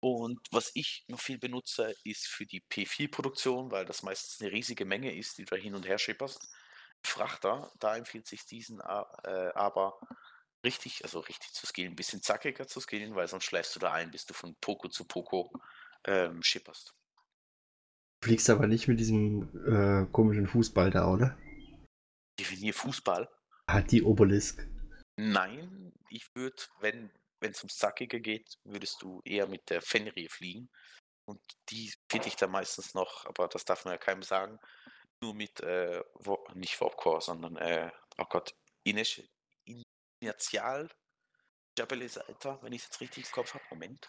Und 0.00 0.40
was 0.50 0.70
ich 0.74 1.04
noch 1.08 1.20
viel 1.20 1.38
benutze, 1.38 1.94
ist 2.04 2.26
für 2.26 2.46
die 2.46 2.62
P4-Produktion, 2.62 3.70
weil 3.70 3.84
das 3.84 4.02
meistens 4.02 4.40
eine 4.40 4.50
riesige 4.50 4.86
Menge 4.86 5.14
ist, 5.14 5.36
die 5.36 5.44
du 5.44 5.54
da 5.54 5.60
hin 5.60 5.74
und 5.74 5.86
her 5.86 5.98
schipperst. 5.98 6.48
Frachter, 7.02 7.70
da 7.78 7.96
empfiehlt 7.96 8.26
sich 8.26 8.46
diesen 8.46 8.80
äh, 8.80 9.52
aber 9.54 9.98
richtig, 10.64 11.04
also 11.04 11.20
richtig 11.20 11.52
zu 11.52 11.66
skillen, 11.66 11.92
ein 11.92 11.96
bisschen 11.96 12.22
zackiger 12.22 12.66
zu 12.66 12.80
skillen, 12.80 13.14
weil 13.14 13.28
sonst 13.28 13.44
schläfst 13.44 13.74
du 13.76 13.80
da 13.80 13.92
ein, 13.92 14.10
bis 14.10 14.26
du 14.26 14.34
von 14.34 14.54
Poco 14.60 14.88
zu 14.88 15.04
Poco 15.04 15.52
ähm, 16.04 16.42
schipperst. 16.42 16.94
fliegst 18.22 18.50
aber 18.50 18.66
nicht 18.66 18.88
mit 18.88 19.00
diesem 19.00 19.48
äh, 19.66 20.06
komischen 20.12 20.46
Fußball 20.46 20.90
da, 20.90 21.10
oder? 21.10 21.38
Definier 22.38 22.74
Fußball. 22.74 23.28
Hat 23.66 23.90
die 23.92 24.02
Obelisk. 24.02 24.66
Nein, 25.16 25.92
ich 26.08 26.34
würde, 26.34 26.56
wenn 26.80 27.10
wenn 27.40 27.52
es 27.52 27.60
ums 27.62 27.76
Zackige 27.76 28.20
geht, 28.20 28.58
würdest 28.64 29.02
du 29.02 29.20
eher 29.24 29.46
mit 29.46 29.68
der 29.70 29.82
Fenrir 29.82 30.30
fliegen. 30.30 30.70
Und 31.26 31.40
die 31.70 31.92
finde 32.10 32.28
ich 32.28 32.36
dann 32.36 32.50
meistens 32.50 32.94
noch, 32.94 33.24
aber 33.26 33.48
das 33.48 33.64
darf 33.64 33.84
man 33.84 33.92
ja 33.94 33.98
keinem 33.98 34.22
sagen, 34.22 34.58
nur 35.22 35.34
mit, 35.34 35.60
äh, 35.60 36.02
Wo- 36.14 36.44
nicht 36.54 36.80
Warpcore, 36.80 37.20
sondern, 37.20 37.56
äh, 37.56 37.90
oh 38.18 38.24
Gott, 38.28 38.54
Inish, 38.84 39.22
Initial 40.20 40.88
Stabilisator, 41.72 42.62
wenn 42.62 42.72
ich 42.72 42.82
es 42.82 42.88
jetzt 42.88 43.00
richtig 43.00 43.26
im 43.26 43.32
Kopf 43.32 43.54
habe. 43.54 43.64
Moment. 43.70 44.06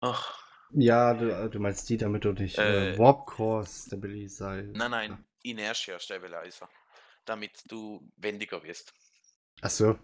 Ach, 0.00 0.38
Ja, 0.72 1.14
du, 1.14 1.50
du 1.50 1.58
meinst 1.60 1.88
die, 1.88 1.96
damit 1.96 2.24
du 2.24 2.32
nicht 2.32 2.58
äh, 2.58 2.94
Äh, 2.94 2.98
Warp 2.98 3.26
Core 3.26 3.66
Stabilizer. 3.66 4.62
nein, 4.62 4.90
nein, 4.90 5.24
Inertia 5.42 5.98
Stabilizer, 5.98 6.68
damit 7.24 7.62
du 7.66 8.00
wendiger 8.16 8.62
wirst. 8.62 8.92
Achso. 9.62 9.98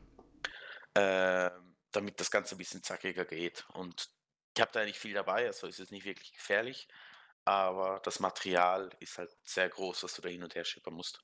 ähm, 0.95 1.76
damit 1.93 2.21
das 2.21 2.31
Ganze 2.31 2.55
ein 2.55 2.59
bisschen 2.59 2.83
zackiger 2.83 3.25
geht. 3.25 3.67
Und 3.75 4.11
ich 4.55 4.61
habe 4.61 4.73
da 4.73 4.85
nicht 4.85 4.99
viel 4.99 5.15
dabei, 5.15 5.47
also 5.47 5.67
ist 5.67 5.81
es 5.81 5.91
nicht 5.91 6.05
wirklich 6.05 6.33
gefährlich, 6.33 6.89
aber 7.45 8.01
das 8.05 8.21
Material 8.21 8.91
ist 9.01 9.19
halt 9.19 9.31
sehr 9.45 9.69
groß, 9.69 10.03
was 10.03 10.15
du 10.15 10.23
da 10.23 10.29
hin 10.29 10.43
und 10.43 10.55
her 10.55 10.65
schippern 10.65 10.95
musst. 10.95 11.23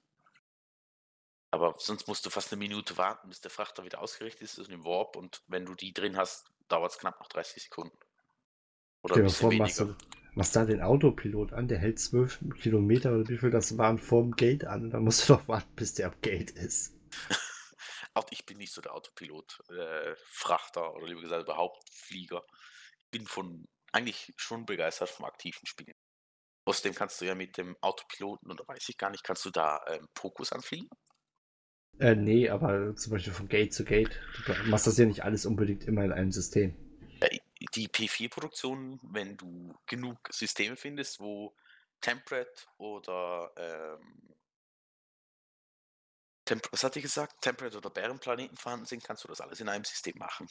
Aber 1.50 1.74
sonst 1.78 2.08
musst 2.08 2.24
du 2.24 2.30
fast 2.30 2.52
eine 2.52 2.58
Minute 2.58 2.96
warten, 2.96 3.28
bis 3.28 3.40
der 3.40 3.50
Frachter 3.50 3.84
wieder 3.84 4.00
ausgerichtet 4.00 4.42
ist, 4.42 4.58
ist 4.58 4.70
ein 4.70 4.84
Warp 4.84 5.16
und 5.16 5.42
wenn 5.46 5.66
du 5.66 5.74
die 5.74 5.92
drin 5.92 6.16
hast, 6.16 6.50
dauert 6.68 6.92
es 6.92 6.98
knapp 6.98 7.20
noch 7.20 7.28
30 7.28 7.62
Sekunden. 7.64 7.96
Oder 9.02 9.16
Stell 9.16 9.22
ein 9.22 9.24
dir 9.24 9.28
bisschen 9.28 9.48
vor, 9.48 9.52
machst, 9.52 9.78
weniger. 9.80 9.84
du, 9.84 9.96
machst 10.34 10.56
da 10.56 10.64
den 10.64 10.80
Autopilot 10.82 11.52
an, 11.52 11.68
der 11.68 11.78
hält 11.78 12.00
12 12.00 12.40
Kilometer 12.60 13.12
oder 13.12 13.28
wie 13.28 13.38
viel 13.38 13.50
das 13.50 13.78
waren 13.78 13.98
vorm 13.98 14.32
Gate 14.32 14.64
an. 14.64 14.90
Dann 14.90 15.04
musst 15.04 15.28
du 15.28 15.34
doch 15.34 15.46
warten, 15.48 15.74
bis 15.76 15.94
der 15.94 16.08
am 16.08 16.20
Gate 16.22 16.50
ist. 16.52 16.94
Auch 18.14 18.26
ich 18.30 18.44
bin 18.44 18.58
nicht 18.58 18.72
so 18.72 18.80
der 18.80 18.94
Autopilot, 18.94 19.60
äh, 19.70 20.14
Frachter 20.26 20.94
oder 20.94 21.06
lieber 21.06 21.22
gesagt 21.22 21.44
überhaupt 21.44 21.82
Flieger. 21.90 22.44
Ich 23.04 23.18
bin 23.18 23.26
von 23.26 23.66
eigentlich 23.92 24.32
schon 24.36 24.66
begeistert 24.66 25.10
vom 25.10 25.26
aktiven 25.26 25.66
Spielen. 25.66 25.94
Außerdem 26.64 26.94
kannst 26.94 27.20
du 27.20 27.24
ja 27.24 27.34
mit 27.34 27.56
dem 27.56 27.76
Autopiloten, 27.80 28.50
oder 28.50 28.66
weiß 28.66 28.88
ich 28.88 28.96
gar 28.96 29.10
nicht, 29.10 29.24
kannst 29.24 29.44
du 29.44 29.50
da 29.50 29.80
ähm, 29.88 30.08
Pokus 30.14 30.52
anfliegen? 30.52 30.88
Äh, 31.98 32.14
nee, 32.14 32.48
aber 32.48 32.94
zum 32.96 33.12
Beispiel 33.12 33.32
von 33.32 33.48
Gate 33.48 33.74
zu 33.74 33.84
Gate. 33.84 34.18
Du 34.46 34.52
machst 34.64 34.86
das 34.86 34.98
ja 34.98 35.04
nicht 35.04 35.24
alles 35.24 35.44
unbedingt 35.44 35.84
immer 35.84 36.04
in 36.04 36.12
einem 36.12 36.32
System. 36.32 36.74
Die 37.74 37.88
P4-Produktion, 37.88 38.98
wenn 39.02 39.36
du 39.36 39.74
genug 39.86 40.18
Systeme 40.30 40.76
findest, 40.76 41.20
wo 41.20 41.54
Temperate 42.00 42.66
oder 42.78 43.52
ähm, 43.56 44.34
Temp 46.52 46.68
was 46.70 46.84
hatte 46.84 46.98
ich 46.98 47.04
gesagt? 47.04 47.40
Temperate 47.40 47.78
oder 47.78 47.88
Bärenplaneten 47.88 48.58
vorhanden 48.58 48.84
sind, 48.84 49.02
kannst 49.02 49.24
du 49.24 49.28
das 49.28 49.40
alles 49.40 49.60
in 49.60 49.70
einem 49.70 49.84
System 49.84 50.18
machen. 50.18 50.46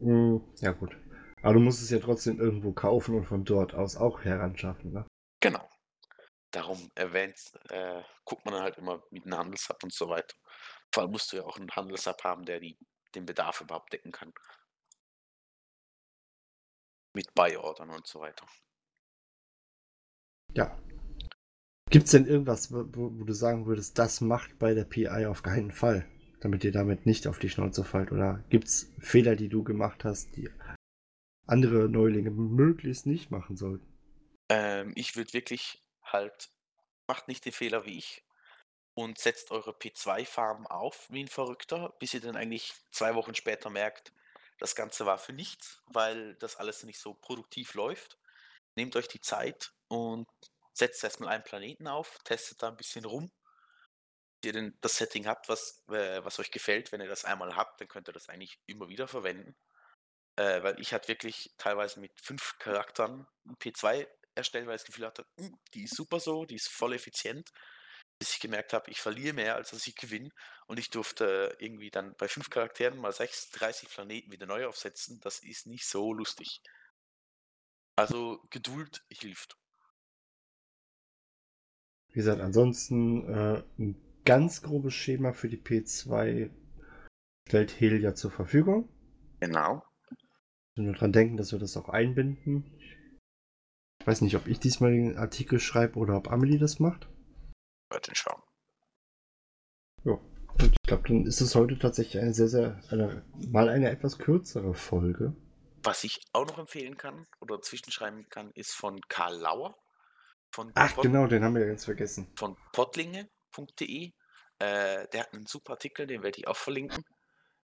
Hm, 0.00 0.42
ja, 0.58 0.72
gut. 0.72 0.96
Aber 1.42 1.54
du 1.54 1.60
musst 1.60 1.82
es 1.82 1.90
ja 1.90 2.00
trotzdem 2.00 2.40
irgendwo 2.40 2.72
kaufen 2.72 3.14
und 3.14 3.24
von 3.24 3.44
dort 3.44 3.74
aus 3.74 3.96
auch 3.96 4.24
heranschaffen, 4.24 4.92
ne? 4.92 5.06
Genau. 5.40 5.68
Darum 6.50 6.90
erwähnt, 6.96 7.38
äh, 7.68 8.02
guckt 8.24 8.44
man 8.44 8.54
halt 8.54 8.76
immer 8.78 9.00
mit 9.10 9.24
einem 9.24 9.38
Handelshub 9.38 9.80
und 9.84 9.92
so 9.92 10.08
weiter. 10.08 10.34
Vor 10.92 11.04
allem 11.04 11.12
musst 11.12 11.30
du 11.30 11.36
ja 11.36 11.44
auch 11.44 11.56
einen 11.56 11.70
Handelshub 11.70 12.24
haben, 12.24 12.44
der 12.44 12.58
die, 12.58 12.76
den 13.14 13.24
Bedarf 13.24 13.60
überhaupt 13.60 13.92
decken 13.92 14.10
kann. 14.10 14.32
Mit 17.14 17.32
Buy-Ordern 17.34 17.90
und 17.90 18.06
so 18.06 18.20
weiter. 18.20 18.46
Ja. 20.54 20.76
Gibt's 21.90 22.10
denn 22.10 22.26
irgendwas, 22.26 22.70
wo, 22.72 22.84
wo 22.92 23.24
du 23.24 23.32
sagen 23.32 23.66
würdest, 23.66 23.98
das 23.98 24.20
macht 24.20 24.58
bei 24.58 24.74
der 24.74 24.84
PI 24.84 25.26
auf 25.26 25.42
keinen 25.42 25.72
Fall, 25.72 26.06
damit 26.40 26.62
ihr 26.64 26.72
damit 26.72 27.06
nicht 27.06 27.26
auf 27.26 27.38
die 27.38 27.48
Schnauze 27.48 27.82
fallt? 27.82 28.12
Oder 28.12 28.44
gibt's 28.50 28.92
Fehler, 28.98 29.36
die 29.36 29.48
du 29.48 29.64
gemacht 29.64 30.04
hast, 30.04 30.36
die 30.36 30.50
andere 31.46 31.88
Neulinge 31.88 32.30
möglichst 32.30 33.06
nicht 33.06 33.30
machen 33.30 33.56
sollten? 33.56 33.86
Ähm, 34.50 34.92
ich 34.96 35.16
würde 35.16 35.32
wirklich 35.32 35.82
halt, 36.02 36.50
macht 37.06 37.26
nicht 37.28 37.44
den 37.44 37.52
Fehler 37.52 37.86
wie 37.86 37.96
ich. 37.96 38.24
und 38.94 39.16
setzt 39.16 39.52
eure 39.52 39.70
P2-Farben 39.70 40.66
auf 40.66 41.06
wie 41.10 41.22
ein 41.22 41.28
Verrückter, 41.28 41.94
bis 42.00 42.14
ihr 42.14 42.20
dann 42.20 42.34
eigentlich 42.36 42.74
zwei 42.90 43.14
Wochen 43.14 43.34
später 43.34 43.70
merkt, 43.70 44.12
das 44.58 44.74
Ganze 44.74 45.06
war 45.06 45.18
für 45.18 45.32
nichts, 45.32 45.80
weil 45.86 46.34
das 46.36 46.56
alles 46.56 46.82
nicht 46.82 46.98
so 46.98 47.14
produktiv 47.14 47.74
läuft. 47.74 48.18
Nehmt 48.74 48.96
euch 48.96 49.06
die 49.06 49.20
Zeit 49.20 49.72
und 49.86 50.26
setzt 50.78 51.04
erstmal 51.04 51.30
einen 51.30 51.44
Planeten 51.44 51.86
auf, 51.88 52.18
testet 52.24 52.62
da 52.62 52.68
ein 52.68 52.76
bisschen 52.76 53.04
rum. 53.04 53.30
Wenn 54.42 54.48
ihr 54.48 54.52
denn 54.52 54.78
das 54.80 54.96
Setting 54.96 55.26
habt, 55.26 55.48
was, 55.48 55.82
äh, 55.88 56.24
was 56.24 56.38
euch 56.38 56.50
gefällt, 56.50 56.92
wenn 56.92 57.00
ihr 57.00 57.08
das 57.08 57.24
einmal 57.24 57.56
habt, 57.56 57.80
dann 57.80 57.88
könnt 57.88 58.08
ihr 58.08 58.12
das 58.12 58.28
eigentlich 58.28 58.60
immer 58.66 58.88
wieder 58.88 59.08
verwenden. 59.08 59.56
Äh, 60.36 60.62
weil 60.62 60.80
ich 60.80 60.94
hatte 60.94 61.08
wirklich 61.08 61.54
teilweise 61.58 62.00
mit 62.00 62.12
fünf 62.22 62.58
Charakteren 62.58 63.26
ein 63.46 63.56
P2 63.58 64.08
erstellt, 64.36 64.66
weil 64.68 64.76
ich 64.76 64.82
das 64.82 64.86
Gefühl 64.88 65.06
hatte, 65.06 65.26
"Hm, 65.38 65.58
die 65.74 65.84
ist 65.84 65.96
super 65.96 66.20
so, 66.20 66.44
die 66.46 66.56
ist 66.56 66.68
voll 66.70 66.94
effizient. 66.94 67.50
Bis 68.18 68.34
ich 68.34 68.40
gemerkt 68.40 68.72
habe, 68.74 68.90
ich 68.90 69.00
verliere 69.00 69.34
mehr, 69.34 69.56
als 69.56 69.70
dass 69.70 69.86
ich 69.86 69.96
gewinne. 69.96 70.30
Und 70.68 70.78
ich 70.78 70.90
durfte 70.90 71.56
irgendwie 71.60 71.90
dann 71.90 72.16
bei 72.16 72.28
fünf 72.28 72.50
Charakteren 72.50 72.98
mal 72.98 73.12
36 73.12 73.90
Planeten 73.90 74.32
wieder 74.32 74.46
neu 74.46 74.66
aufsetzen. 74.66 75.20
Das 75.22 75.40
ist 75.40 75.66
nicht 75.66 75.86
so 75.88 76.12
lustig. 76.14 76.62
Also 77.96 78.40
Geduld 78.48 79.04
hilft. 79.10 79.58
Wie 82.18 82.20
gesagt, 82.20 82.40
ansonsten 82.40 83.32
äh, 83.32 83.62
ein 83.78 83.94
ganz 84.24 84.62
grobes 84.62 84.92
Schema 84.92 85.32
für 85.32 85.48
die 85.48 85.56
P2 85.56 86.50
stellt 87.46 87.80
Helia 87.80 88.16
zur 88.16 88.32
Verfügung. 88.32 88.88
Genau. 89.38 89.84
Nur 90.74 90.94
dran 90.94 91.12
denken, 91.12 91.36
dass 91.36 91.52
wir 91.52 91.60
das 91.60 91.76
auch 91.76 91.88
einbinden. 91.88 92.76
Ich 94.00 94.06
weiß 94.08 94.22
nicht, 94.22 94.34
ob 94.34 94.48
ich 94.48 94.58
diesmal 94.58 94.90
den 94.90 95.16
Artikel 95.16 95.60
schreibe 95.60 95.96
oder 95.96 96.16
ob 96.16 96.32
Amelie 96.32 96.58
das 96.58 96.80
macht. 96.80 97.08
Warte 97.88 98.12
schauen. 98.16 98.42
Ja. 100.02 100.14
Und 100.14 100.72
ich 100.72 100.88
glaube, 100.88 101.06
dann 101.06 101.24
ist 101.24 101.40
es 101.40 101.54
heute 101.54 101.78
tatsächlich 101.78 102.20
eine 102.20 102.34
sehr, 102.34 102.48
sehr, 102.48 102.82
eine, 102.90 103.24
mal 103.48 103.68
eine 103.68 103.90
etwas 103.90 104.18
kürzere 104.18 104.74
Folge. 104.74 105.36
Was 105.84 106.02
ich 106.02 106.20
auch 106.32 106.48
noch 106.48 106.58
empfehlen 106.58 106.96
kann 106.96 107.28
oder 107.38 107.60
zwischenschreiben 107.60 108.28
kann, 108.28 108.50
ist 108.56 108.72
von 108.72 109.00
Karl 109.02 109.36
Lauer. 109.36 109.76
Von 110.52 110.72
Ach, 110.74 110.94
Pod- 110.94 111.04
genau, 111.04 111.26
den 111.26 111.44
haben 111.44 111.54
wir 111.54 111.66
ganz 111.66 111.84
vergessen. 111.84 112.32
Von 112.36 112.56
podlinge.de. 112.72 114.12
Äh, 114.60 115.08
der 115.08 115.20
hat 115.20 115.32
einen 115.32 115.46
super 115.46 115.72
Artikel, 115.74 116.06
den 116.06 116.22
werde 116.22 116.38
ich 116.38 116.48
auch 116.48 116.56
verlinken. 116.56 117.04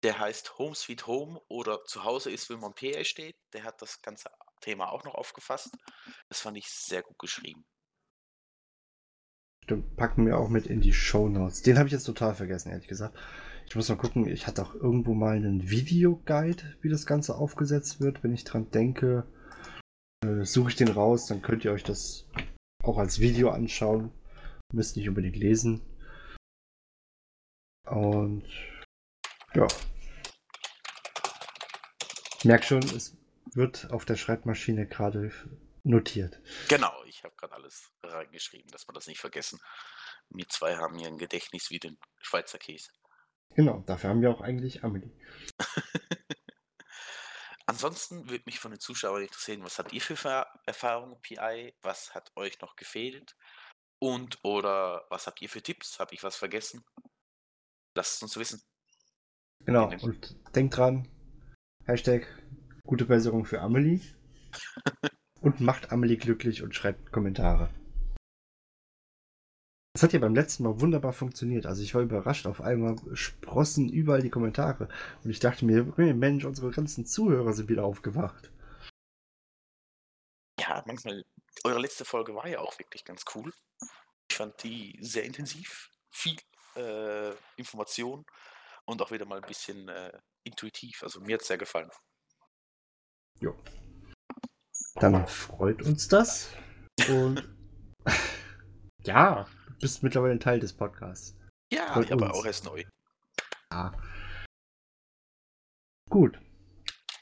Der 0.03 0.19
heißt 0.19 0.59
Home 0.59 0.75
Sweet 0.75 1.07
Home 1.07 1.41
oder 1.49 1.85
Zuhause 1.85 2.31
ist, 2.31 2.51
wenn 2.51 2.59
man 2.59 2.75
PA 2.75 3.05
steht. 3.05 3.37
Der 3.53 3.63
hat 3.63 3.81
das 3.81 4.01
ganze 4.03 4.31
Thema 4.61 4.91
auch 4.91 5.05
noch 5.05 5.15
aufgefasst. 5.15 5.71
Das 6.29 6.41
fand 6.41 6.57
ich 6.59 6.67
sehr 6.69 7.03
gut 7.03 7.19
geschrieben. 7.19 7.65
Stimmt, 9.65 9.97
packen 9.97 10.27
wir 10.27 10.39
auch 10.39 10.49
mit 10.49 10.67
in 10.67 10.81
die 10.81 10.93
Show 10.93 11.29
Notes. 11.29 11.63
Den 11.63 11.79
habe 11.79 11.87
ich 11.87 11.93
jetzt 11.93 12.05
total 12.05 12.35
vergessen, 12.35 12.71
ehrlich 12.71 12.89
gesagt. 12.89 13.17
Ich 13.67 13.77
muss 13.77 13.89
mal 13.89 13.97
gucken, 13.97 14.27
ich 14.27 14.49
hatte 14.49 14.63
auch 14.63 14.75
irgendwo 14.75 15.15
mal 15.15 15.37
einen 15.37 15.71
Videoguide, 15.71 16.77
wie 16.81 16.89
das 16.89 17.07
Ganze 17.07 17.37
aufgesetzt 17.37 18.01
wird. 18.01 18.25
Wenn 18.25 18.35
ich 18.35 18.43
dran 18.43 18.71
denke, 18.73 19.25
äh, 20.25 20.45
suche 20.45 20.71
ich 20.71 20.77
den 20.77 20.89
raus, 20.89 21.27
dann 21.27 21.43
könnt 21.43 21.65
ihr 21.65 21.71
euch 21.73 21.85
das 21.85 22.27
auch 22.83 22.99
als 22.99 23.21
Video 23.21 23.51
anschauen. 23.51 24.13
Müsst 24.73 24.97
nicht 24.97 25.09
unbedingt 25.09 25.37
lesen. 25.37 25.83
Und 27.87 28.47
ja. 29.55 29.67
Ich 32.39 32.45
merke 32.45 32.65
schon, 32.65 32.83
es 32.83 33.17
wird 33.55 33.91
auf 33.91 34.05
der 34.05 34.17
Schreibmaschine 34.17 34.87
gerade 34.87 35.31
notiert. 35.85 36.41
Genau, 36.69 36.93
ich 37.07 37.23
habe 37.25 37.35
gerade 37.37 37.55
alles 37.55 37.93
reingeschrieben, 38.03 38.71
dass 38.71 38.89
wir 38.89 38.93
das 38.93 39.07
nicht 39.07 39.21
vergessen. 39.21 39.61
Wir 40.31 40.49
zwei 40.49 40.77
haben 40.77 40.97
hier 40.97 41.09
ein 41.09 41.19
Gedächtnis 41.19 41.71
wie 41.71 41.79
den 41.79 41.99
Schweizer 42.21 42.59
Käse. 42.59 42.91
Genau, 43.55 43.83
dafür 43.87 44.11
haben 44.11 44.23
wir 44.23 44.31
auch 44.31 44.41
eigentlich 44.41 44.83
Amelie. 44.83 45.13
Ansonsten 47.73 48.29
würde 48.29 48.45
mich 48.45 48.61
von 48.61 48.71
den 48.71 48.81
Zuschauern 48.81 49.23
interessieren, 49.23 49.65
was 49.65 49.79
habt 49.79 49.95
ihr 49.95 50.03
für 50.03 50.47
Erfahrungen 50.67 51.19
PI? 51.23 51.75
Was 51.81 52.15
hat 52.15 52.31
euch 52.37 52.61
noch 52.61 52.77
gefehlt? 52.77 53.35
Und 53.99 54.39
oder 54.43 55.07
was 55.09 55.27
habt 55.27 55.41
ihr 55.41 55.49
für 55.49 55.63
Tipps? 55.63 55.99
Habe 55.99 56.15
ich 56.15 56.23
was 56.23 56.37
vergessen? 56.37 56.85
Lasst 57.97 58.17
es 58.17 58.23
uns 58.23 58.37
wissen. 58.37 58.63
Genau, 59.65 59.91
und 60.03 60.37
denkt 60.55 60.77
dran, 60.77 61.09
Hashtag 61.87 62.27
gute 62.85 63.07
Besserung 63.07 63.47
für 63.47 63.63
Amelie. 63.63 64.03
und 65.41 65.61
macht 65.61 65.93
Amelie 65.93 66.19
glücklich 66.19 66.63
und 66.63 66.75
schreibt 66.75 67.11
Kommentare. 67.11 67.71
Das 69.95 70.03
hat 70.03 70.15
ja 70.15 70.21
beim 70.21 70.35
letzten 70.35 70.63
Mal 70.63 70.81
wunderbar 70.81 71.13
funktioniert. 71.13 71.67
Also 71.67 71.83
ich 71.83 71.95
war 71.95 72.01
überrascht. 72.01 72.47
Auf 72.47 72.63
einmal 72.63 72.97
sprossen 73.15 73.91
überall 73.91 74.23
die 74.23 74.31
Kommentare. 74.31 74.89
Und 75.23 75.31
ich 75.31 75.39
dachte 75.39 75.67
mir, 75.67 75.85
Mensch, 76.15 76.45
unsere 76.45 76.71
ganzen 76.71 77.05
Zuhörer 77.05 77.53
sind 77.53 77.69
wieder 77.69 77.85
aufgewacht. 77.85 78.51
Ja, 80.59 80.83
manchmal, 80.87 81.25
eure 81.65 81.81
letzte 81.81 82.07
Folge 82.07 82.35
war 82.35 82.49
ja 82.49 82.61
auch 82.61 82.79
wirklich 82.79 83.05
ganz 83.05 83.25
cool. 83.35 83.53
Ich 84.31 84.37
fand 84.37 84.63
die 84.63 84.97
sehr 85.03 85.25
intensiv, 85.25 85.91
viel 86.11 86.37
äh, 86.77 87.33
Information 87.57 88.25
und 88.87 89.03
auch 89.03 89.11
wieder 89.11 89.27
mal 89.27 89.43
ein 89.43 89.47
bisschen 89.47 89.89
äh, 89.91 90.19
intuitiv. 90.45 91.03
Also 91.03 91.21
mir 91.21 91.35
hat 91.35 91.43
es 91.43 91.49
sehr 91.49 91.59
gefallen. 91.59 91.91
Jo. 93.41 93.55
Dann 94.95 95.27
freut 95.27 95.83
uns 95.83 96.09
das. 96.09 96.49
Und 97.09 97.47
ja, 99.03 99.47
bist 99.83 100.03
mittlerweile 100.03 100.33
ein 100.33 100.41
Teil 100.41 100.61
des 100.61 100.73
Podcasts. 100.73 101.37
Ja, 101.71 101.93
Freut 101.93 102.07
ich 102.07 102.13
aber 102.13 102.33
auch 102.33 102.47
erst 102.47 102.65
neu. 102.65 102.85
Ja. 103.71 103.93
Gut. 106.09 106.39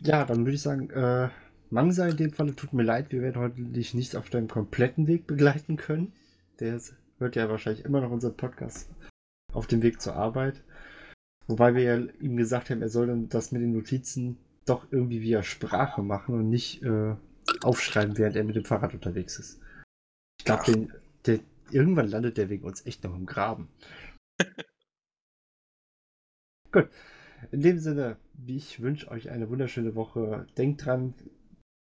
Ja, 0.00 0.24
dann 0.24 0.40
würde 0.40 0.52
ich 0.54 0.62
sagen, 0.62 0.90
äh, 0.90 1.30
Mangsa 1.70 2.06
in 2.06 2.16
dem 2.16 2.32
Falle 2.32 2.54
tut 2.54 2.72
mir 2.72 2.82
leid, 2.82 3.12
wir 3.12 3.22
werden 3.22 3.40
heute 3.40 3.62
dich 3.62 3.94
nicht 3.94 4.16
auf 4.16 4.30
deinem 4.30 4.48
kompletten 4.48 5.06
Weg 5.06 5.26
begleiten 5.26 5.76
können. 5.76 6.12
Der 6.58 6.80
hört 7.18 7.36
ja 7.36 7.48
wahrscheinlich 7.48 7.84
immer 7.84 8.00
noch 8.00 8.10
unseren 8.10 8.36
Podcast 8.36 8.90
auf 9.52 9.66
dem 9.66 9.82
Weg 9.82 10.00
zur 10.00 10.14
Arbeit. 10.14 10.62
Wobei 11.46 11.74
wir 11.74 11.82
ja 11.82 11.96
ihm 12.20 12.36
gesagt 12.36 12.70
haben, 12.70 12.82
er 12.82 12.88
soll 12.88 13.06
dann 13.06 13.28
das 13.28 13.52
mit 13.52 13.62
den 13.62 13.72
Notizen 13.72 14.36
doch 14.66 14.86
irgendwie 14.90 15.22
via 15.22 15.42
Sprache 15.42 16.02
machen 16.02 16.34
und 16.34 16.48
nicht 16.50 16.82
äh, 16.82 17.14
aufschreiben, 17.62 18.18
während 18.18 18.36
er 18.36 18.44
mit 18.44 18.56
dem 18.56 18.64
Fahrrad 18.64 18.92
unterwegs 18.94 19.38
ist. 19.38 19.60
Ich 20.38 20.44
glaube, 20.44 20.64
den- 20.64 20.92
irgendwann 21.72 22.08
landet 22.08 22.36
der 22.36 22.48
wegen 22.48 22.64
uns 22.64 22.84
echt 22.86 23.04
noch 23.04 23.14
im 23.14 23.26
Graben. 23.26 23.68
Gut. 26.72 26.88
In 27.52 27.62
dem 27.62 27.78
Sinne, 27.78 28.18
ich 28.46 28.80
wünsche 28.80 29.10
euch 29.10 29.30
eine 29.30 29.48
wunderschöne 29.48 29.94
Woche. 29.94 30.46
Denkt 30.56 30.84
dran, 30.84 31.14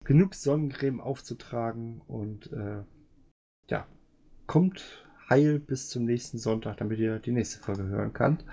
genug 0.04 0.34
Sonnencreme 0.34 1.00
aufzutragen 1.00 2.00
und 2.06 2.52
äh, 2.52 2.84
ja, 3.68 3.86
kommt 4.46 5.06
heil 5.28 5.58
bis 5.58 5.88
zum 5.88 6.04
nächsten 6.04 6.38
Sonntag, 6.38 6.78
damit 6.78 6.98
ihr 6.98 7.18
die 7.18 7.32
nächste 7.32 7.60
Folge 7.60 7.84
hören 7.84 8.12
könnt. 8.12 8.44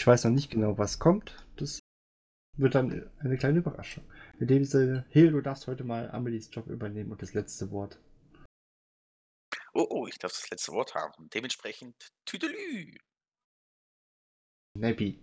Ich 0.00 0.06
weiß 0.06 0.24
noch 0.24 0.30
nicht 0.30 0.50
genau, 0.50 0.78
was 0.78 0.98
kommt. 0.98 1.46
Das 1.56 1.80
wird 2.56 2.74
dann 2.74 3.10
eine 3.18 3.36
kleine 3.36 3.58
Überraschung. 3.58 4.04
In 4.38 4.46
dem 4.46 4.64
Sinne, 4.64 5.04
Hill, 5.10 5.32
du 5.32 5.40
darfst 5.40 5.66
heute 5.66 5.84
mal 5.84 6.10
Amelies 6.10 6.50
Job 6.52 6.68
übernehmen 6.68 7.10
und 7.10 7.22
das 7.22 7.34
letzte 7.34 7.70
Wort. 7.70 7.98
Oh, 9.72 9.86
oh, 9.88 10.06
ich 10.06 10.18
darf 10.18 10.32
das 10.32 10.50
letzte 10.50 10.72
Wort 10.72 10.94
haben. 10.94 11.28
Dementsprechend 11.30 11.94
Tüdelü. 12.24 12.96
Nappy. 14.74 15.20